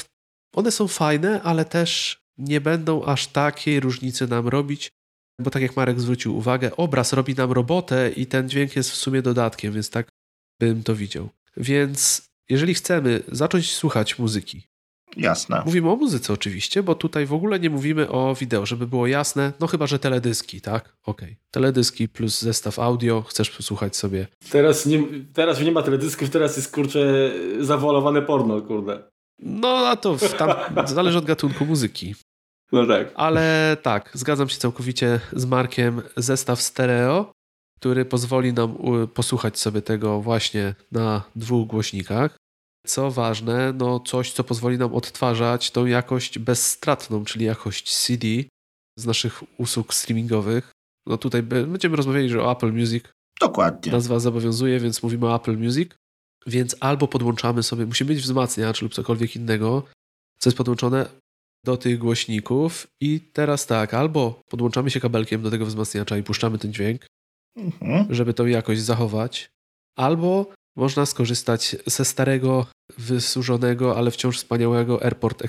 [0.55, 4.91] one są fajne, ale też nie będą aż takiej różnicy nam robić,
[5.41, 8.97] bo tak jak Marek zwrócił uwagę, obraz robi nam robotę i ten dźwięk jest w
[8.97, 10.09] sumie dodatkiem, więc tak
[10.61, 11.29] bym to widział.
[11.57, 14.71] Więc jeżeli chcemy zacząć słuchać muzyki,
[15.17, 15.63] Jasne.
[15.67, 19.53] Mówimy o muzyce oczywiście, bo tutaj w ogóle nie mówimy o wideo, żeby było jasne.
[19.61, 20.97] No chyba, że teledyski, tak?
[21.05, 21.29] Okej.
[21.29, 21.37] Okay.
[21.51, 24.27] Teledyski plus zestaw audio, chcesz posłuchać sobie.
[24.51, 29.03] Teraz nie, teraz nie ma teledysków, teraz jest kurczę zawolowane porno, kurde.
[29.39, 30.55] No a to tam
[30.87, 32.15] zależy od gatunku muzyki.
[32.73, 33.13] No tak.
[33.15, 36.03] Ale tak, zgadzam się całkowicie z Markiem.
[36.17, 37.33] Zestaw stereo,
[37.77, 38.77] który pozwoli nam
[39.15, 42.37] posłuchać sobie tego właśnie na dwóch głośnikach.
[42.87, 48.27] Co ważne, no coś, co pozwoli nam odtwarzać tą jakość bezstratną, czyli jakość CD
[48.99, 50.73] z naszych usług streamingowych.
[51.07, 53.05] No tutaj będziemy rozmawiali, że o Apple Music.
[53.41, 53.93] Dokładnie.
[53.93, 55.93] Nazwa zobowiązuje, więc mówimy o Apple Music.
[56.47, 59.83] Więc albo podłączamy sobie, musi być wzmacniacz lub cokolwiek innego,
[60.39, 61.07] co jest podłączone
[61.65, 62.87] do tych głośników.
[63.01, 67.07] I teraz tak, albo podłączamy się kabelkiem do tego wzmacniacza i puszczamy ten dźwięk,
[67.57, 68.15] mhm.
[68.15, 69.51] żeby tą jakość zachować,
[69.99, 72.67] albo można skorzystać ze starego,
[72.99, 75.43] wysłużonego, ale wciąż wspaniałego Airport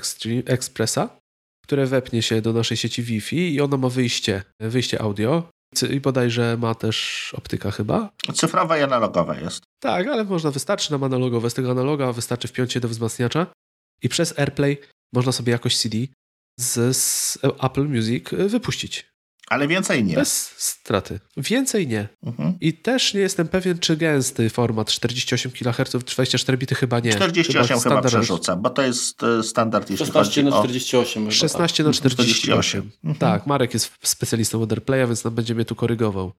[0.46, 1.18] Expressa,
[1.64, 5.48] które wepnie się do naszej sieci Wi-Fi i ono ma wyjście, wyjście audio.
[5.90, 8.10] I bodajże ma też optyka chyba.
[8.34, 9.62] Cyfrowa i analogowa jest.
[9.80, 11.50] Tak, ale można, wystarczy nam analogowe.
[11.50, 13.46] Z tego analoga wystarczy wpiąć się do wzmacniacza
[14.02, 14.78] i przez AirPlay
[15.12, 15.98] można sobie jakoś CD
[16.60, 19.12] z, z Apple Music wypuścić.
[19.48, 20.14] Ale więcej nie.
[20.14, 21.20] Bez straty.
[21.36, 22.08] Więcej nie.
[22.22, 22.54] Mhm.
[22.60, 27.14] I też nie jestem pewien, czy gęsty format 48 kHz, 24 bity chyba nie.
[27.14, 31.28] 48 chyba, chyba przerzuca, bo to jest e, standard, jeśli 16 na 48.
[31.28, 31.30] O...
[31.30, 32.90] 16 na 48.
[33.04, 33.18] Mhm.
[33.18, 36.32] Tak, Marek jest specjalistą od AirPlaya, więc nam będzie mnie tu korygował.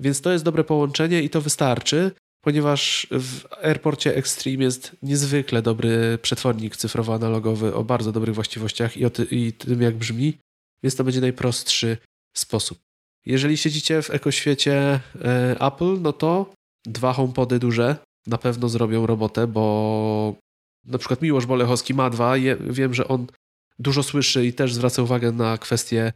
[0.00, 2.10] Więc to jest dobre połączenie i to wystarczy,
[2.40, 9.10] ponieważ w Airporcie Extreme jest niezwykle dobry przetwornik cyfrowo-analogowy o bardzo dobrych właściwościach i, o
[9.10, 10.38] ty, i tym, jak brzmi,
[10.82, 11.96] więc to będzie najprostszy
[12.36, 12.78] sposób.
[13.26, 16.52] Jeżeli siedzicie w ekoświecie e, Apple, no to
[16.86, 20.34] dwa HomePody duże na pewno zrobią robotę, bo
[20.86, 22.34] na przykład Miłosz Bolechowski ma dwa.
[22.60, 23.26] wiem, że on
[23.78, 26.12] dużo słyszy i też zwraca uwagę na kwestie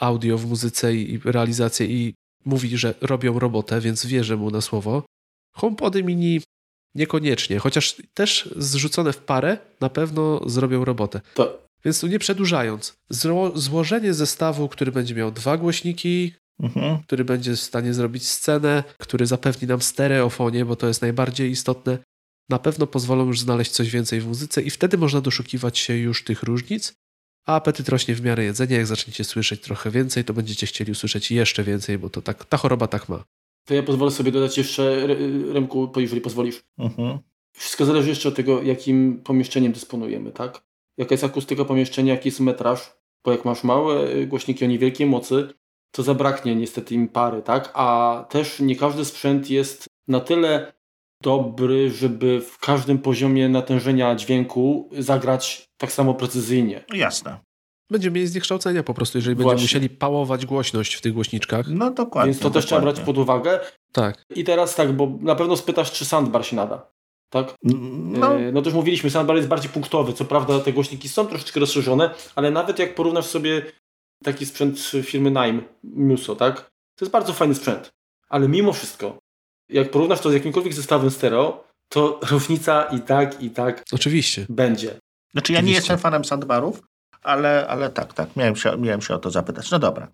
[0.00, 2.14] audio w muzyce i realizację i
[2.44, 5.02] mówi, że robią robotę, więc wierzę mu na słowo.
[5.56, 6.40] HomePody mini
[6.94, 11.20] niekoniecznie, chociaż też zrzucone w parę na pewno zrobią robotę.
[11.34, 16.32] To więc tu nie przedłużając, zło złożenie zestawu, który będzie miał dwa głośniki,
[16.62, 16.98] mhm.
[17.02, 21.98] który będzie w stanie zrobić scenę, który zapewni nam stereofonie, bo to jest najbardziej istotne,
[22.48, 26.24] na pewno pozwolą już znaleźć coś więcej w muzyce i wtedy można doszukiwać się już
[26.24, 26.94] tych różnic,
[27.46, 28.76] a apetyt rośnie w miarę jedzenia.
[28.76, 32.56] Jak zaczniecie słyszeć trochę więcej, to będziecie chcieli usłyszeć jeszcze więcej, bo to tak, ta
[32.56, 33.24] choroba tak ma.
[33.66, 35.06] To ja pozwolę sobie dodać jeszcze,
[35.52, 36.64] Remku, jeżeli pozwolisz.
[36.78, 37.18] Mhm.
[37.52, 40.66] Wszystko zależy jeszcze od tego, jakim pomieszczeniem dysponujemy, tak?
[40.96, 45.06] jaka jest akustyka pomieszczenia, jaki jest metraż, bo jak masz małe y, głośniki o niewielkiej
[45.06, 45.48] mocy,
[45.90, 47.70] to zabraknie niestety im pary, tak?
[47.74, 50.72] A też nie każdy sprzęt jest na tyle
[51.22, 56.84] dobry, żeby w każdym poziomie natężenia dźwięku zagrać tak samo precyzyjnie.
[56.94, 57.38] Jasne.
[57.90, 59.50] Będziemy mieli zniekształcenia po prostu, jeżeli Właśnie.
[59.50, 61.66] będziemy musieli pałować głośność w tych głośniczkach.
[61.68, 62.32] No dokładnie.
[62.32, 62.66] Więc to też dokładnie.
[62.66, 63.60] trzeba brać pod uwagę.
[63.92, 64.24] Tak.
[64.30, 66.90] I teraz tak, bo na pewno spytasz, czy soundbar się nada.
[67.30, 67.54] Tak?
[67.62, 68.38] No.
[68.38, 70.12] E, no to już mówiliśmy, soundbar jest bardziej punktowy.
[70.12, 73.62] Co prawda te głośniki są troszeczkę rozszerzone, ale nawet jak porównasz sobie
[74.24, 76.56] taki sprzęt firmy Nime, Muso, tak?
[76.98, 77.90] To jest bardzo fajny sprzęt.
[78.28, 79.18] Ale mimo wszystko,
[79.68, 84.46] jak porównasz to z jakimkolwiek zestawem stereo, to różnica i tak, i tak Oczywiście.
[84.48, 84.98] będzie.
[85.32, 86.80] Znaczy ja nie jestem fanem soundbarów,
[87.26, 89.70] ale, ale tak, tak, miałem się, miałem się o to zapytać.
[89.70, 90.08] No dobra.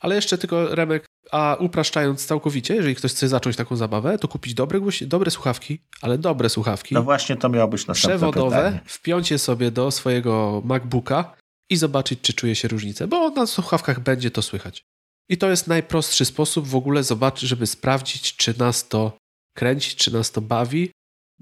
[0.00, 4.54] Ale jeszcze tylko Remek, a upraszczając całkowicie, jeżeli ktoś chce zacząć taką zabawę, to kupić
[4.54, 6.94] dobre, dobre słuchawki, ale dobre słuchawki.
[6.94, 8.80] No właśnie to miało być następne Przewodowe, pytanie.
[8.86, 11.36] wpiąć je sobie do swojego MacBooka
[11.70, 14.84] i zobaczyć, czy czuje się różnicę, bo na słuchawkach będzie to słychać.
[15.30, 19.12] I to jest najprostszy sposób w ogóle zobaczyć, żeby sprawdzić, czy nas to
[19.56, 20.90] kręci, czy nas to bawi.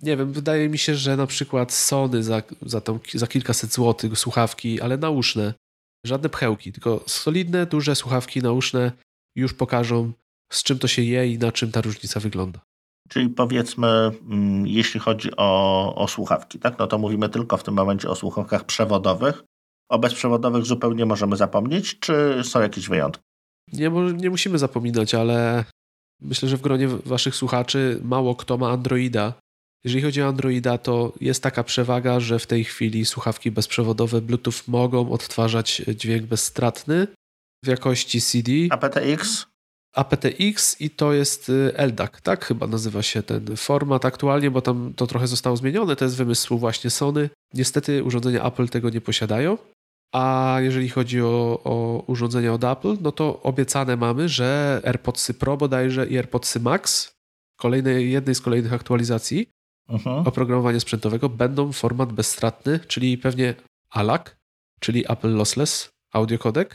[0.03, 4.19] Nie wiem, wydaje mi się, że na przykład Sony za, za, tą, za kilkaset złotych
[4.19, 5.55] słuchawki, ale nauszne,
[6.07, 8.93] Żadne pchełki, tylko solidne, duże słuchawki nauszne
[9.37, 10.13] już pokażą,
[10.53, 12.61] z czym to się je i na czym ta różnica wygląda.
[13.09, 16.79] Czyli powiedzmy, mm, jeśli chodzi o, o słuchawki, tak?
[16.79, 19.45] no to mówimy tylko w tym momencie o słuchawkach przewodowych.
[19.89, 23.23] O bezprzewodowych zupełnie możemy zapomnieć, czy są jakieś wyjątki?
[23.73, 25.65] Nie, nie musimy zapominać, ale
[26.21, 29.33] myślę, że w gronie waszych słuchaczy mało kto ma Androida
[29.85, 34.62] Jeżeli chodzi o Androida, to jest taka przewaga, że w tej chwili słuchawki bezprzewodowe Bluetooth
[34.68, 37.07] mogą odtwarzać dźwięk bezstratny
[37.64, 38.53] w jakości CD.
[38.70, 39.47] aptX?
[39.97, 44.93] aptX i to jest y, LDAC, tak chyba nazywa się ten format aktualnie, bo tam
[44.97, 47.31] to trochę zostało zmienione, to jest wymysł właśnie Sony.
[47.55, 49.59] Niestety urządzenia Apple tego nie posiadają.
[50.14, 55.57] A jeżeli chodzi o, o urządzenia od Apple, no to obiecane mamy, że AirPodsy Pro
[55.57, 57.12] bodajże i AirPodsy Max,
[57.57, 59.49] kolejnej, jednej z kolejnych aktualizacji
[59.89, 60.26] Mhm.
[60.26, 63.55] oprogramowania sprzętowego, będą format bezstratny, czyli pewnie
[63.91, 64.22] ALAC,
[64.80, 66.68] czyli Apple Lossless Audio Codec,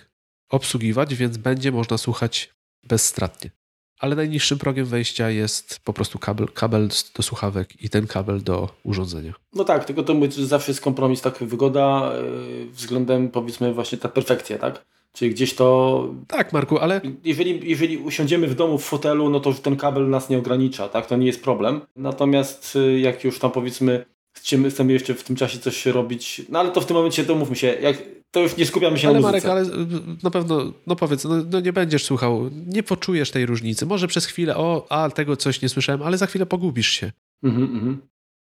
[0.49, 2.53] obsługiwać, więc będzie można słuchać
[2.83, 3.51] bezstratnie.
[3.99, 8.69] Ale najniższym progiem wejścia jest po prostu kabel, kabel do słuchawek i ten kabel do
[8.83, 9.33] urządzenia.
[9.53, 13.97] No tak, tylko to mówię, że zawsze jest kompromis, tak wygoda yy, względem powiedzmy właśnie
[13.97, 14.85] ta perfekcja, tak?
[15.13, 19.53] Czyli gdzieś to, Tak, Marku, ale jeżeli, jeżeli usiądziemy w domu w fotelu, no to
[19.53, 21.05] ten kabel nas nie ogranicza, tak?
[21.05, 21.81] To nie jest problem.
[21.95, 26.59] Natomiast y, jak już tam powiedzmy chcemy, chcemy jeszcze w tym czasie coś robić, no
[26.59, 27.97] ale to w tym momencie to mówmy się, jak,
[28.31, 29.47] to już nie skupiamy się ale na muzyce.
[29.47, 33.45] Marek, ale y, na pewno, no powiedz, no, no nie będziesz słuchał, nie poczujesz tej
[33.45, 33.85] różnicy.
[33.85, 37.11] Może przez chwilę, o, a tego coś nie słyszałem, ale za chwilę pogubisz się.
[37.43, 38.01] Mhm, mhm.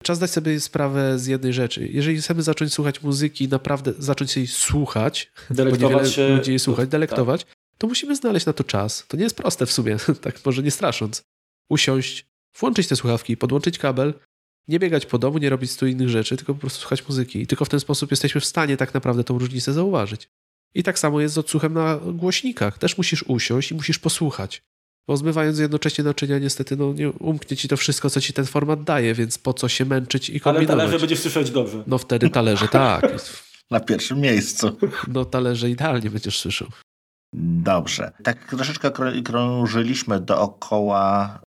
[0.01, 1.87] Czas dać sobie sprawę z jednej rzeczy.
[1.87, 6.35] Jeżeli chcemy zacząć słuchać muzyki, naprawdę zacząć jej słuchać, bo Delektować niewiele się.
[6.35, 6.89] ludzi jej słuchać, tak.
[6.89, 7.45] delektować,
[7.77, 9.05] to musimy znaleźć na to czas.
[9.07, 11.23] To nie jest proste w sumie, tak może nie strasząc.
[11.69, 12.25] Usiąść,
[12.59, 14.13] włączyć te słuchawki, podłączyć kabel,
[14.67, 17.41] nie biegać po domu, nie robić stu innych rzeczy, tylko po prostu słuchać muzyki.
[17.41, 20.29] I tylko w ten sposób jesteśmy w stanie tak naprawdę tą różnicę zauważyć.
[20.73, 22.77] I tak samo jest z odsłuchem na głośnikach.
[22.77, 24.63] Też musisz usiąść i musisz posłuchać.
[25.11, 28.83] Bo zmywając jednocześnie naczynia, niestety no, nie umknie ci to wszystko, co ci ten format
[28.83, 30.77] daje, więc po co się męczyć i Ale kombinować?
[30.77, 31.83] talerze będziesz słyszeć dobrze.
[31.87, 33.11] No wtedy talerze, tak.
[33.71, 34.77] Na pierwszym miejscu.
[35.07, 36.67] No talerze idealnie będziesz słyszał.
[37.63, 38.11] Dobrze.
[38.23, 41.39] Tak troszeczkę krą- krążyliśmy dookoła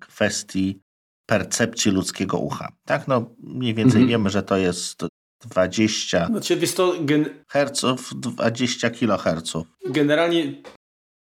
[0.00, 0.80] kwestii
[1.28, 2.68] percepcji ludzkiego ucha.
[2.86, 4.08] Tak, no mniej więcej Mhm.
[4.08, 5.04] wiemy, że to jest
[5.44, 7.84] 20 Znaczy, wiesz to gen, Hz,
[8.16, 9.52] 20 kHz.
[9.90, 10.62] generalnie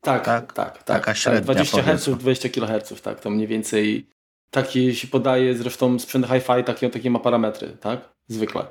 [0.01, 0.53] tak, Tak?
[0.53, 1.05] tak, tak.
[1.05, 1.97] Tak, średnia, 20 powiedzmy.
[1.97, 4.07] Hz, 20 kHz, tak, to mniej więcej
[4.51, 8.65] takie się podaje, zresztą sprzęt hi-fi takie, takie ma parametry, tak, zwykle.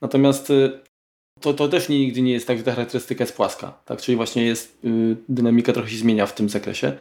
[0.00, 0.80] Natomiast y,
[1.40, 4.44] to, to też nigdy nie jest tak, że ta charakterystyka jest płaska, tak, czyli właśnie
[4.44, 6.98] jest, y, dynamika trochę się zmienia w tym zakresie.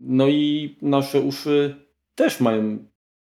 [0.00, 2.78] No i nasze uszy też mają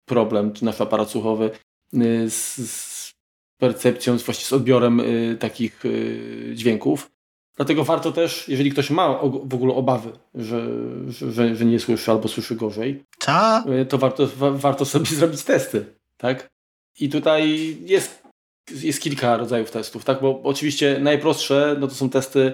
[0.05, 1.51] problem, czy nasz aparat słuchowy
[1.95, 3.13] y, z, z
[3.61, 7.11] percepcją, właśnie z odbiorem y, takich y, dźwięków.
[7.57, 10.69] Dlatego warto też, jeżeli ktoś ma w ogóle obawy, że,
[11.09, 13.65] że- że, nie słyszy albo słyszy gorzej, Co?
[13.83, 15.85] y, to warto, wa, warto sobie zrobić testy,
[16.17, 16.49] tak?
[17.01, 18.23] I tutaj jest,
[18.83, 20.21] jest kilka rodzajów testów, tak?
[20.21, 22.53] Bo oczywiście najprostsze no to są testy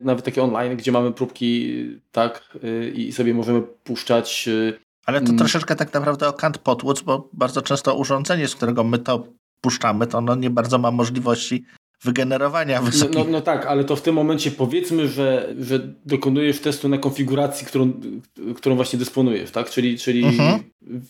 [0.00, 1.72] nawet takie online, gdzie mamy próbki,
[2.12, 2.56] tak?
[2.64, 5.38] y, I sobie możemy puszczać y, Ale to Mm.
[5.38, 9.26] troszeczkę tak naprawdę o kant potłuc, bo bardzo często urządzenie, z którego my to
[9.60, 11.64] puszczamy, to ono nie bardzo ma możliwości
[12.04, 13.14] wygenerowania No, wysokich...
[13.14, 17.66] no, no tak, ale to w tym momencie powiedzmy, że, że dokonujesz testu na konfiguracji,
[17.66, 17.92] którą,
[18.56, 19.70] którą właśnie dysponujesz, tak?
[19.70, 20.60] Czyli, czyli Mhm.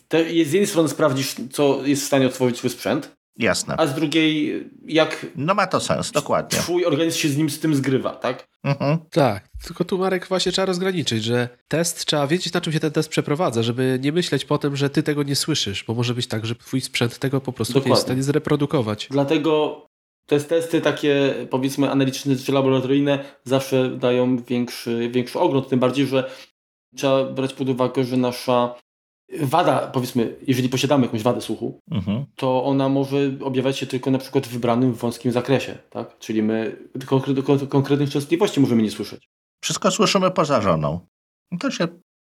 [0.07, 3.75] te, z jednej strony sprawdzisz, co jest w stanie otworzyć twój sprzęt, Jasne.
[3.77, 6.59] a z drugiej, jak No ma to sens, dokładnie.
[6.59, 8.47] twój organizm się z nim z tym zgrywa, tak?
[8.63, 8.97] Mhm.
[9.11, 12.91] Tak, tylko tu Marek właśnie trzeba rozgraniczyć, że test, trzeba wiedzieć na czym się ten
[12.91, 16.45] test przeprowadza, żeby nie myśleć potem, że ty tego nie słyszysz, bo może być tak,
[16.45, 18.03] że twój sprzęt tego po prostu nie jest w Dokładnie.
[18.03, 19.07] stanie zreprodukować.
[19.11, 19.81] Dlatego
[20.25, 26.31] te testy takie powiedzmy analityczne czy laboratoryjne zawsze dają większy, większy ogląd, tym bardziej, że
[26.95, 28.75] trzeba brać pod uwagę, że nasza
[29.41, 32.25] wada, powiedzmy, jeżeli posiadamy jakąś wadę słuchu, Mhm.
[32.35, 36.17] to ona może objawiać się tylko na przykład w wybranym wąskim zakresie, tak?
[36.19, 39.29] Czyli my konkre- kon- konkretnych częstotliwości możemy nie słyszeć.
[39.63, 40.99] Wszystko słyszymy poza żoną.
[41.59, 41.87] To się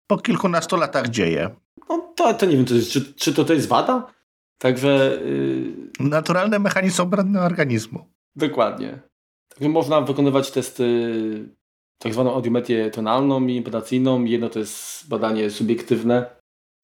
[0.07, 1.51] po kilkunastu latach dzieje.
[1.89, 4.12] No to, to nie wiem, to jest, czy, czy to, to jest wada?
[4.59, 8.05] Także yy, Naturalny mechanizm obrony organizmu.
[8.37, 8.99] dokładnie.
[9.49, 10.85] Także można wykonywać testy
[11.99, 14.25] tak zwaną audiometrię tonalną i impedacyjną.
[14.25, 16.27] Jedno to jest badanie subiektywne,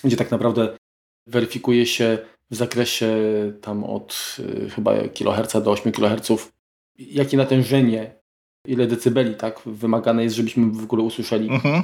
[0.04, 0.76] gdzie tak naprawdę
[1.26, 2.18] weryfikuje się
[2.50, 3.16] w zakresie
[3.60, 6.52] tam od y, chyba kiloherca do 8 kHz,
[6.98, 8.14] jakie natężenie,
[8.66, 11.82] ile decybeli tak wymagane jest, żebyśmy w ogóle usłyszeli Mhm.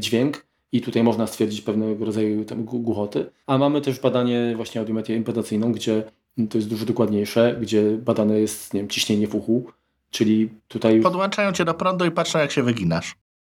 [0.00, 3.30] dźwięk i tutaj można stwierdzić pewnego rodzaju tam głuchoty.
[3.46, 6.02] A mamy też badanie właśnie audiometrię impedacyjną, gdzie
[6.50, 9.64] to jest dużo dokładniejsze, gdzie badane jest nie wiem, ciśnienie w uchu,
[10.10, 11.00] czyli tutaj.
[11.00, 13.14] Podłączają cię do prądu i patrzą, jak się wyginasz.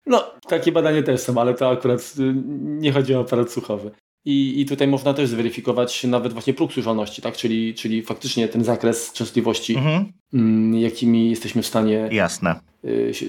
[0.07, 3.91] No, takie badania też są, ale to akurat y, nie chodzi o aparat słuchowy.
[4.25, 7.37] I, I tutaj można też zweryfikować nawet właśnie próg słyszalności, tak?
[7.37, 10.13] Czyli, czyli faktycznie ten zakres częstotliwości, Mhm.
[10.35, 12.61] mm, jakimi jesteśmy w stanie Jasne.
[12.85, 13.27] y, się,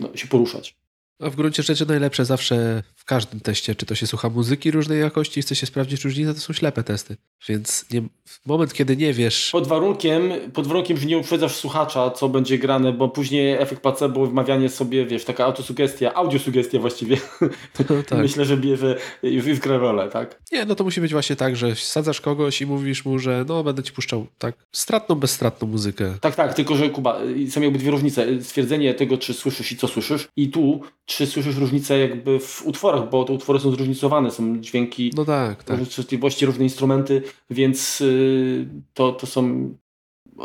[0.00, 0.76] no, się poruszać.
[1.22, 5.00] A w gruncie rzeczy najlepsze zawsze w każdym teście, czy to się słucha muzyki różnej
[5.00, 7.16] jakości i chce się sprawdzić różnicę, to są ślepe testy.
[7.48, 9.50] Więc nie, w moment, kiedy nie wiesz...
[9.52, 14.26] Pod warunkiem, pod warunkiem, że nie uprzedzasz słuchacza, co będzie grane, bo później efekt placebo,
[14.26, 17.16] wmawianie sobie, wiesz, taka autosugestia, audiosugestia właściwie,
[17.90, 18.18] no, tak.
[18.18, 20.42] myślę, że bierze, już gra rolę, tak?
[20.52, 23.64] Nie, no to musi być właśnie tak, że sadzasz kogoś i mówisz mu, że no
[23.64, 26.14] będę ci puszczał tak stratną, bezstratną muzykę.
[26.20, 27.20] Tak, tak, tylko że Kuba,
[27.50, 28.42] są jakby dwie różnice.
[28.42, 30.80] Stwierdzenie tego, czy słyszysz i co słyszysz i tu,
[31.16, 35.64] czy słyszysz różnicę jakby w utworach, bo te utwory są zróżnicowane, są dźwięki, no tak,
[35.64, 35.78] tak.
[35.78, 39.74] częstotliwości, różne instrumenty, więc yy, to, to są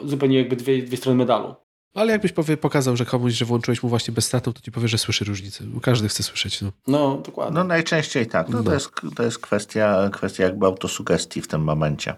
[0.04, 1.56] zupełnie jakby dwie, dwie strony medalu.
[1.94, 4.98] Ale jakbyś powie, pokazał, że komuś, że włączyłeś mu właśnie bezstratną, to ci powie, że
[4.98, 5.64] słyszy różnicę.
[5.64, 6.62] Bo każdy chce słyszeć.
[6.62, 7.56] No, no dokładnie.
[7.56, 8.50] No najczęściej tak.
[8.50, 8.64] No, no.
[8.64, 12.16] To, jest, to jest kwestia, kwestia jakby autosugestii w tym momencie.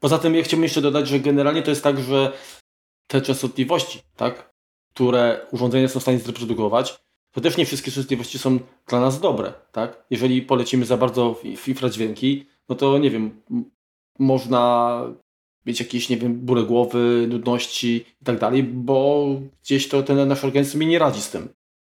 [0.00, 2.32] Poza tym ja chciałbym jeszcze dodać, że generalnie to jest tak, że
[3.06, 4.52] te częstotliwości, tak,
[4.94, 7.01] które urządzenia są w stanie zreprodukować,
[7.32, 8.58] to też nie wszystkie częstotliwości są
[8.88, 10.04] dla nas dobre, tak?
[10.10, 13.42] Jeżeli polecimy za bardzo w infradźwięki, no to nie wiem,
[14.18, 15.02] można
[15.66, 19.26] mieć jakieś, nie wiem, bóle głowy, nudności i tak dalej, bo
[19.62, 21.48] gdzieś to ten nasz organizm nie radzi z tym.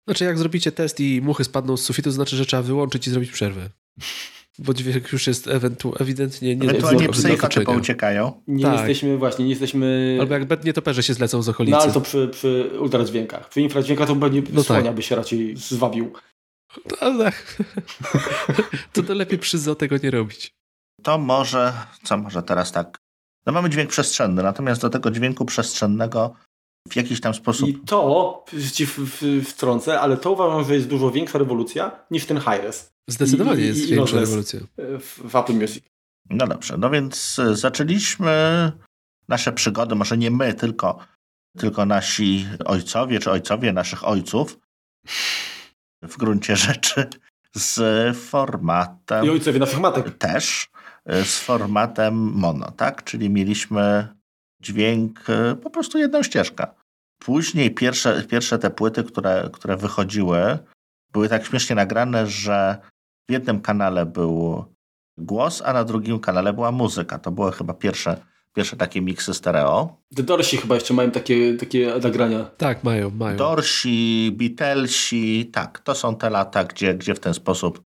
[0.07, 3.11] Znaczy, jak zrobicie test i muchy spadną z sufitu, to znaczy, że trzeba wyłączyć i
[3.11, 3.69] zrobić przerwę.
[4.61, 8.41] Bo dźwięk już jest ewentu ewidentnie nie Ewentualnie psy i pouciekają.
[8.47, 8.73] Nie tak.
[8.73, 10.17] jesteśmy, właśnie, nie jesteśmy...
[10.19, 11.77] Albo jak nietoperze się zlecą z okolicy.
[11.77, 13.49] No ale to przy, przy ultradźwiękach.
[13.49, 14.95] Przy infradźwiękach to pewnie no słonia tak.
[14.95, 16.13] by się raczej zwabił.
[17.01, 17.63] No, tak.
[18.93, 20.53] to to lepiej przy zoo tego nie robić.
[21.03, 22.99] To może, co może teraz tak
[23.45, 26.33] no mamy dźwięk przestrzenny, natomiast do tego dźwięku przestrzennego
[26.89, 27.69] w jakiś tam sposób...
[27.69, 28.87] I to, ci
[29.45, 32.93] wtrącę, ale to uważam, że jest dużo większa rewolucja niż ten hi-res.
[33.09, 34.59] Zdecydowanie I, jest i, większa rewolucja.
[34.77, 35.83] W, w Apple Music.
[36.29, 38.71] No dobrze, no więc e, zaczęliśmy
[39.27, 40.99] nasze przygody, może nie my, tylko,
[41.57, 44.59] tylko nasi ojcowie, czy ojcowie naszych ojców,
[46.01, 47.07] w gruncie rzeczy
[47.55, 49.25] z formatem...
[49.25, 50.17] I ojcowie na formatek.
[50.17, 50.69] Też
[51.09, 53.03] E, z formatem mono, tak?
[53.03, 54.07] Czyli mieliśmy
[54.61, 56.67] dźwięk, e, po prostu jedną ścieżkę.
[57.19, 60.57] Później pierwsze, pierwsze te płyty, które, które wychodziły,
[61.13, 62.77] były tak śmiesznie nagrane, że
[63.29, 64.65] w jednym kanale był
[65.17, 67.19] głos, a na drugim kanale była muzyka.
[67.19, 68.17] To były chyba pierwsze,
[68.55, 69.97] pierwsze takie miksy stereo.
[70.15, 72.43] The Dorsi chyba jeszcze mają takie, takie nagrania.
[72.43, 73.37] Tak, mają, mają.
[73.37, 77.81] Dorsi, Beatlesi, tak, to są te lata, gdzie, gdzie w ten sposób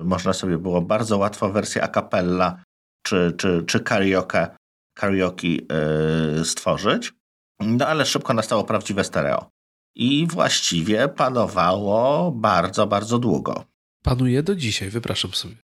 [0.00, 2.62] można sobie było bardzo łatwo wersję a cappella
[3.02, 4.56] czy, czy, czy karaoke,
[4.98, 7.12] karaoke yy, stworzyć.
[7.60, 9.50] No ale szybko nastało prawdziwe stereo.
[9.94, 13.64] I właściwie panowało bardzo, bardzo długo.
[14.02, 15.56] Panuje do dzisiaj, wypraszam sobie.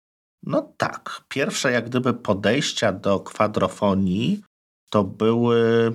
[0.43, 1.21] No tak.
[1.29, 4.43] Pierwsze jak gdyby podejścia do kwadrofonii
[4.91, 5.93] to były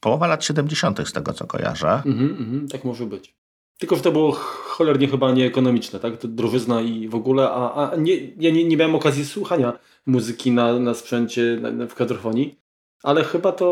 [0.00, 1.08] połowa lat 70.
[1.08, 2.02] z tego co kojarzę.
[2.06, 3.34] Mhm, mhm, tak może być.
[3.78, 4.32] Tylko, że to było
[4.76, 6.16] cholernie chyba nieekonomiczne, tak?
[6.16, 10.50] To drożyzna i w ogóle, a, a nie, ja nie, nie miałem okazji słuchania muzyki
[10.50, 12.56] na, na sprzęcie na, na, w kadrofonii,
[13.04, 13.66] ale chyba to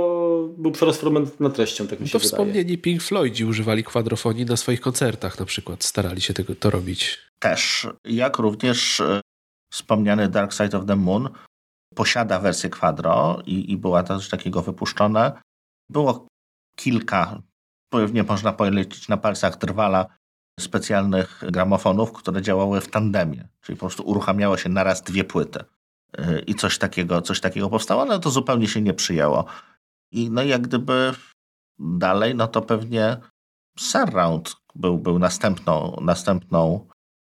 [0.58, 1.02] był przerost
[1.40, 2.30] na treścią, tak mi się to wydaje.
[2.30, 7.18] wspomnieni Pink Floydzi używali kwadrofonii na swoich koncertach na przykład, starali się tego, to robić.
[7.38, 9.20] Też, jak również e,
[9.72, 11.28] wspomniany Dark Side of the Moon
[11.94, 15.42] posiada wersję kwadro i, i była to coś takiego wypuszczone.
[15.90, 16.26] Było
[16.76, 17.42] kilka
[17.92, 20.06] pewnie można polecić na palcach trwala
[20.60, 25.64] specjalnych gramofonów, które działały w tandemie, czyli po prostu uruchamiało się naraz dwie płyty.
[26.20, 29.44] Y, I coś takiego, coś takiego powstało, ale to zupełnie się nie przyjęło.
[30.12, 31.14] I no jak gdyby
[31.78, 33.16] dalej, no to pewnie
[33.78, 36.86] Surround był, był następną, następną,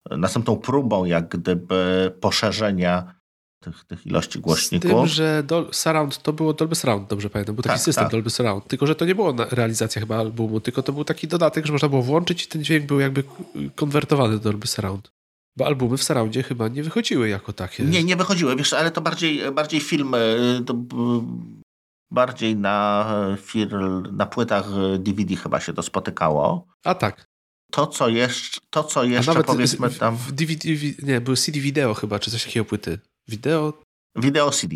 [0.09, 3.15] następną próbą jak gdyby poszerzenia
[3.63, 4.91] tych, tych ilości głośników.
[4.91, 8.03] Z tym, że Dol Surround to było Dolby Surround, dobrze pamiętam, był taki tak, system
[8.03, 8.11] tak.
[8.11, 11.65] Dolby Surround, tylko że to nie było realizacja chyba albumu, tylko to był taki dodatek,
[11.65, 13.23] że można było włączyć i ten dźwięk był jakby
[13.75, 15.11] konwertowany do Dolby Surround.
[15.57, 17.83] Bo albumy w Surroundzie chyba nie wychodziły jako takie.
[17.83, 20.73] Nie, nie wychodziły, wiesz, ale to bardziej, bardziej filmy, to
[22.11, 23.07] bardziej na,
[24.11, 24.65] na płytach
[24.99, 26.67] DVD chyba się to spotykało.
[26.83, 27.25] A tak.
[27.71, 30.15] To, co jeszcze, to, co jeszcze powiedzmy tam...
[30.15, 30.69] W DVD,
[31.03, 32.99] nie, były CD wideo chyba, czy coś takiego płyty.
[33.27, 33.73] Wideo?
[34.15, 34.75] Wideo CD.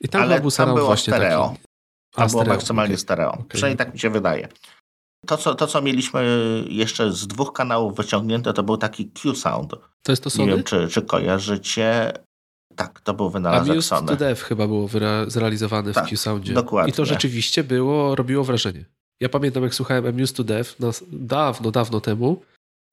[0.00, 1.48] I tam Ale był tam było właśnie stereo.
[1.48, 1.60] Taki...
[2.14, 3.02] Tam było maksymalnie okay.
[3.02, 3.32] stereo.
[3.32, 3.46] Okay.
[3.48, 4.48] Przynajmniej tak mi się wydaje.
[5.26, 6.24] To co, to, co mieliśmy
[6.68, 9.70] jeszcze z dwóch kanałów wyciągnięte, to był taki Q-Sound.
[10.02, 10.46] To jest to Sony?
[10.46, 12.12] Nie wiem, czy, czy kojarzycie.
[12.76, 14.08] Tak, to był wynalazek Amuse Sony.
[14.08, 14.88] to Dev chyba było
[15.26, 16.54] zrealizowane tak, w Q-Soundzie.
[16.54, 16.90] Dokładnie.
[16.90, 18.84] I to rzeczywiście było, robiło wrażenie.
[19.20, 22.42] Ja pamiętam, jak słuchałem Amuse to Dev no, dawno, dawno temu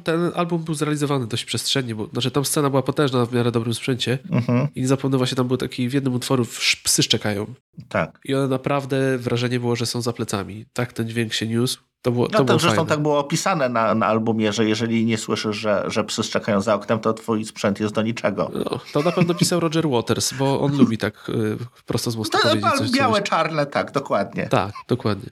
[0.04, 3.74] ten album był zrealizowany dość przestrzennie, bo znaczy tam scena była potężna w miarę dobrym
[3.74, 4.68] sprzęcie mhm.
[4.76, 6.46] i zapewne właśnie tam był taki w jednym utworu
[6.84, 7.54] psy szczekają.
[7.90, 8.20] Tak.
[8.26, 10.66] I one naprawdę wrażenie było, że są za plecami.
[10.74, 11.80] Tak ten dźwięk się niósł.
[12.02, 12.90] To było, no to to zresztą fajne.
[12.90, 16.76] tak było opisane na, na albumie, że jeżeli nie słyszysz, że, że psy szczekają za
[16.76, 18.52] oknem, to twój sprzęt jest do niczego.
[18.54, 22.38] No, to na pewno pisał Roger Waters, bo on lubi tak y, prosto z mostu
[22.38, 22.90] To, powiedzieć coś.
[22.90, 23.30] co białe, myśli.
[23.30, 24.48] czarne, tak, dokładnie.
[24.48, 25.30] Tak, dokładnie.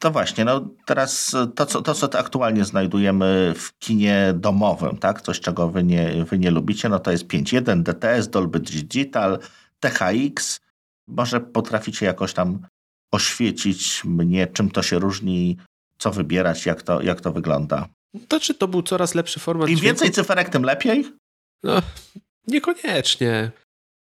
[0.00, 5.22] To właśnie, no teraz to co, to, co aktualnie znajdujemy w kinie domowym, tak?
[5.22, 9.38] Coś, czego wy nie, wy nie lubicie, no to jest 5.1, DTS, Dolby Digital,
[9.80, 10.60] THX.
[11.08, 12.66] Może potraficie jakoś tam
[13.12, 15.56] oświecić mnie, czym to się różni,
[15.98, 17.88] co wybierać, jak to, jak to wygląda.
[18.28, 20.00] To czy to był coraz lepszy format Im dźwięku?
[20.00, 21.04] więcej cyferek, tym lepiej?
[21.62, 21.82] No,
[22.48, 23.50] niekoniecznie.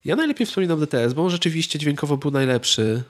[0.05, 3.03] Ja najlepiej wspominam DTS, bo on rzeczywiście dźwiękowo był najlepszy.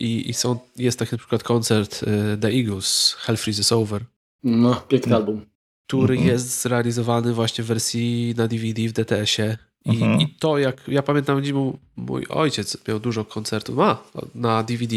[0.00, 4.04] I, i są, jest taki na przykład koncert y, The Eagles, Hell Freezes Over,
[4.42, 5.46] No, piękny album.
[5.86, 6.28] który Mhm.
[6.32, 9.58] jest zrealizowany właśnie w wersji na DVD w DTS-ie.
[9.84, 10.20] I, Mhm.
[10.20, 14.02] I to jak, ja pamiętam, gdzie mu- mój ojciec miał dużo koncertów, ma
[14.34, 14.96] na DVD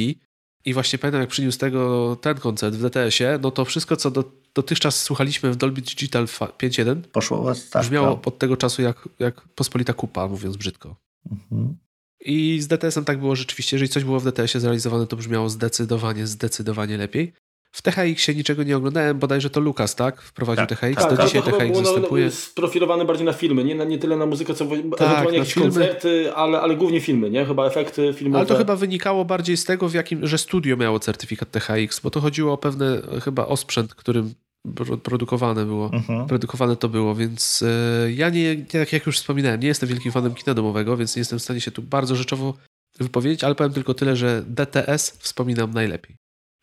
[0.68, 4.24] i właśnie pamiętam jak przyniósł tego ten koncert w DTS-ie, no to wszystko co do,
[4.56, 7.82] dotychczas słuchaliśmy w Dolby Digital fa- 5.1 Poszło was tak.
[7.82, 10.96] brzmiało od tego czasu jak, jak pospolita kupa, mówiąc brzydko.
[11.32, 11.78] Mhm.
[12.20, 13.76] I z DTS-em tak było rzeczywiście.
[13.76, 17.34] Jeżeli coś było w DTS-ie zrealizowane, to brzmiało zdecydowanie, zdecydowanie lepiej.
[17.78, 20.22] W THX-ie niczego nie oglądałem, bodajże to Lukas, tak?
[20.22, 22.32] Wprowadził Tak, THX, tak, to tak, dzisiaj to THX było na- występuje.
[22.32, 25.70] sprofilowane bardziej na filmy, nie, na, nie tyle na muzykę, co ewentualnie na jakieś filmy.
[25.70, 27.46] koncerty, ale, ale głównie filmy, nie?
[27.46, 28.38] Chyba efekty filmowe.
[28.40, 32.10] Ale to chyba wynikało bardziej z tego, w jakim, że studio miało certyfikat THX, bo
[32.12, 34.34] to chodziło o pewne chyba osprzęt, którym
[34.76, 35.90] pro- produkowane było.
[35.94, 36.28] Mhm.
[36.28, 40.34] Produkowane to było, więc e, ja nie, tak jak już wspominałem, nie jestem wielkim fanem
[40.36, 42.54] kina domowego, więc nie jestem w stanie się tu bardzo rzeczowo
[43.00, 46.16] wypowiedzieć, ale powiem tylko tyle, że DTS wspominam najlepiej.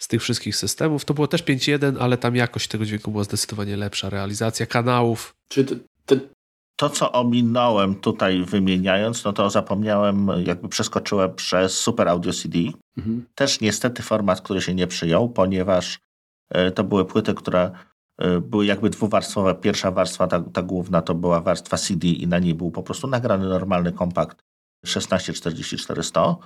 [0.04, 1.04] Z tych wszystkich systemów.
[1.04, 4.10] To było też 5.1, ale tam jakość tego dźwięku była zdecydowanie lepsza.
[4.10, 5.34] Realizacja kanałów.
[5.48, 5.64] Czy
[6.06, 6.16] te,
[6.76, 12.58] To, co ominąłem tutaj wymieniając, no to zapomniałem, jakby przeskoczyłem przez Super Audio CD.
[12.96, 13.26] mhm.
[13.34, 15.98] Też niestety format, który się nie przyjął, ponieważ
[16.50, 17.70] e, to były płyty, które
[18.18, 19.54] e, były jakby dwuwarstwowe.
[19.54, 23.06] Pierwsza warstwa, ta, ta główna, to była warstwa CD i na niej był po prostu
[23.06, 24.38] nagrany normalny kompakt
[24.86, 26.36] 1644-100.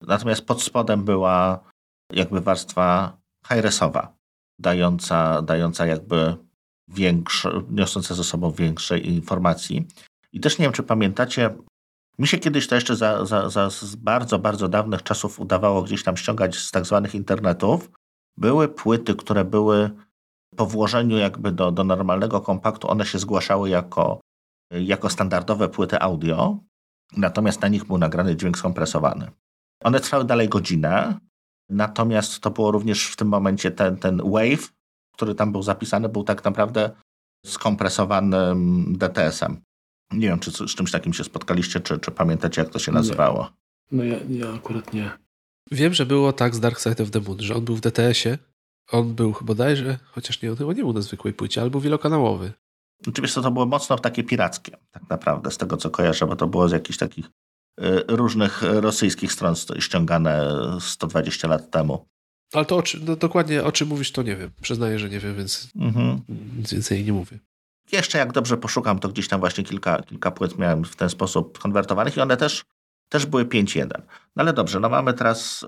[0.00, 1.73] Natomiast pod spodem była
[2.12, 3.16] jakby warstwa
[3.48, 4.16] hi-resowa,
[4.58, 6.36] dająca, dająca jakby
[6.88, 9.86] większe, niosące ze sobą większe informacji.
[10.32, 11.50] I też nie wiem, czy pamiętacie,
[12.18, 16.02] mi się kiedyś to jeszcze za, za, za z bardzo, bardzo dawnych czasów udawało gdzieś
[16.02, 17.90] tam ściągać z tak zwanych internetów.
[18.36, 19.90] Były płyty, które były
[20.56, 24.20] po włożeniu jakby do, do normalnego kompaktu, one się zgłaszały jako,
[24.70, 26.58] jako standardowe płyty audio,
[27.16, 29.30] natomiast na nich był nagrany dźwięk skompresowany.
[29.84, 31.18] One trwały dalej godzinę,
[31.70, 34.72] natomiast to było również w tym momencie ten, ten wave,
[35.12, 36.90] który tam był zapisany, był tak naprawdę
[37.46, 39.60] skompresowanym DTS-em.
[40.12, 42.98] Nie wiem, czy z, czymś takim się spotkaliście, czy, czy pamiętacie, jak to się Nie.
[42.98, 43.50] nazywało.
[43.90, 45.10] No ja, ja akurat nie.
[45.70, 48.38] Wiem, że było tak z Dark Side of the Moon, że on był w DTS-ie.
[48.92, 52.52] On był bodajże, chociaż nie, on chyba nie był na zwykłej płycie, ale był wielokanałowy.
[53.08, 56.68] Oczywiście to było mocno takie pirackie, tak naprawdę, z tego co kojarzę, bo to było
[56.68, 57.26] z jakichś takich
[58.08, 60.46] różnych rosyjskich stron st- ściągane
[60.80, 62.06] 120 lat temu.
[62.52, 64.50] Ale to o czym, no dokładnie o czym mówisz, to nie wiem.
[64.62, 66.20] Przyznaję, że nie wiem, więc Mhm.
[66.56, 67.38] nic więcej nie mówię.
[67.92, 71.58] Jeszcze jak dobrze poszukam, to gdzieś tam właśnie kilka, kilka płyt miałem w ten sposób
[71.58, 72.64] konwertowanych i one też,
[73.08, 73.88] też były 5.1.
[74.36, 75.64] No ale dobrze, no mamy teraz,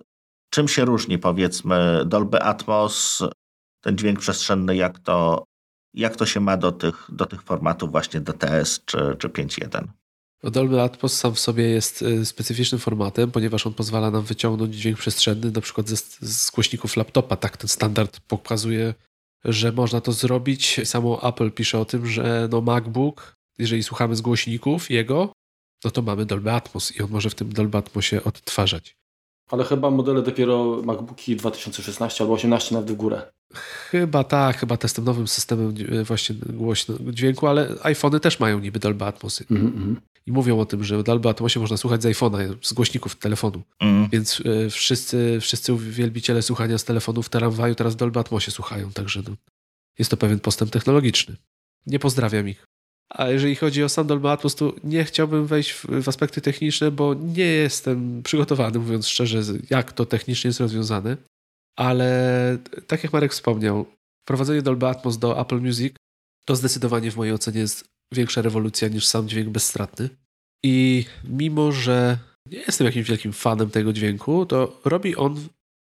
[0.50, 3.22] czym się różni powiedzmy Dolby Atmos,
[3.80, 5.44] ten dźwięk przestrzenny, jak to,
[5.94, 9.84] jak to się ma do tych, do tych formatów właśnie DTS czy, czy 5.1?
[10.42, 14.98] Dolby Atmos sam w sobie jest y, specyficznym formatem, ponieważ on pozwala nam wyciągnąć dźwięk
[14.98, 17.36] przestrzenny na przykład ze, z głośników laptopa.
[17.36, 18.94] Tak ten standard pokazuje,
[19.44, 20.80] że można to zrobić.
[20.84, 25.32] Samo Apple pisze o tym, że no MacBook, jeżeli słuchamy z głośników jego,
[25.84, 28.96] no to mamy Dolby Atmos i on może w tym Dolby Atmosie odtwarzać.
[29.50, 33.32] Ale chyba modele dopiero MacBooki 2016 albo 18 nawet w górę.
[33.54, 38.78] Chyba tak, chyba tym nowym systemem y, właśnie głośno, dźwięku, ale iPhony też mają niby
[38.78, 39.44] Dolby Atmosy.
[39.50, 40.00] Mhm, mhm.
[40.26, 43.62] I mówią o tym, że Dolby Atmosie można słuchać z iPhone'a, z głośników telefonu.
[43.80, 44.08] Mm.
[44.12, 48.92] Więc y, wszyscy, wszyscy wielbiciele słuchania z telefonów w tramwaju teraz w Dolby Atmosie słuchają,
[48.92, 49.36] także no,
[49.98, 51.36] jest to pewien postęp technologiczny.
[51.86, 52.66] Nie pozdrawiam ich.
[53.08, 56.90] A jeżeli chodzi o sam Dolby Atmos, to nie chciałbym wejść w, w aspekty techniczne,
[56.90, 61.16] bo nie jestem przygotowany, mówiąc szczerze, jak to technicznie jest rozwiązane.
[61.76, 63.86] Ale tak jak Marek wspomniał,
[64.24, 65.94] wprowadzenie Dolby Atmos do Apple Music
[66.48, 70.08] to zdecydowanie w mojej ocenie jest większa rewolucja niż sam dźwięk bezstratny.
[70.64, 72.18] I mimo, że
[72.50, 75.48] nie jestem jakimś wielkim fanem tego dźwięku, to robi on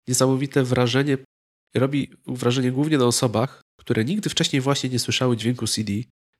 [0.07, 1.17] niesamowite wrażenie.
[1.75, 5.93] Robi wrażenie głównie na osobach, które nigdy wcześniej właśnie nie słyszały dźwięku CD,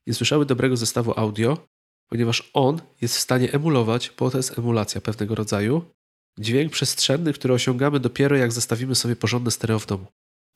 [0.06, 1.66] nie słyszały dobrego zestawu audio,
[2.10, 5.90] ponieważ on jest w stanie emulować, bo to jest emulacja pewnego rodzaju,
[6.38, 10.06] dźwięk przestrzenny, który osiągamy dopiero jak zestawimy sobie porządne stereo w domu.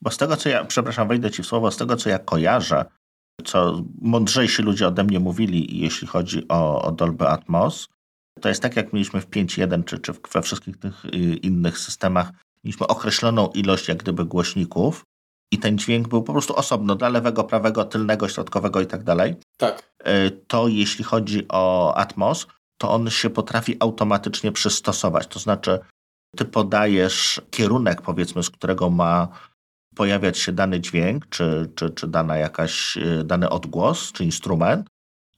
[0.02, 2.84] Bo z tego, co ja, przepraszam, wejdę ci w słowo, z tego, co ja kojarzę,
[3.44, 7.88] co mądrzejsi ludzie ode mnie mówili, jeśli chodzi o, o Dolby Atmos,
[8.40, 12.30] to jest tak, jak mieliśmy w 5.1 czy, czy we wszystkich tych y, innych systemach,
[12.64, 15.04] mieliśmy określoną ilość jak gdyby głośników
[15.52, 19.34] i ten dźwięk był po prostu osobno dla lewego, prawego, tylnego, środkowego i tak dalej.
[19.56, 19.92] Tak.
[20.08, 22.46] Y, to jeśli chodzi o Atmos,
[22.80, 25.26] to on się potrafi automatycznie przystosować.
[25.26, 25.78] To znaczy,
[26.36, 29.28] ty podajesz kierunek, powiedzmy, z którego ma
[29.94, 34.88] pojawiać się dany dźwięk, czy, czy, czy dana jakaś, y, dany odgłos, czy instrument,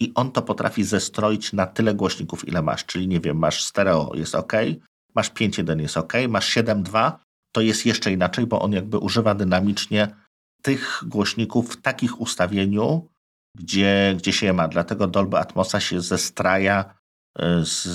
[0.00, 2.84] i on to potrafi zestroić na tyle głośników, ile masz.
[2.86, 4.52] Czyli nie wiem, masz stereo, jest ok,
[5.14, 7.12] masz 5.1 jest ok, masz 7.2,
[7.52, 10.08] to jest jeszcze inaczej, bo on jakby używa dynamicznie
[10.62, 13.08] tych głośników w takich ustawieniu,
[13.58, 14.68] gdzie, gdzie się je ma.
[14.68, 17.01] Dlatego Dolby Atmosa się zestraja
[17.62, 17.86] z,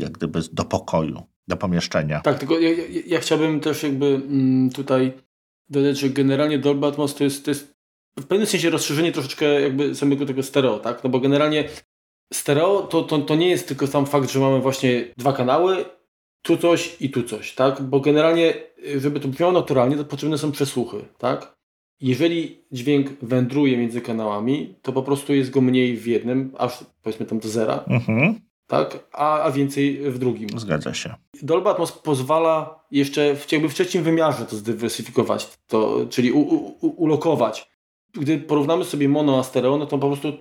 [0.00, 2.20] jak gdyby do pokoju, do pomieszczenia.
[2.20, 5.12] Tak, tylko ja, ja, ja chciałbym też jakby mm, tutaj
[5.68, 7.74] dodać, że generalnie Dolby Atmos to jest, to jest
[8.18, 11.04] w pewnym sensie rozszerzenie troszeczkę jakby samego tego stereo, tak?
[11.04, 11.68] No bo generalnie
[12.32, 15.84] stereo to, to, to nie jest tylko sam fakt, że mamy właśnie dwa kanały,
[16.42, 17.82] tu coś i tu coś, tak?
[17.82, 18.54] Bo generalnie,
[18.96, 21.53] żeby to brzmiało naturalnie, to potrzebne są przesłuchy, tak?
[22.04, 27.26] Jeżeli dźwięk wędruje między kanałami, to po prostu jest go mniej w jednym, aż powiedzmy
[27.26, 28.40] tam do zera, mhm.
[28.66, 29.06] tak?
[29.12, 30.48] A, a więcej w drugim.
[30.56, 31.14] Zgadza się.
[31.42, 36.88] Dolby Atmos pozwala jeszcze w, jakby w trzecim wymiarze to zdywersyfikować, to, czyli u, u,
[36.88, 37.74] ulokować
[38.14, 40.32] gdy porównamy sobie mono a stereo, no to po prostu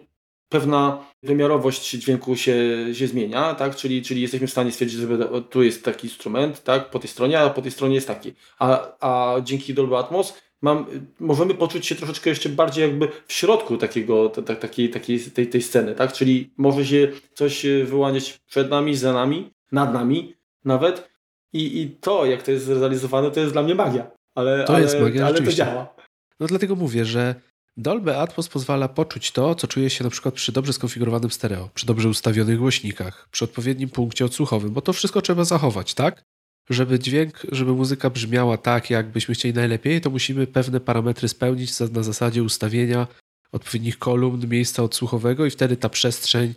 [0.49, 2.55] pewna wymiarowość dźwięku się,
[2.93, 3.76] się zmienia, tak?
[3.76, 6.89] Czyli, czyli jesteśmy w stanie stwierdzić, że tu jest taki instrument, tak?
[6.89, 8.34] Po tej stronie, a po tej stronie jest taki.
[8.59, 10.34] A, a dzięki Dolby Atmos
[10.64, 10.86] mam,
[11.20, 15.95] możemy poczuć się troszeczkę jeszcze bardziej jakby w środku takiego, takiej, takiej, tej, tej sceny,
[15.95, 16.14] tak?
[16.14, 20.36] Czyli może się coś wyłaniać przed nami, za nami, nad nami
[20.66, 21.09] nawet
[21.53, 24.11] i, i to, jak to jest zrealizowane, to jest dla mnie magia.
[24.36, 25.95] Ale, to ale, jest magia, ale to działa.
[26.39, 27.36] No dlatego mówię, że
[27.78, 31.86] Dolby Atmos pozwala poczuć to, co czuje się na przykład przy dobrze skonfigurowanym stereo, przy
[31.86, 36.24] dobrze ustawionych głośnikach, przy odpowiednim punkcie odsłuchowym, bo to wszystko trzeba zachować, tak?
[36.70, 42.03] Żeby dźwięk, żeby muzyka brzmiała tak, jakbyśmy chcieli najlepiej, to musimy pewne parametry spełnić na
[42.03, 43.07] zasadzie ustawienia
[43.51, 46.53] odpowiednich kolumn, miejsca odsłuchowego i wtedy ta przestrzeń,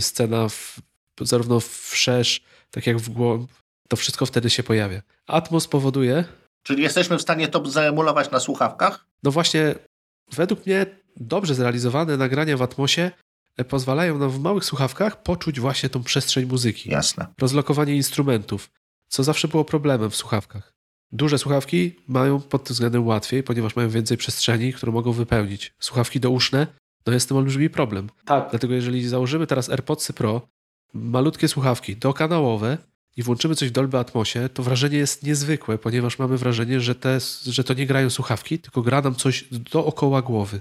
[0.00, 0.80] scena w,
[1.20, 2.40] zarówno wszerz,
[2.70, 3.50] tak jak w głąb,
[3.88, 5.02] to wszystko wtedy się pojawia.
[5.26, 6.24] Atmos powoduje...
[6.62, 9.06] Czyli jesteśmy w stanie to zaemulować na słuchawkach?
[9.22, 9.74] No właśnie
[10.32, 10.86] Według mnie
[11.16, 13.10] dobrze zrealizowane nagrania w Atmosie
[13.56, 16.90] e, pozwalają nam w małych słuchawkach poczuć właśnie tą przestrzeń muzyki.
[16.90, 17.26] Jasne.
[17.40, 18.70] Rozlokowanie instrumentów,
[19.08, 20.76] co zawsze było problemem w słuchawkach.
[21.12, 25.74] Duże słuchawki mają pod tym względem łatwiej, ponieważ mają więcej przestrzeni, które mogą wypełnić.
[25.78, 26.66] Słuchawki douszne,
[27.06, 28.10] no jest tym olbrzymi problem.
[28.24, 28.50] Tak.
[28.50, 30.48] Dlatego jeżeli założymy teraz AirPodsy Pro,
[30.94, 32.78] malutkie słuchawki dokanałowe
[33.16, 37.18] i włączymy coś w Dolby Atmosie, to wrażenie jest niezwykłe, ponieważ mamy wrażenie, że, te,
[37.46, 40.60] że to nie grają słuchawki, tylko gra nam coś dookoła głowy.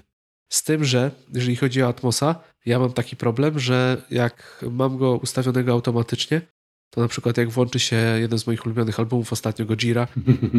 [0.50, 2.36] Z tym, że jeżeli chodzi o Atmosa,
[2.66, 6.42] ja mam taki problem, że jak mam go ustawionego automatycznie,
[6.90, 10.08] to na przykład jak włączy się jeden z moich ulubionych albumów ostatnio, Gojira,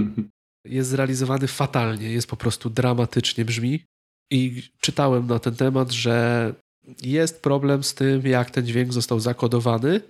[0.65, 3.85] jest zrealizowany fatalnie, jest po prostu dramatycznie brzmi.
[4.31, 6.55] I czytałem na ten temat, że
[7.03, 10.01] jest problem z tym, jak ten dźwięk został zakodowany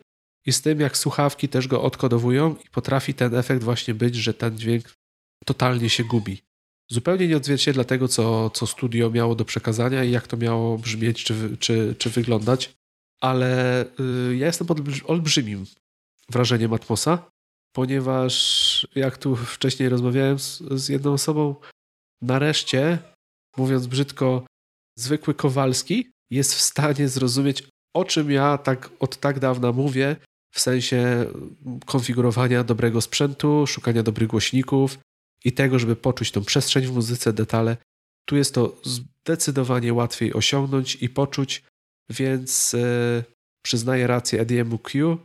[0.46, 4.34] i z tym, jak słuchawki też go odkodowują i potrafi ten efekt właśnie być, że
[4.34, 4.94] ten dźwięk
[5.44, 6.42] totalnie się gubi.
[6.90, 11.24] Zupełnie nie odzwierciedla tego, co, co studio miało do przekazania i jak to miało brzmieć
[11.24, 12.76] czy, czy, czy wyglądać,
[13.20, 13.84] ale
[14.30, 15.66] y, ja jestem pod olbrzymim
[16.30, 17.30] wrażeniem Atmosa,
[17.72, 21.54] ponieważ jak tu wcześniej rozmawiałem z, z jedną osobą,
[22.22, 22.98] nareszcie,
[23.56, 24.46] mówiąc brzydko,
[24.98, 30.16] zwykły Kowalski jest w stanie zrozumieć, o czym ja tak od tak dawna mówię
[30.54, 31.26] w sensie
[31.86, 34.98] konfigurowania dobrego sprzętu, szukania dobrych głośników
[35.44, 37.76] i tego, żeby poczuć tą przestrzeń w muzyce, detale.
[38.28, 41.62] Tu jest to zdecydowanie łatwiej osiągnąć i poczuć,
[42.10, 43.24] więc yy,
[43.62, 45.18] przyznaję rację Ediemu Q,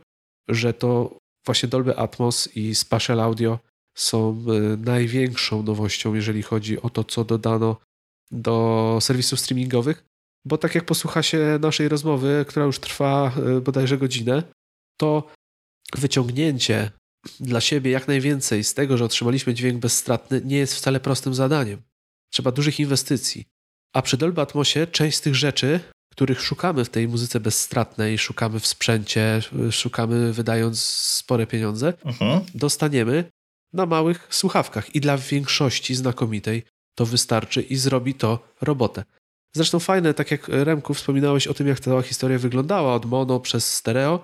[0.48, 3.58] że to właśnie Dolby Atmos i Spatial Audio
[3.96, 7.76] są yy, największą nowością, jeżeli chodzi o to, co dodano
[8.30, 10.04] do serwisów streamingowych,
[10.44, 14.42] bo tak jak posłucha się naszej rozmowy, która już trwa yy, bodajże godzinę,
[15.00, 15.26] to
[15.94, 16.90] wyciągnięcie
[17.40, 21.82] dla siebie jak najwięcej z tego, że otrzymaliśmy dźwięk bezstratny, nie jest wcale prostym zadaniem.
[22.32, 23.44] Trzeba dużych inwestycji.
[23.94, 25.80] A przy Dolby Atmosie część z tych rzeczy,
[26.12, 29.40] których szukamy w tej muzyce bezstratnej, szukamy w sprzęcie,
[29.70, 32.40] szukamy wydając spore pieniądze, uh-huh.
[32.54, 33.24] dostaniemy
[33.72, 34.94] na małych słuchawkach.
[34.94, 36.62] I dla większości znakomitej
[36.94, 39.04] to wystarczy i zrobi to robotę.
[39.54, 43.74] Zresztą fajne, tak jak Remku wspominałeś o tym, jak ta historia wyglądała od mono przez
[43.74, 44.22] stereo,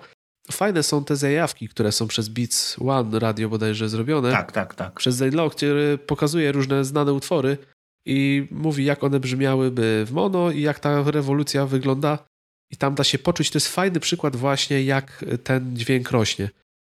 [0.51, 4.31] fajne są te zajawki, które są przez Beats One radio bodajże zrobione.
[4.31, 4.93] Tak, tak, tak.
[4.93, 7.57] Przez Zainlaw, który pokazuje różne znane utwory
[8.05, 12.29] i mówi, jak one brzmiałyby w mono i jak ta rewolucja wygląda.
[12.71, 16.49] I tam da się poczuć, to jest fajny przykład właśnie, jak ten dźwięk rośnie.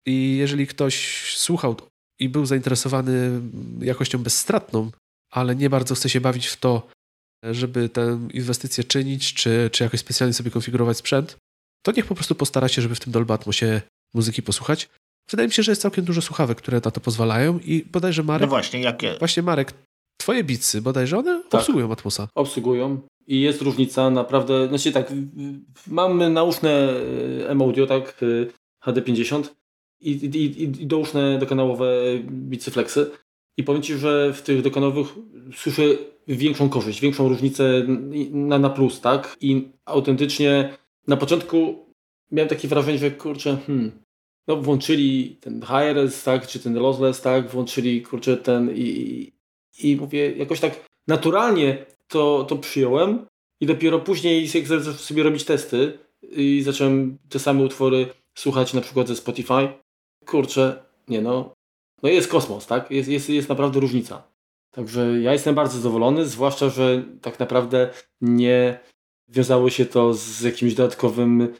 [0.06, 1.76] I jeżeli ktoś słuchał
[2.20, 3.40] i był zainteresowany
[3.80, 4.90] jakością bezstratną,
[5.32, 6.88] ale nie bardzo chce się bawić w to,
[7.44, 11.36] żeby tę inwestycję czynić, czy, czy jakoś specjalnie sobie konfigurować sprzęt,
[11.82, 13.82] to niech po prostu postara się, żeby w tym Dolby Atmosie
[14.14, 14.88] muzyki posłuchać.
[15.30, 18.40] Wydaje mi się, że jest całkiem dużo słuchawek, które na to pozwalają i bodajże Marek...
[18.42, 19.16] No właśnie, jakie...
[19.18, 19.74] Właśnie Marek,
[20.24, 22.28] twoje bitsy bodajże, one tak, obsługują Atmosa.
[22.34, 25.12] Obsługują i jest różnica naprawdę, znaczy tak,
[25.86, 26.94] mamy nauszne
[27.48, 28.20] M-Audio, tak,
[28.86, 29.42] HD50
[30.00, 31.86] i, i, i douszne dokanałowe
[32.30, 33.10] bitsy flexy
[33.56, 35.06] i powiem Ci, że w tych dokanowych
[35.56, 35.82] słyszę
[36.28, 37.82] większą korzyść, większą różnicę
[38.30, 39.36] na, na plus, tak?
[39.40, 41.86] I autentycznie na początku
[42.30, 43.92] miałem takie wrażenie, że kurczę, hmm,
[44.48, 49.33] no włączyli ten high-res, tak, czy ten lossless, tak, włączyli, kurczę, ten i,
[49.78, 53.26] i mówię, jakoś tak naturalnie to, to przyjąłem
[53.60, 58.80] i dopiero później jak zacząłem sobie robić testy i zacząłem te same utwory słuchać na
[58.80, 59.68] przykład ze Spotify,
[60.26, 61.54] kurczę, nie no,
[62.02, 64.22] no jest kosmos, tak, jest, jest, jest naprawdę różnica.
[64.70, 68.80] Także ja jestem bardzo zadowolony, zwłaszcza, że tak naprawdę nie
[69.28, 71.54] wiązało się to z jakimś dodatkowym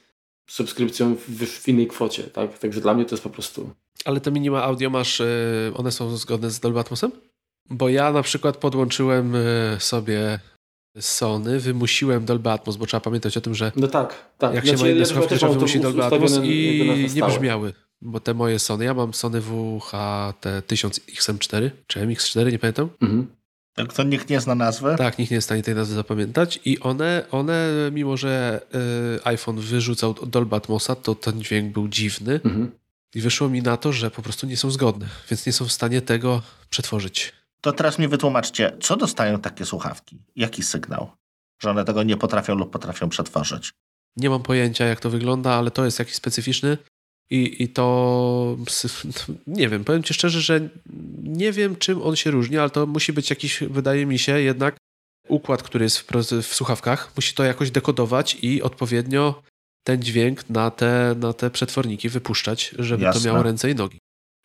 [0.47, 2.59] subskrypcją w, w innej kwocie, tak?
[2.59, 3.71] Także dla mnie to jest po prostu...
[4.05, 5.27] Ale te minima audio masz, e,
[5.77, 7.13] one są zgodne z Dolby Atmosem?
[7.71, 9.41] Bo ja na przykład podłączyłem e,
[9.81, 10.39] sobie
[11.01, 14.55] Sony, wymusiłem Dolby Atmos, bo trzeba pamiętać o tym, że no tak, tak.
[14.55, 17.73] jak znaczy, się ma inne słuchawki, to trzeba wymusić Dolby Atmos i nie brzmiały.
[18.03, 22.89] Bo te moje Sony, ja mam Sony WHT 1000 XM4 czy MX4, nie pamiętam.
[23.03, 23.27] Mhm.
[23.75, 24.95] Tak, to nikt nie zna nazwy?
[24.99, 26.61] Tak, nikt nie jest w stanie tej nazwy zapamiętać.
[26.65, 28.61] I one, one mimo że
[29.19, 32.41] y, iPhone wyrzucał Dolby Atmosa, to ten dźwięk był dziwny.
[32.45, 32.71] Mhm.
[33.15, 35.73] I wyszło mi na to, że po prostu nie są zgodne, więc nie są w
[35.73, 37.33] stanie tego przetworzyć.
[37.65, 40.19] To teraz mi wytłumaczcie, co dostają takie słuchawki?
[40.37, 41.11] Jaki sygnał?
[41.63, 43.71] Że one tego nie potrafią lub potrafią przetworzyć?
[44.17, 46.79] Nie mam pojęcia, jak to wygląda, ale to jest jakiś specyficzny.
[47.31, 48.57] I, I to
[49.47, 50.69] nie wiem, powiem Ci szczerze, że
[51.23, 54.77] nie wiem, czym on się różni, ale to musi być jakiś, wydaje mi się, jednak
[55.29, 56.07] układ, który jest w,
[56.43, 57.13] w słuchawkach.
[57.17, 59.43] Musi to jakoś dekodować i odpowiednio
[59.85, 63.21] ten dźwięk na te, na te przetworniki wypuszczać, żeby Jasne.
[63.21, 63.99] to miało ręce i nogi.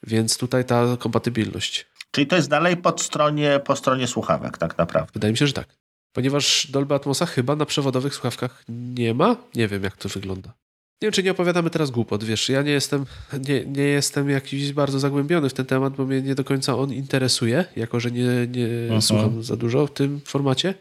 [0.03, 1.88] Więc tutaj ta kompatybilność.
[2.11, 5.11] Czyli to jest dalej pod stronie, po stronie słuchawek, tak naprawdę.
[5.13, 5.67] Wydaje mi się, że tak.
[6.13, 9.35] Ponieważ Dolby Atmosa chyba na przewodowych słuchawkach nie ma.
[9.55, 10.53] Nie wiem, jak to wygląda.
[11.01, 13.05] Nie wiem, czy nie opowiadamy teraz głupot, wiesz, ja nie jestem,
[13.47, 16.93] nie, nie jestem jakiś bardzo zagłębiony w ten temat, bo mnie nie do końca on
[16.93, 19.01] interesuje, jako że nie, nie mhm.
[19.01, 20.73] słucham za dużo w tym formacie,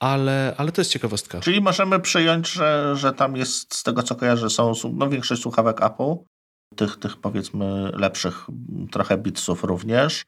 [0.00, 1.40] ale, ale to jest ciekawostka.
[1.40, 5.82] Czyli możemy przyjąć, że, że tam jest, z tego co kojarzę, są no, większość słuchawek
[5.82, 6.14] Apple,
[6.76, 8.46] tych, tych powiedzmy lepszych
[8.90, 10.24] trochę bitsów również,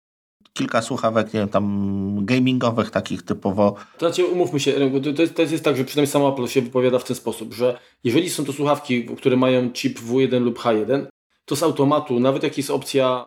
[0.55, 3.75] kilka słuchawek, nie wiem, tam gamingowych, takich typowo.
[3.99, 4.73] To znaczy, umówmy się,
[5.17, 7.79] to jest, to jest tak, że przynajmniej sama Apple się wypowiada w ten sposób, że
[8.05, 11.07] jeżeli są to słuchawki, które mają chip W1 lub H1,
[11.45, 13.25] to z automatu, nawet jak jest opcja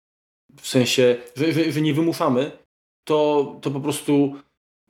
[0.61, 2.51] w sensie, że, że, że nie wymuszamy,
[3.03, 4.35] to, to po prostu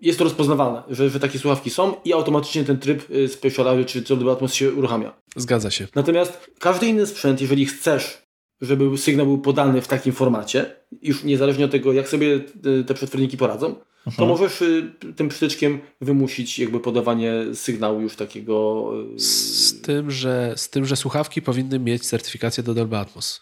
[0.01, 4.01] jest to rozpoznawane, że, że takie słuchawki są i automatycznie ten tryb y, Special czy
[4.01, 5.13] Dolby Atmos się uruchamia.
[5.35, 5.87] Zgadza się.
[5.95, 8.26] Natomiast każdy inny sprzęt, jeżeli chcesz
[8.61, 12.39] żeby sygnał był podany w takim formacie, już niezależnie od tego, jak sobie
[12.87, 13.75] te przetworniki poradzą,
[14.15, 14.29] to mhm.
[14.29, 18.91] możesz y, tym przytyczkiem wymusić jakby podawanie sygnału już takiego...
[19.15, 23.41] Y, z tym, że, z tym, że słuchawki powinny mieć certyfikację do Dolby Atmos.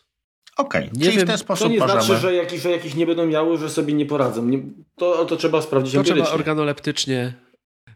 [0.57, 0.99] Okej, okay.
[0.99, 2.01] czyli wiem, w ten sposób To nie możemy...
[2.01, 4.45] znaczy, że jakieś, że jakieś nie będą miały, że sobie nie poradzą.
[4.45, 4.59] Nie,
[4.95, 6.23] to, to trzeba sprawdzić To empirycznie.
[6.23, 7.33] trzeba organoleptycznie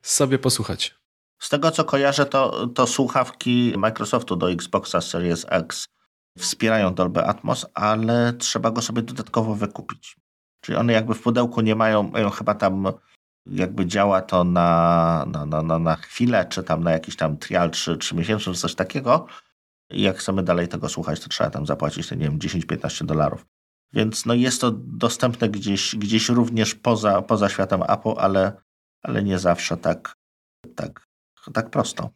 [0.02, 0.96] sobie posłuchać.
[1.40, 5.86] Z tego co kojarzę, to, to słuchawki Microsoftu do Xboxa Series X
[6.40, 10.18] wspierają Dolby Atmos, ale trzeba go sobie dodatkowo wykupić.
[10.62, 12.88] Czyli one jakby w pudełku nie mają, mają chyba tam
[13.46, 17.72] jakby działa to na, na, na, na, na chwilę, czy tam na jakiś tam trial,
[17.72, 19.28] czy, czy miesięczny, czy coś takiego.
[19.92, 23.46] I jak chcemy dalej tego słuchać, to trzeba tam zapłacić, nie wiem, 10-15 dolarów.
[23.94, 28.62] Więc no jest to dostępne gdzieś, gdzieś również poza, poza światem Apple, ale,
[29.04, 30.14] ale nie zawsze tak,
[30.76, 31.08] tak,
[31.54, 32.10] tak prosto.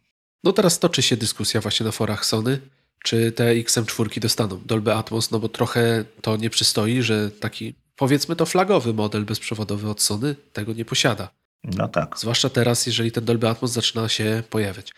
[0.44, 2.60] No teraz toczy się dyskusja właśnie na forach Sony,
[3.04, 8.36] czy te XM4 dostaną Dolby Atmos, no bo trochę to nie przystoi, że taki powiedzmy
[8.36, 11.30] to flagowy model bezprzewodowy od Sony tego nie posiada.
[11.64, 12.20] No tak.
[12.20, 14.92] Zwłaszcza teraz, jeżeli ten Dolby Atmos zaczyna się pojawiać.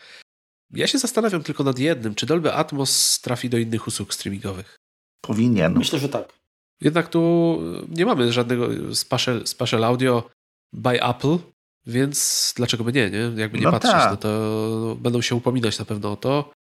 [0.73, 4.79] Ja się zastanawiam tylko nad jednym, czy Dolby Atmos trafi do innych usług streamingowych?
[5.21, 5.73] Powinien.
[5.73, 6.33] Myślę, że tak.
[6.81, 10.29] Jednak tu nie mamy żadnego spatial, spatial audio
[10.73, 11.37] by Apple,
[11.85, 13.31] więc dlaczego by nie, nie?
[13.35, 14.11] Jakby nie no patrzeć, tak.
[14.11, 16.53] no to będą się upominać na pewno o to.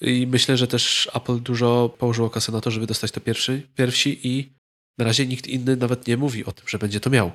[0.00, 4.28] I myślę, że też Apple dużo położyło kasę na to, żeby dostać to pierwszy, pierwsi
[4.28, 4.52] i
[4.98, 7.30] na razie nikt inny nawet nie mówi o tym, że będzie to miał.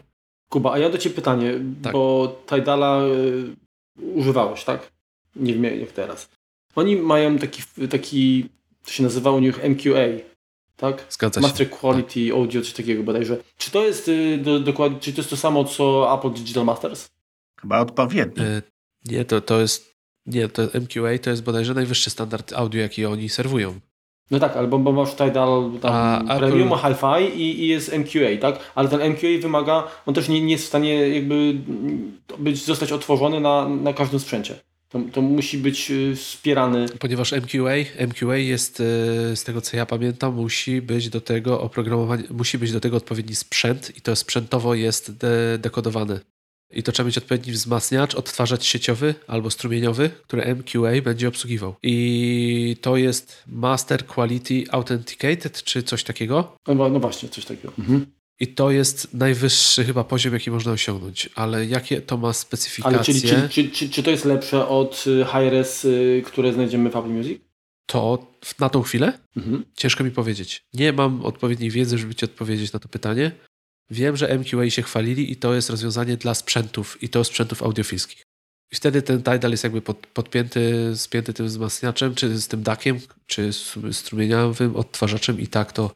[0.49, 1.53] Kuba, a ja do Ciebie pytanie,
[1.83, 1.93] tak.
[1.93, 3.55] bo Tidala y,
[4.15, 4.91] używałeś, tak?
[5.35, 6.29] Nie wiem jak teraz.
[6.75, 8.49] Oni mają taki, taki
[8.85, 10.07] to się nazywa u nich MQA,
[10.77, 11.05] tak?
[11.09, 11.73] Zgadza Master się.
[11.75, 12.37] Quality tak.
[12.37, 13.37] Audio, coś takiego bodajże.
[13.57, 17.09] Czy to jest y, do, dokładnie, czy to jest to samo co Apple Digital Masters?
[17.61, 18.43] Chyba odpowiednio.
[18.43, 18.61] Y,
[19.05, 19.96] nie, to, to jest
[20.27, 23.79] nie, to MQA to jest bodajże najwyższy standard audio, jaki oni serwują.
[24.31, 25.93] No tak, albo bo masz Tidal tam
[26.29, 26.87] A, Premium, Apple...
[26.87, 28.59] Hi-Fi i, i, jest MQA, tak?
[28.75, 31.55] Ale ten MQA wymaga, on też nie, nie jest w stanie jakby
[32.39, 34.59] być, zostać otworzony na, na każdym sprzęcie.
[34.89, 36.85] To, to musi być y, wspierany.
[36.99, 38.83] Ponieważ MQA, MQA jest, y,
[39.35, 43.35] z tego co ja pamiętam, musi być do tego oprogramowanie, musi być do tego odpowiedni
[43.35, 46.19] sprzęt i to sprzętowo jest de dekodowany.
[46.71, 51.75] I to trzeba mieć odpowiedni wzmacniacz, odtwarzacz sieciowy albo strumieniowy, który MQA będzie obsługiwał.
[51.83, 56.55] I to jest Master Quality Authenticated, czy coś takiego?
[56.67, 57.73] No, no właśnie, coś takiego.
[57.79, 58.05] Mhm.
[58.39, 61.29] I to jest najwyższy chyba poziom, jaki można osiągnąć.
[61.35, 62.97] Ale jakie to ma specyfikacje?
[62.97, 66.89] Ale czyli, czy, czy, czy, czy to jest lepsze od y, Hi-Res, y, które znajdziemy
[66.89, 67.41] w Apple Music?
[67.85, 68.27] To
[68.59, 69.13] na tą chwilę?
[69.37, 69.65] Mhm.
[69.75, 70.63] Ciężko mi powiedzieć.
[70.73, 73.31] Nie mam odpowiedniej wiedzy, żeby ci odpowiedzieć na to pytanie.
[73.89, 78.23] Wiem, że MQA się chwalili i to jest rozwiązanie dla sprzętów i to sprzętów audiofilskich.
[78.71, 82.99] I wtedy ten Tidal jest jakby pod, podpięty, spięty tym wzmacniaczem, czy z tym dakiem,
[83.25, 83.49] czy
[83.91, 85.91] strumieniowym odtwarzaczem i tak to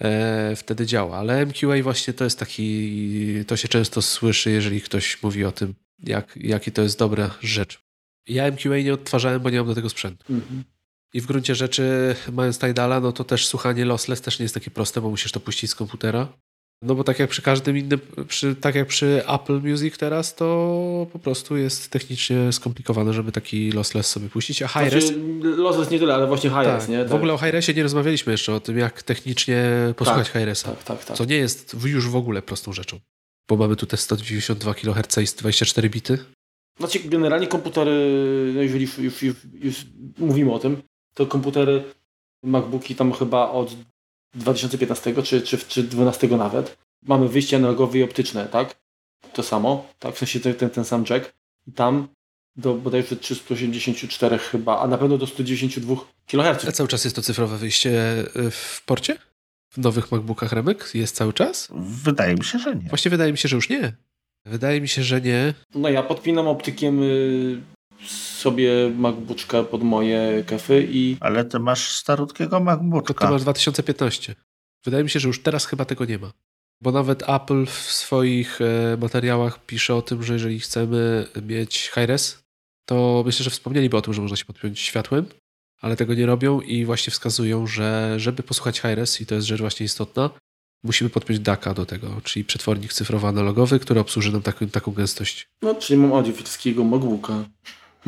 [0.00, 1.16] e, wtedy działa.
[1.16, 5.74] Ale MQA właśnie to jest taki, to się często słyszy, jeżeli ktoś mówi o tym,
[5.98, 7.84] jak, jaki to jest dobra rzecz.
[8.28, 10.24] Ja MQA nie odtwarzałem, bo nie mam do tego sprzętu.
[10.30, 10.64] Mhm.
[11.14, 14.70] I w gruncie rzeczy, mając Tidala, no to też słuchanie lossless też nie jest takie
[14.70, 16.28] proste, bo musisz to puścić z komputera.
[16.82, 21.06] No bo tak jak przy każdym innym, przy, tak jak przy Apple Music teraz, to
[21.12, 24.62] po prostu jest technicznie skomplikowane, żeby taki lossless sobie puścić.
[24.62, 25.04] A Hi-Res...
[25.04, 26.88] Znaczy, lossless nie tyle, ale właśnie Hi-Res, tak.
[26.88, 26.98] nie?
[26.98, 27.08] Tak.
[27.08, 29.64] W ogóle o Hi-Resie nie rozmawialiśmy jeszcze, o tym jak technicznie
[29.96, 30.68] posłuchać tak, Hi-Resa.
[30.68, 31.16] Tak, tak, tak.
[31.16, 33.00] Co nie jest już w ogóle prostą rzeczą.
[33.48, 36.18] Bo mamy tu te 192 kHz i 24 bity.
[36.78, 37.90] Znaczy generalnie komputery,
[38.54, 39.86] no jeżeli już, już, już, już
[40.18, 40.82] mówimy o tym,
[41.14, 41.84] to komputery
[42.42, 43.76] MacBooki tam chyba od
[44.34, 46.76] 2015 czy, czy, czy 12 nawet.
[47.02, 48.76] Mamy wyjście analogowe i optyczne, tak?
[49.32, 50.14] To samo, tak?
[50.14, 51.34] W sensie ten, ten sam jack.
[51.66, 52.08] I tam
[52.56, 56.68] do bodajże 384 chyba, a na pewno do 192 kHz.
[56.68, 57.90] A cały czas jest to cyfrowe wyjście
[58.36, 59.16] y, w porcie?
[59.70, 61.68] W nowych MacBookach Remek jest cały czas?
[62.04, 62.88] Wydaje mi się, że nie.
[62.88, 63.92] Właśnie wydaje mi się, że już nie.
[64.46, 65.54] Wydaje mi się, że nie.
[65.74, 67.60] No ja podpinam optykiem y,
[68.44, 71.16] sobie MacBooka pod moje kefy i...
[71.20, 73.14] Ale ty masz starutkiego MacBooka.
[73.14, 74.34] To masz 2015.
[74.84, 76.32] Wydaje mi się, że już teraz chyba tego nie ma.
[76.80, 82.44] Bo nawet Apple w swoich e, materiałach pisze o tym, że jeżeli chcemy mieć high-res,
[82.88, 85.26] to myślę, że wspomnieliby o tym, że można się podpiąć światłem,
[85.80, 89.60] ale tego nie robią i właśnie wskazują, że żeby posłuchać high-res, i to jest rzecz
[89.60, 90.30] właśnie istotna,
[90.82, 95.48] musimy podpiąć DACA do tego, czyli przetwornik cyfrowo-analogowy, który obsłuży nam taką, taką gęstość.
[95.62, 97.44] No, czyli mam audiofilskiego MacBooka.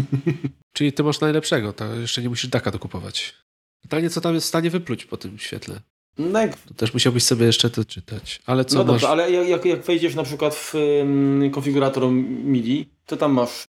[0.77, 3.35] Czyli ty masz najlepszego, to jeszcze nie musisz daka dokupować.
[3.83, 5.81] Pytanie, co tam jest w stanie wypluć po tym świetle?
[6.19, 6.57] No jak...
[6.57, 8.41] To też musiałbyś sobie jeszcze to czytać.
[8.47, 8.93] Ale co no masz...
[8.93, 13.65] dobrze, ale jak, jak wejdziesz na przykład w um, konfigurator MIDI, to tam masz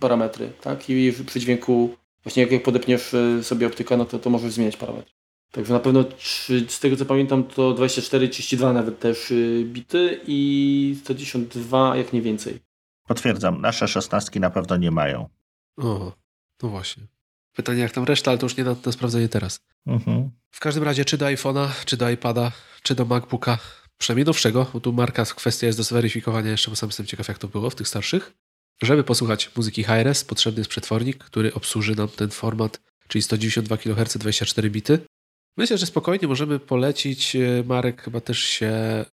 [0.00, 0.90] parametry, tak?
[0.90, 4.76] I przy dźwięku, właśnie jak, jak podepniesz e, sobie optykę, no to, to możesz zmieniać
[4.76, 5.12] parametry.
[5.52, 6.04] Także na pewno
[6.68, 12.22] z tego co pamiętam to 24, 32 nawet też e, bity i 192 jak nie
[12.22, 12.60] więcej.
[13.06, 15.28] Potwierdzam, nasze szesnastki na pewno nie mają.
[15.76, 16.12] O,
[16.62, 17.02] no właśnie.
[17.52, 19.60] Pytanie jak tam reszta, ale to już nie na, na sprawdzenie teraz.
[19.86, 20.30] Mhm.
[20.50, 22.52] W każdym razie, czy do iPhone'a, czy do iPada,
[22.82, 23.58] czy do MacBooka,
[23.98, 27.38] przynajmniej nowszego, bo tu marka kwestia jest do zweryfikowania jeszcze, bo sam jestem ciekaw jak
[27.38, 28.32] to było w tych starszych.
[28.82, 34.18] Żeby posłuchać muzyki hi-res, potrzebny jest przetwornik, który obsłuży nam ten format, czyli 192 kHz
[34.18, 34.98] 24 bity.
[35.56, 37.36] Myślę, że spokojnie możemy polecić.
[37.36, 39.04] E, Marek chyba też się,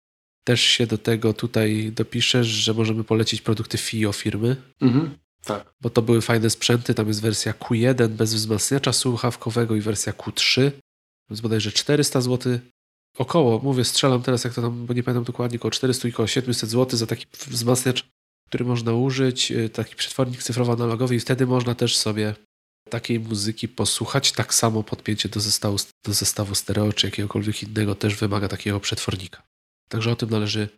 [0.44, 4.56] też się do tego tutaj dopisze, że możemy polecić produkty FIO firmy.
[4.80, 5.18] Mhm.
[5.44, 5.74] Tak.
[5.80, 6.94] Bo to były fajne sprzęty.
[6.94, 10.70] Tam jest wersja Q1 bez wzmacniacza słuchawkowego i wersja Q3.
[11.30, 12.58] Więc bodajże 400 zł.
[13.18, 16.26] Około, mówię, strzelam teraz, jak to tam, bo nie pamiętam dokładnie, około 400 i około
[16.26, 18.08] 700 zł za taki wzmacniacz,
[18.46, 22.34] który można użyć, y, taki przetwornik cyfrowo-analogowy i wtedy można też sobie
[22.90, 24.32] takiej muzyki posłuchać.
[24.32, 29.42] Tak samo podpięcie do zestawu, do zestawu stereo czy jakiegokolwiek innego też wymaga takiego przetwornika.
[29.88, 30.68] Także o tym należy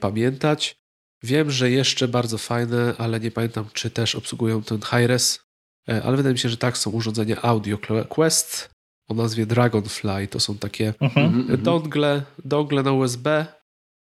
[0.00, 0.76] pamiętać.
[1.22, 5.40] Wiem, że jeszcze bardzo fajne, ale nie pamiętam, czy też obsługują ten hi-res,
[5.88, 7.78] e, ale wydaje mi się, że tak, są urządzenia Audio
[8.08, 8.70] Quest
[9.08, 10.28] o nazwie Dragonfly.
[10.28, 11.26] To są takie mhm.
[11.26, 11.62] mhm.
[11.62, 13.46] dongle, dongle na USB.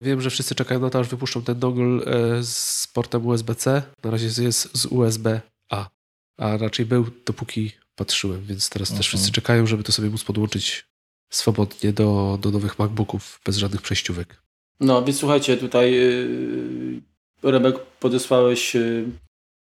[0.01, 3.83] Wiem, że wszyscy czekają na to, aż wypuszczą ten dongle e, z portem USB-C.
[4.03, 5.89] Na razie jest z USB-A.
[6.37, 9.07] a raczej był, dopóki patrzyłem, więc teraz też Mhm.
[9.07, 10.85] wszyscy czekają, żeby to sobie móc podłączyć
[11.29, 14.42] swobodnie do, do nowych MacBooków bez żadnych przejściówek.
[14.79, 17.01] No, więc słuchajcie, tutaj yy,
[17.43, 19.05] Rebek podesłałeś yy,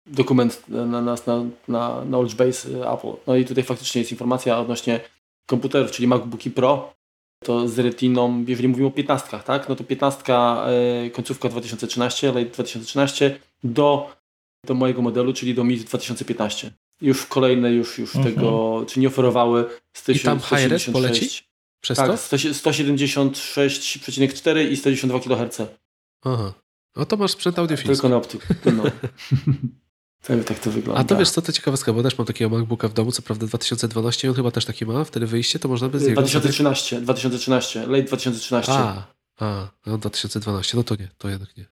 [0.05, 3.13] dokument na nas na, na Knowledge Base yy, Apple.
[3.27, 4.99] No i tutaj faktycznie jest informacja odnośnie
[5.47, 6.93] komputerów, czyli MacBooki Pro.
[7.43, 9.69] To z retiną, jeżeli mówimy o 15, tak?
[9.69, 10.23] No to 15
[11.03, 14.15] yy, końcówka 2013, late 2013 do,
[14.65, 16.71] do mojego modelu, czyli do Mi 2015.
[17.01, 18.35] Już kolejne już, już Mhm.
[18.35, 19.65] tego, czy nie oferowały
[20.07, 21.43] I tam high-res poleci?
[21.81, 22.17] Przez Tak, to?
[22.17, 25.61] 100 176,4 i 192 kHz.
[26.21, 26.53] Aha.
[26.95, 27.93] No to masz sprzęt audiofilski.
[27.93, 28.45] Tylko na optyku.
[28.77, 28.83] No.
[30.27, 31.01] tak, tak to wygląda.
[31.01, 33.47] A to wiesz co, to ciekawostka, bo też mam takiego MacBooka w domu, co prawda
[33.47, 36.21] 2012, on chyba też taki ma, wtedy wyjście, to można by z niego...
[36.21, 38.71] 2013, 2013, late 2013.
[38.73, 39.07] A,
[39.39, 41.65] a, no 2012, no to nie, to jednak nie.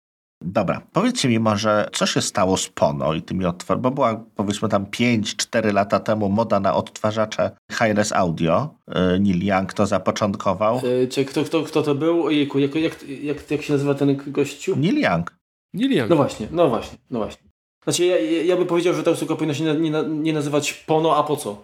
[0.41, 4.69] Dobra, powiedzcie mi może, co się stało z Pono i tymi odtwarzami, bo była powiedzmy
[4.69, 8.69] tam 5-4 lata temu moda na odtwarzacze Hi-Res Audio.
[8.87, 10.81] Yy, Neil Young to zapoczątkował.
[11.03, 12.23] E, Czy kto, kto, kto to był?
[12.23, 14.75] Ojejku, jak, jak, jak, jak się nazywa ten gościu?
[14.75, 15.37] Neil Young.
[15.73, 16.09] Neil Young.
[16.09, 17.51] No właśnie, no właśnie, no właśnie.
[17.83, 20.73] Znaczy ja, ja ja bym powiedział, że ta usługa powinna się nie, nie, nie nazywać
[20.73, 21.63] Pono, a po co?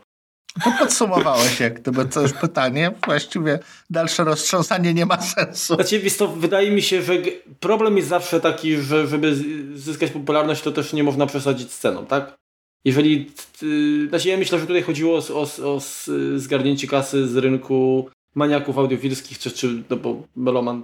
[0.63, 2.91] To podsumowałeś jak gdyby to już pytanie.
[3.05, 3.59] Właściwie
[3.89, 5.75] dalsze roztrząsanie nie ma sensu.
[5.75, 7.13] Znaczy, to wydaje mi się, że
[7.59, 9.35] problem jest zawsze taki, że żeby
[9.75, 12.37] zyskać popularność, to też nie można przesadzić z ceną, tak?
[12.85, 13.31] Jeżeli,
[14.09, 15.79] znaczy ja myślę, że tutaj chodziło o, o, o
[16.35, 20.83] zgarnięcie kasy z rynku maniaków audiofilskich, czy, czy no bo Meloman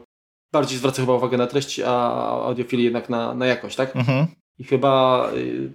[0.53, 2.13] bardziej zwraca chyba uwagę na treść, a
[2.45, 3.95] audiofili jednak na, na jakość, tak?
[3.95, 4.27] Mhm.
[4.59, 5.71] I chyba, yy,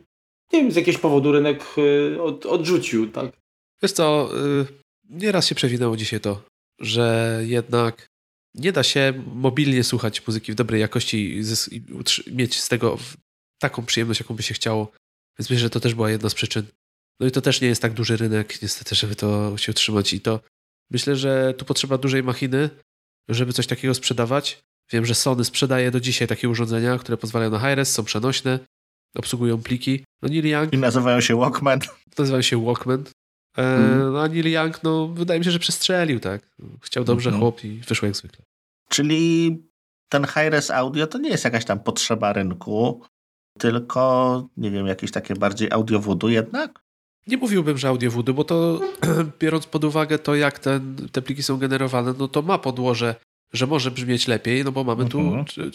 [0.52, 3.26] nie wiem, z jakiegoś powodu rynek yy, od, odrzucił, tak?
[3.82, 4.30] Wiesz co,
[4.60, 4.66] y,
[5.10, 6.42] nieraz się przewinęło dzisiaj to,
[6.80, 8.06] że jednak
[8.54, 11.82] nie da się mobilnie słuchać muzyki w dobrej jakości i,
[12.32, 12.98] mieć z tego
[13.60, 14.92] taką przyjemność, jaką by się chciało.
[15.38, 16.66] Więc myślę, że to też była jedna z przyczyn.
[17.20, 20.12] No i to też nie jest tak duży rynek, niestety, żeby to się utrzymać.
[20.12, 20.40] I to
[20.90, 22.70] myślę, że tu potrzeba dużej machiny,
[23.28, 24.62] żeby coś takiego sprzedawać.
[24.92, 28.58] Wiem, że Sony sprzedaje do dzisiaj takie urządzenia, które pozwalają na high-res, są przenośne,
[29.16, 30.04] obsługują pliki.
[30.22, 31.80] No Neil Young I nazywają się Walkman.
[32.18, 33.04] nazywał się Walkman.
[33.56, 34.12] E, Mhm.
[34.12, 36.42] No a Neil Young, no wydaje mi się, że przestrzelił, tak.
[36.82, 37.40] Chciał dobrze Mhm.
[37.42, 38.44] chłop i wyszło jak zwykle.
[38.88, 39.56] Czyli
[40.08, 43.02] ten Hi-Res Audio to nie jest jakaś tam potrzeba rynku,
[43.58, 46.80] tylko, nie wiem, jakieś takie bardziej audiowudu jednak?
[47.26, 48.80] Nie mówiłbym, że audio voodoo, bo to
[49.40, 53.14] biorąc pod uwagę to, jak ten, te pliki są generowane, no to ma podłoże,
[53.52, 55.44] że może brzmieć lepiej, no bo mamy Mhm.
[55.44, 55.70] tu czy-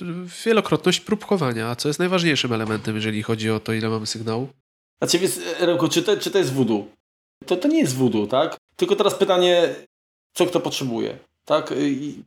[0.45, 4.49] wielokrotność próbkowania, a co jest najważniejszym elementem, jeżeli chodzi o to, ile mamy sygnału.
[5.01, 6.87] Znaczy, więc, Remku, czy to, czy to jest voodoo?
[7.45, 8.57] To, to nie jest voodoo, tak?
[8.75, 9.75] Tylko teraz pytanie,
[10.33, 11.73] co kto potrzebuje, tak?
[11.77, 12.23] I,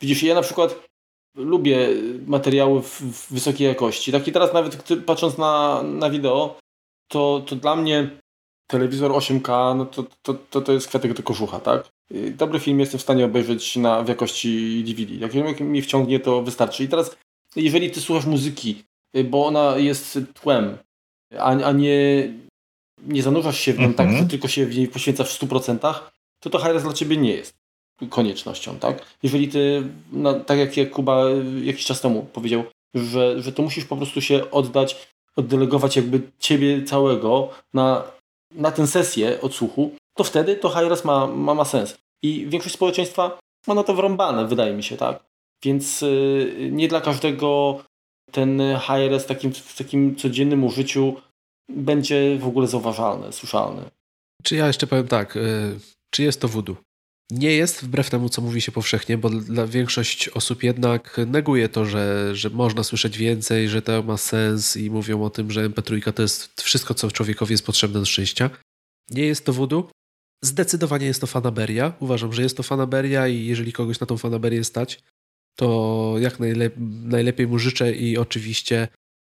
[0.00, 0.88] widzisz, ja na przykład
[1.36, 1.88] lubię
[2.26, 4.28] materiały w, w wysokiej jakości, tak?
[4.28, 6.58] I teraz nawet patrząc na, na wideo,
[7.08, 8.10] to, to dla mnie
[8.66, 11.88] telewizor 8K, no to, to, to, to jest kwiatek do kożucha, tak?
[12.30, 15.14] Dobry film jestem w stanie obejrzeć na, w jakości DVD.
[15.14, 16.84] Jak, jak mnie wciągnie, to wystarczy.
[16.84, 17.16] I teraz,
[17.56, 18.84] jeżeli ty słuchasz muzyki,
[19.24, 20.78] bo ona jest tłem,
[21.38, 22.28] a, a nie,
[23.06, 24.24] nie zanurzasz się w nią tak, Mhm.
[24.24, 25.94] że tylko się w niej poświęcasz w 100%,
[26.40, 27.54] to to HRS dla ciebie nie jest
[28.10, 29.02] koniecznością, tak?
[29.22, 29.82] Jeżeli ty,
[30.12, 32.64] no, tak jak, jak Kuba y, jakiś czas temu powiedział,
[32.94, 38.02] że, że to musisz po prostu się oddać, oddelegować jakby ciebie całego na,
[38.54, 41.98] na tę sesję odsłuchu, to wtedy to HRS ma, ma, ma sens.
[42.22, 45.24] I większość społeczeństwa ma na to wrąbane, wydaje mi się, tak?
[45.64, 47.80] Więc y, nie dla każdego
[48.32, 51.16] ten HRS w takim, w takim codziennym użyciu
[51.76, 53.82] będzie w ogóle zauważalny, słyszalny.
[54.42, 55.40] Czy ja jeszcze powiem tak, y,
[56.10, 56.76] czy jest to voodoo?
[57.30, 61.86] Nie jest, wbrew temu, co mówi się powszechnie, bo dla większość osób jednak neguje to,
[61.86, 66.12] że, że można słyszeć więcej, że to ma sens i mówią o tym, że MP3
[66.12, 68.50] to jest wszystko, co człowiekowi jest potrzebne do szczęścia.
[69.10, 69.90] Nie jest to voodoo.
[70.44, 71.92] Zdecydowanie jest to fanaberia.
[72.00, 75.00] Uważam, że jest to fanaberia i jeżeli kogoś na tą fanaberię stać,
[75.56, 78.88] to jak najlep- najlepiej mu życzę i oczywiście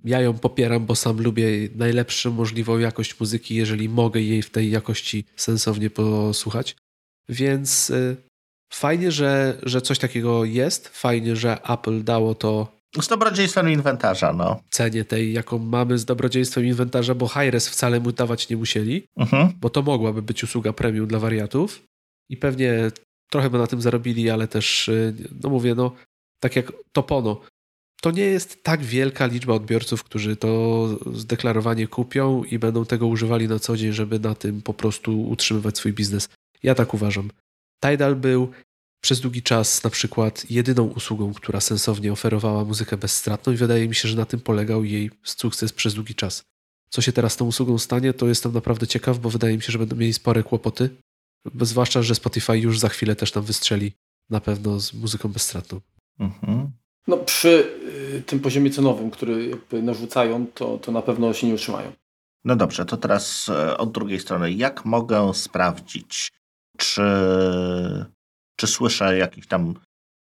[0.03, 1.45] ja ją popieram, bo sam lubię
[1.75, 6.75] najlepszą możliwą jakość muzyki, jeżeli mogę jej w tej jakości sensownie posłuchać.
[7.29, 8.15] Więc y,
[8.73, 10.87] fajnie, że, że coś takiego jest.
[10.87, 14.59] Fajnie, że Apple dało to Z dobrodziejstwem inwentarza, no.
[14.69, 19.53] cenie tej, jaką mamy z dobrodziejstwem inwentarza, bo Hi-Res wcale mu dawać nie musieli, Mhm.
[19.61, 21.83] bo to mogłaby być usługa premium dla wariatów
[22.29, 22.91] i pewnie
[23.31, 25.13] trochę by na tym zarobili, ale też, y,
[25.43, 25.91] no mówię, no
[26.39, 27.41] tak jak Topono,
[28.01, 33.47] to nie jest tak wielka liczba odbiorców, którzy to zdeklarowanie kupią i będą tego używali
[33.47, 36.29] na co dzień, żeby na tym po prostu utrzymywać swój biznes.
[36.63, 37.31] Ja tak uważam.
[37.85, 38.51] Tidal był
[39.01, 43.95] przez długi czas na przykład jedyną usługą, która sensownie oferowała muzykę bezstratną i wydaje mi
[43.95, 46.43] się, że na tym polegał jej sukces przez długi czas.
[46.89, 49.71] co się teraz z tą usługą stanie, to jestem naprawdę ciekaw, bo wydaje mi się,
[49.71, 50.89] że będą mieli spore kłopoty.
[51.61, 53.91] Zwłaszcza, że Spotify już za chwilę też tam wystrzeli
[54.29, 55.81] na pewno z muzyką bezstratną.
[56.19, 56.71] Mhm.
[57.07, 57.79] No przy
[58.17, 61.91] y, tym poziomie cenowym, który narzucają, to, to na pewno się nie utrzymają.
[62.45, 64.53] No dobrze, to teraz e, od drugiej strony.
[64.53, 66.31] Jak mogę sprawdzić,
[66.77, 67.01] czy,
[68.55, 69.73] czy słyszę jakiś tam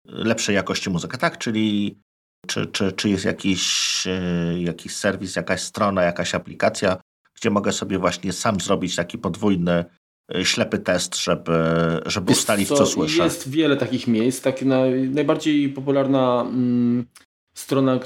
[0.05, 1.39] lepszej jakości muzykę, tak?
[1.39, 1.99] Czyli
[2.47, 6.97] czy, czy, czy jest jakiś, e, jakiś serwis, jakaś strona, jakaś aplikacja,
[7.35, 9.85] gdzie mogę sobie właśnie sam zrobić taki podwójny e,
[10.43, 11.53] ślepy test, żeby,
[12.07, 13.25] żeby ustalić, co, co, słyszę.
[13.25, 14.43] Jest wiele takich miejsc.
[14.43, 14.63] Tak
[15.11, 17.07] najbardziej popularna mm,
[17.55, 18.01] strona,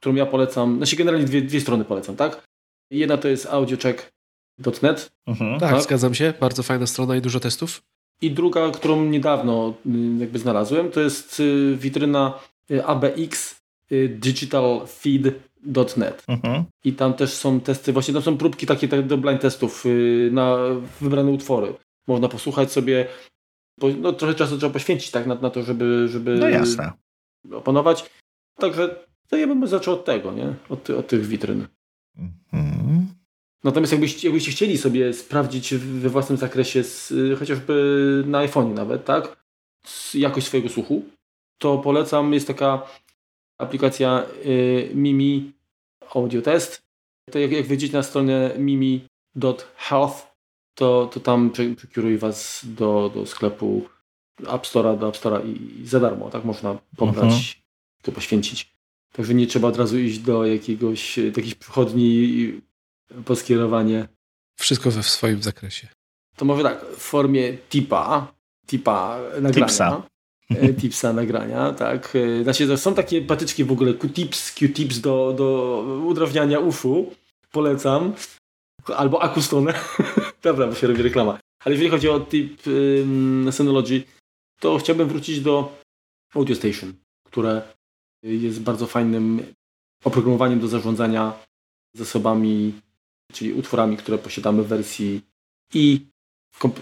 [0.00, 2.48] którą ja polecam, znaczy generalnie dwie, dwie strony polecam, tak?
[2.90, 5.10] Jedna to jest audiocheck.net.
[5.26, 5.60] Mhm.
[5.60, 6.34] Tak, tak, zgadzam się.
[6.40, 7.82] Bardzo fajna strona i dużo testów.
[8.20, 12.38] I druga, którą niedawno y, jakby znalazłem, to jest y, witryna
[12.70, 13.60] y, ABX
[15.62, 16.24] digitalfeed.net.
[16.28, 16.64] Mhm.
[16.84, 19.84] I tam też są testy, właśnie tam są próbki takie tak do blind testów
[20.30, 20.56] na
[21.00, 21.74] wybrane utwory.
[22.06, 23.06] Można posłuchać sobie,
[24.00, 26.92] no trochę czasu trzeba poświęcić tak na, na to, żeby, żeby no jasne.
[27.52, 28.10] opanować.
[28.58, 30.54] Także to ja bym zaczął od tego, nie?
[30.68, 31.66] Od, od tych witryn.
[32.52, 33.06] Mhm.
[33.64, 39.38] Natomiast jakbyście, jakbyście chcieli sobie sprawdzić we własnym zakresie, z, chociażby na iPhone nawet, tak?
[40.14, 41.02] jakość swojego słuchu,
[41.58, 42.82] to polecam, jest taka
[43.58, 45.52] aplikacja y, Mimi
[46.14, 46.82] Audio Test.
[47.30, 50.26] To jak, jak wejdziecie na stronę mimi.health,
[50.74, 53.88] to, to tam przekieruje Was do, do sklepu
[54.40, 57.42] App Store'a, do App Store'a i, i za darmo, tak można pobrać, mhm.
[58.02, 58.78] to poświęcić.
[59.12, 62.60] Także nie trzeba od razu iść do jakiegoś jakiejś przychodni
[63.24, 64.08] po skierowanie.
[64.58, 65.88] Wszystko we w swoim zakresie.
[66.36, 68.32] To może tak, w formie tipa,
[68.66, 69.66] tipa nagrania.
[69.66, 70.02] Tipsa.
[70.50, 72.16] E, tipsa nagrania, tak.
[72.16, 77.10] E, znaczy, są takie patyczki w ogóle, Q-tips, Q-tips do, do udrażniania uszu.
[77.52, 78.12] Polecam.
[78.96, 79.74] Albo akustonę.
[80.42, 81.38] Dobra, bo się robi reklama.
[81.64, 84.02] Ale jeżeli chodzi o tip um, Synology,
[84.60, 85.78] to chciałbym wrócić do
[86.34, 86.92] Audio Station,
[87.24, 87.62] które
[88.22, 89.54] jest bardzo fajnym
[90.04, 91.32] oprogramowaniem do zarządzania
[91.94, 92.80] zasobami,
[93.32, 95.20] czyli utworami, które posiadamy w wersji
[95.74, 96.06] i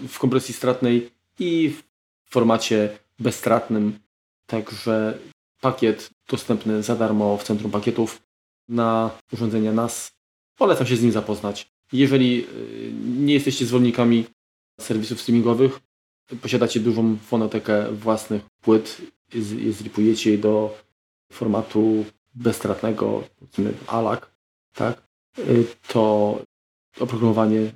[0.09, 1.83] w kompresji stratnej i w
[2.29, 3.99] formacie bezstratnym.
[4.45, 5.17] Także
[5.61, 8.21] pakiet dostępny za darmo w centrum pakietów
[8.69, 10.11] na urządzenia NAS.
[10.55, 11.71] Polecam się z nim zapoznać.
[11.93, 14.25] Jeżeli y, nie jesteście zwolennikami
[14.79, 15.79] serwisów streamingowych,
[16.41, 19.01] posiadacie dużą fonotekę własnych płyt,
[19.69, 20.77] zripujecie je do
[21.31, 24.21] formatu bezstratnego, powiedzmy ALAC,
[24.73, 25.07] tak,
[25.39, 26.41] y, to
[26.99, 27.71] oprogramowanie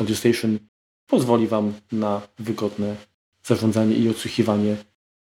[0.00, 0.58] Audio Station
[1.06, 2.96] pozwoli Wam na wygodne
[3.46, 4.76] zarządzanie i odsłuchiwanie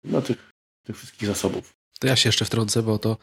[0.05, 0.51] no, tych,
[0.87, 1.73] tych wszystkich zasobów.
[2.01, 3.17] To ja się jeszcze wtrącę, bo to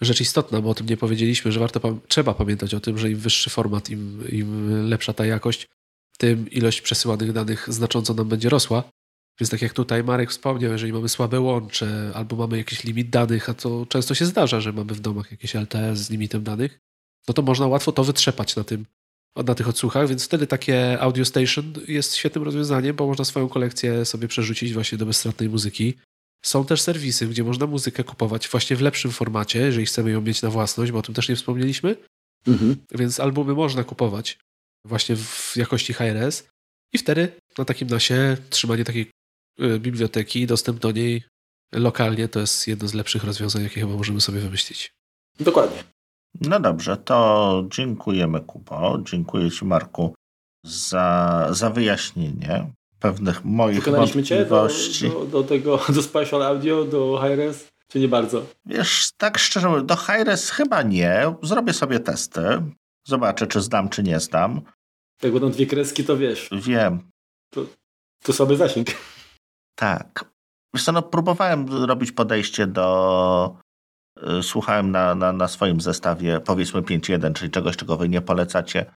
[0.00, 3.18] rzecz istotna, bo o tym nie powiedzieliśmy, że warto trzeba pamiętać o tym, że im
[3.18, 5.68] wyższy format, im, im lepsza ta jakość,
[6.18, 8.84] tym ilość przesyłanych danych znacząco nam będzie rosła.
[9.40, 13.48] Więc tak jak tutaj Marek wspomniał, jeżeli mamy słabe łącze albo mamy jakiś limit danych,
[13.48, 16.78] a to często się zdarza, że mamy w domach jakieś LTS z limitem danych,
[17.28, 18.86] no to można łatwo to wytrzepać na tym,
[19.36, 24.04] na tych odsłuchach, więc wtedy takie Audio Station jest świetnym rozwiązaniem, bo można swoją kolekcję
[24.04, 25.94] sobie przerzucić właśnie do bezstratnej muzyki.
[26.42, 30.42] Są też serwisy, gdzie można muzykę kupować właśnie w lepszym formacie, jeżeli chcemy ją mieć
[30.42, 31.96] na własność, bo o tym też nie wspomnieliśmy.
[32.46, 32.76] Mhm.
[32.90, 34.38] Więc albumy można kupować
[34.84, 36.48] właśnie w jakości HRS
[36.92, 37.28] i wtedy
[37.58, 39.10] na takim nasie trzymanie takiej
[39.60, 41.22] Y, biblioteki i dostęp do niej
[41.72, 44.92] lokalnie to jest jedno z lepszych rozwiązań, jakie chyba możemy sobie wymyślić.
[45.40, 45.84] Dokładnie.
[46.40, 50.14] No dobrze, to dziękujemy Kubo, dziękuję Ci Marku
[50.64, 55.00] za, za wyjaśnienie pewnych moich Przekonaliśmy wątpliwości.
[55.00, 58.46] Cię do, do, do, tego, do Spatial Audio, do HiRes, czy nie bardzo?
[58.66, 61.34] Wiesz, tak szczerze mówiąc, do HiRes chyba nie.
[61.42, 62.40] Zrobię sobie testy.
[63.06, 64.60] Zobaczę, czy zdam, czy nie zdam.
[65.22, 66.50] Jak będą dwie kreski, to wiesz.
[66.52, 67.10] Wiem.
[67.50, 67.66] To,
[68.22, 68.88] to słaby zasięg.
[69.74, 70.24] Tak.
[70.74, 73.56] Wiesz co, no, próbowałem robić podejście do...
[74.38, 78.86] Y, słuchałem na, na, na swoim zestawie powiedzmy 5.1, czyli czegoś, czego wy nie polecacie,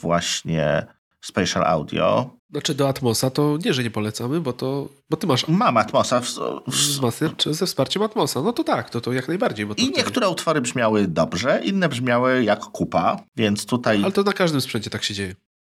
[0.00, 0.86] właśnie
[1.20, 2.30] Spatial Audio.
[2.50, 5.48] Znaczy do Atmosa to nie, że nie polecamy, bo to, bo ty masz...
[5.48, 6.20] Mam Atmosa.
[6.20, 6.26] W,
[6.66, 7.54] w...
[7.54, 8.42] ze wsparciem Atmosa.
[8.42, 9.66] No to tak, to, to jak najbardziej.
[9.66, 14.02] Bo I niektóre utwory brzmiały dobrze, inne brzmiały jak kupa, więc tutaj...
[14.02, 15.34] Ale to na każdym sprzęcie tak się dzieje.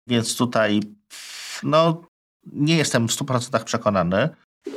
[0.06, 0.80] Więc tutaj
[1.62, 2.02] no
[2.52, 4.28] nie jestem w 100% przekonany.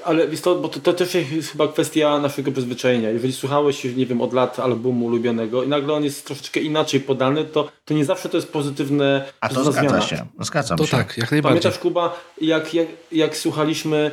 [0.04, 3.10] Ale wiesz to, bo to, to, też jest chyba kwestia naszego przyzwyczajenia.
[3.10, 7.46] Jeżeli słuchałeś, nie wiem, od lat albumu ulubionego i nagle on jest troszeczkę inaczej podany,
[7.46, 10.02] to, to nie zawsze to jest pozytywne A to zgadza zmiana.
[10.02, 10.92] się, zgadzam to się.
[10.92, 11.62] To tak, jak najbardziej.
[11.62, 14.12] Pamiętasz, Kuba, jak, jak, jak słuchaliśmy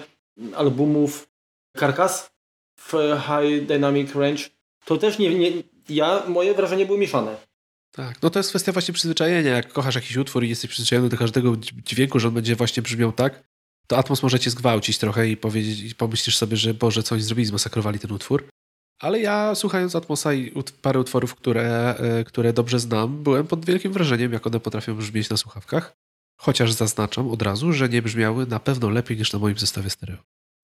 [0.56, 1.28] albumów
[1.78, 2.30] Carcass
[2.78, 2.92] w
[3.26, 4.42] High Dynamic Range,
[4.84, 5.52] to też nie, nie
[5.88, 7.36] ja, moje wrażenie były mieszane.
[7.92, 9.56] Tak, no to jest kwestia właśnie przyzwyczajenia.
[9.56, 13.12] Jak kochasz jakiś utwór i jesteś przyzwyczajony do każdego dźwięku, że on będzie właśnie brzmiał
[13.12, 13.42] tak,
[13.86, 17.46] to Atmos może cię zgwałcić trochę i powiedzieć, i pomyślisz sobie, że Boże, coś zrobili,
[17.46, 18.48] zmasakrowali ten utwór.
[19.00, 20.52] Ale ja słuchając Atmosa i
[20.82, 25.30] parę utworów, które, e, które dobrze znam, byłem pod wielkim wrażeniem, jak one potrafią brzmieć
[25.30, 25.92] na słuchawkach.
[26.40, 30.16] Chociaż zaznaczam od razu, że nie brzmiały na pewno lepiej niż na moim zestawie stereo.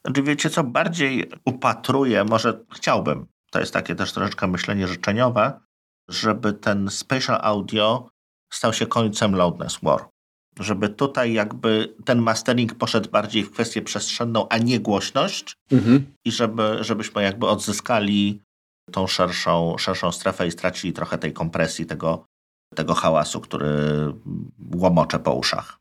[0.04, 5.60] Znaczy wiecie co, bardziej upatruję, może chciałbym, to jest takie też troszeczkę myślenie życzeniowe,
[6.08, 8.08] żeby ten spatial audio
[8.52, 10.08] stał się końcem Loudness War.
[10.58, 16.06] Żeby tutaj jakby ten mastering poszedł bardziej w kwestię przestrzenną, a nie głośność mhm.
[16.24, 18.40] i żeby, żebyśmy jakby odzyskali
[18.92, 22.24] tą szerszą, szerszą strefę i stracili trochę tej kompresji, tego,
[22.74, 23.68] tego hałasu, który
[24.74, 25.78] łomocze po uszach.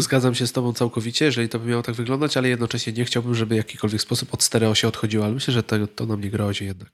[0.00, 3.34] Zgadzam się z tobą całkowicie, jeżeli to by miało tak wyglądać, ale jednocześnie nie chciałbym,
[3.34, 6.30] żeby w jakikolwiek sposób od stereo się odchodziło, ale myślę, że to, to nam nie
[6.30, 6.90] grozi jednak.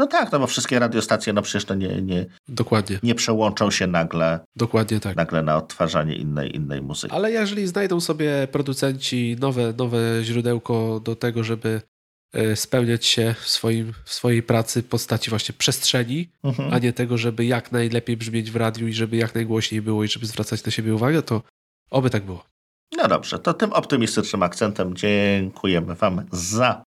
[0.00, 2.98] No tak, no bo wszystkie radiostacje, no przecież to nie, nie, Dokładnie.
[3.02, 5.16] nie przełączą się nagle, Dokładnie tak.
[5.16, 7.14] nagle na odtwarzanie innej, innej muzyki.
[7.14, 11.82] Ale jeżeli znajdą sobie producenci nowe, nowe źródełko do tego, żeby
[12.32, 16.72] e, spełniać się w, swoim, w swojej pracy w postaci właśnie przestrzeni, mhm.
[16.72, 20.08] a nie tego, żeby jak najlepiej brzmieć w radiu i żeby jak najgłośniej było i
[20.08, 21.42] żeby zwracać na siebie uwagę, to
[21.90, 22.44] oby tak było.
[22.96, 26.84] No dobrze, to tym optymistycznym akcentem dziękujemy Wam za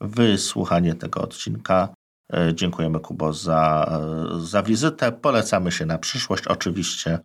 [0.00, 1.94] wysłuchanie tego odcinka.
[2.32, 3.90] E, dziękujemy Kubo za,
[4.36, 5.12] e, za wizytę.
[5.12, 7.18] Polecamy się na przyszłość oczywiście.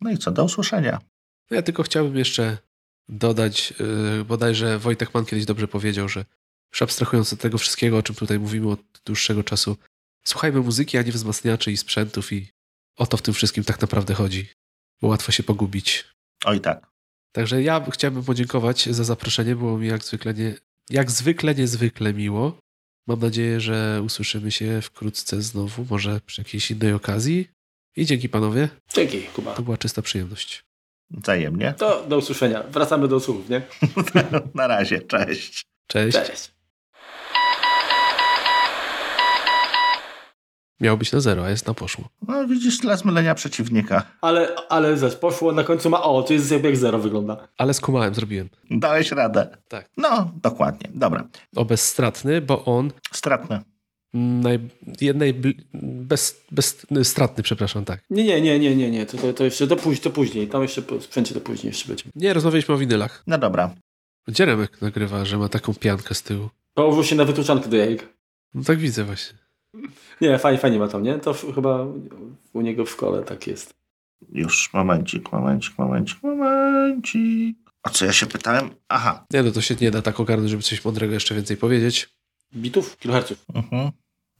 [0.00, 0.98] No i co, do usłyszenia.
[1.50, 2.58] No ja tylko chciałbym jeszcze
[3.08, 3.74] dodać,
[4.18, 6.24] yy, bodajże Wojtek Pan kiedyś dobrze powiedział, że
[6.72, 9.76] już abstrahując od tego wszystkiego, o czym tutaj mówimy od dłuższego czasu,
[10.24, 12.50] słuchajmy muzyki, a nie wzmacniaczy i sprzętów i
[12.96, 14.48] o to w tym wszystkim tak naprawdę chodzi,
[15.02, 16.04] bo łatwo się pogubić.
[16.44, 16.90] Oj tak.
[17.32, 20.54] Także ja chciałbym podziękować za zaproszenie, było mi jak zwykle, nie,
[20.90, 22.58] jak zwykle niezwykle miło.
[23.10, 27.48] Mam nadzieję, że usłyszymy się wkrótce znowu, może przy jakiejś innej okazji.
[27.96, 28.68] I dzięki panowie.
[28.94, 29.54] Dzięki, Kuba.
[29.54, 30.64] To była czysta przyjemność.
[31.10, 31.74] Wzajemnie.
[31.78, 32.62] To do usłyszenia.
[32.62, 33.62] Wracamy do usługów, nie?
[34.54, 35.66] Na razie, cześć.
[35.86, 36.18] Cześć.
[36.18, 36.50] Cześć.
[40.80, 42.08] Miało być na zero, a jest na poszło.
[42.28, 44.02] No widzisz, tyle zmylenia przeciwnika.
[44.20, 47.48] Ale, ale zaś poszło, na końcu ma o, to jest jak zero wygląda.
[47.58, 48.48] Ale skumałem, zrobiłem.
[48.70, 49.56] Dałeś radę.
[49.68, 49.90] Tak.
[49.96, 50.90] No, dokładnie.
[50.94, 51.24] Dobra.
[51.56, 52.92] O bezstratny, bo on...
[53.12, 53.60] Stratny.
[54.14, 54.58] Naj,
[55.14, 55.34] naj,
[55.82, 56.40] bez,
[56.90, 58.00] bezstratny, przepraszam, tak.
[58.10, 59.06] Nie, nie, nie, nie, nie, nie.
[59.06, 60.48] To, to, to jeszcze do, później, to później.
[60.48, 62.04] Tam jeszcze sprzęcie to później jeszcze będzie.
[62.14, 63.22] Nie, rozmawialiśmy o winylach.
[63.26, 63.74] No dobra.
[64.28, 66.48] Gdzie Remek nagrywa, że ma taką piankę z tyłu?
[66.74, 68.08] Położył się na wytłuczankę do jajek.
[68.54, 69.38] No tak widzę właśnie.
[70.20, 71.18] Nie, fajnie, fajnie ma tam, nie?
[71.18, 71.86] To chyba
[72.52, 73.74] u niego w szkole tak jest.
[74.32, 77.56] Już, momencik, momencik, momencik, momencik.
[77.82, 78.70] O co ja się pytałem?
[78.88, 79.26] Aha.
[79.32, 82.08] Nie, no to się nie da tak ogarnąć, żeby coś mądrego jeszcze więcej powiedzieć.
[82.56, 82.96] Bitów?
[82.96, 83.44] Kiloherców?
[83.54, 83.90] Mhm.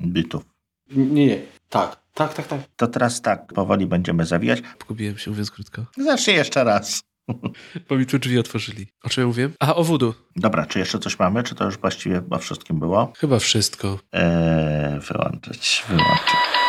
[0.01, 0.45] Bitów.
[0.91, 1.43] Nie, nie.
[1.69, 2.61] Tak, tak, tak, tak.
[2.77, 4.63] To teraz tak, powoli będziemy zawijać.
[4.79, 5.85] Pogubiłem się, mówiąc krótko.
[5.97, 7.03] Zacznij jeszcze raz.
[7.89, 8.87] Bo mi tu drzwi otworzyli.
[9.03, 9.53] O czym ja mówiłem?
[9.61, 10.15] A, o wudu.
[10.37, 11.43] Dobra, czy jeszcze coś mamy?
[11.43, 13.13] Czy to już właściwie o wszystkim było?
[13.19, 13.99] Chyba wszystko.
[14.13, 16.60] Eee, wyłączyć, wyłączyć.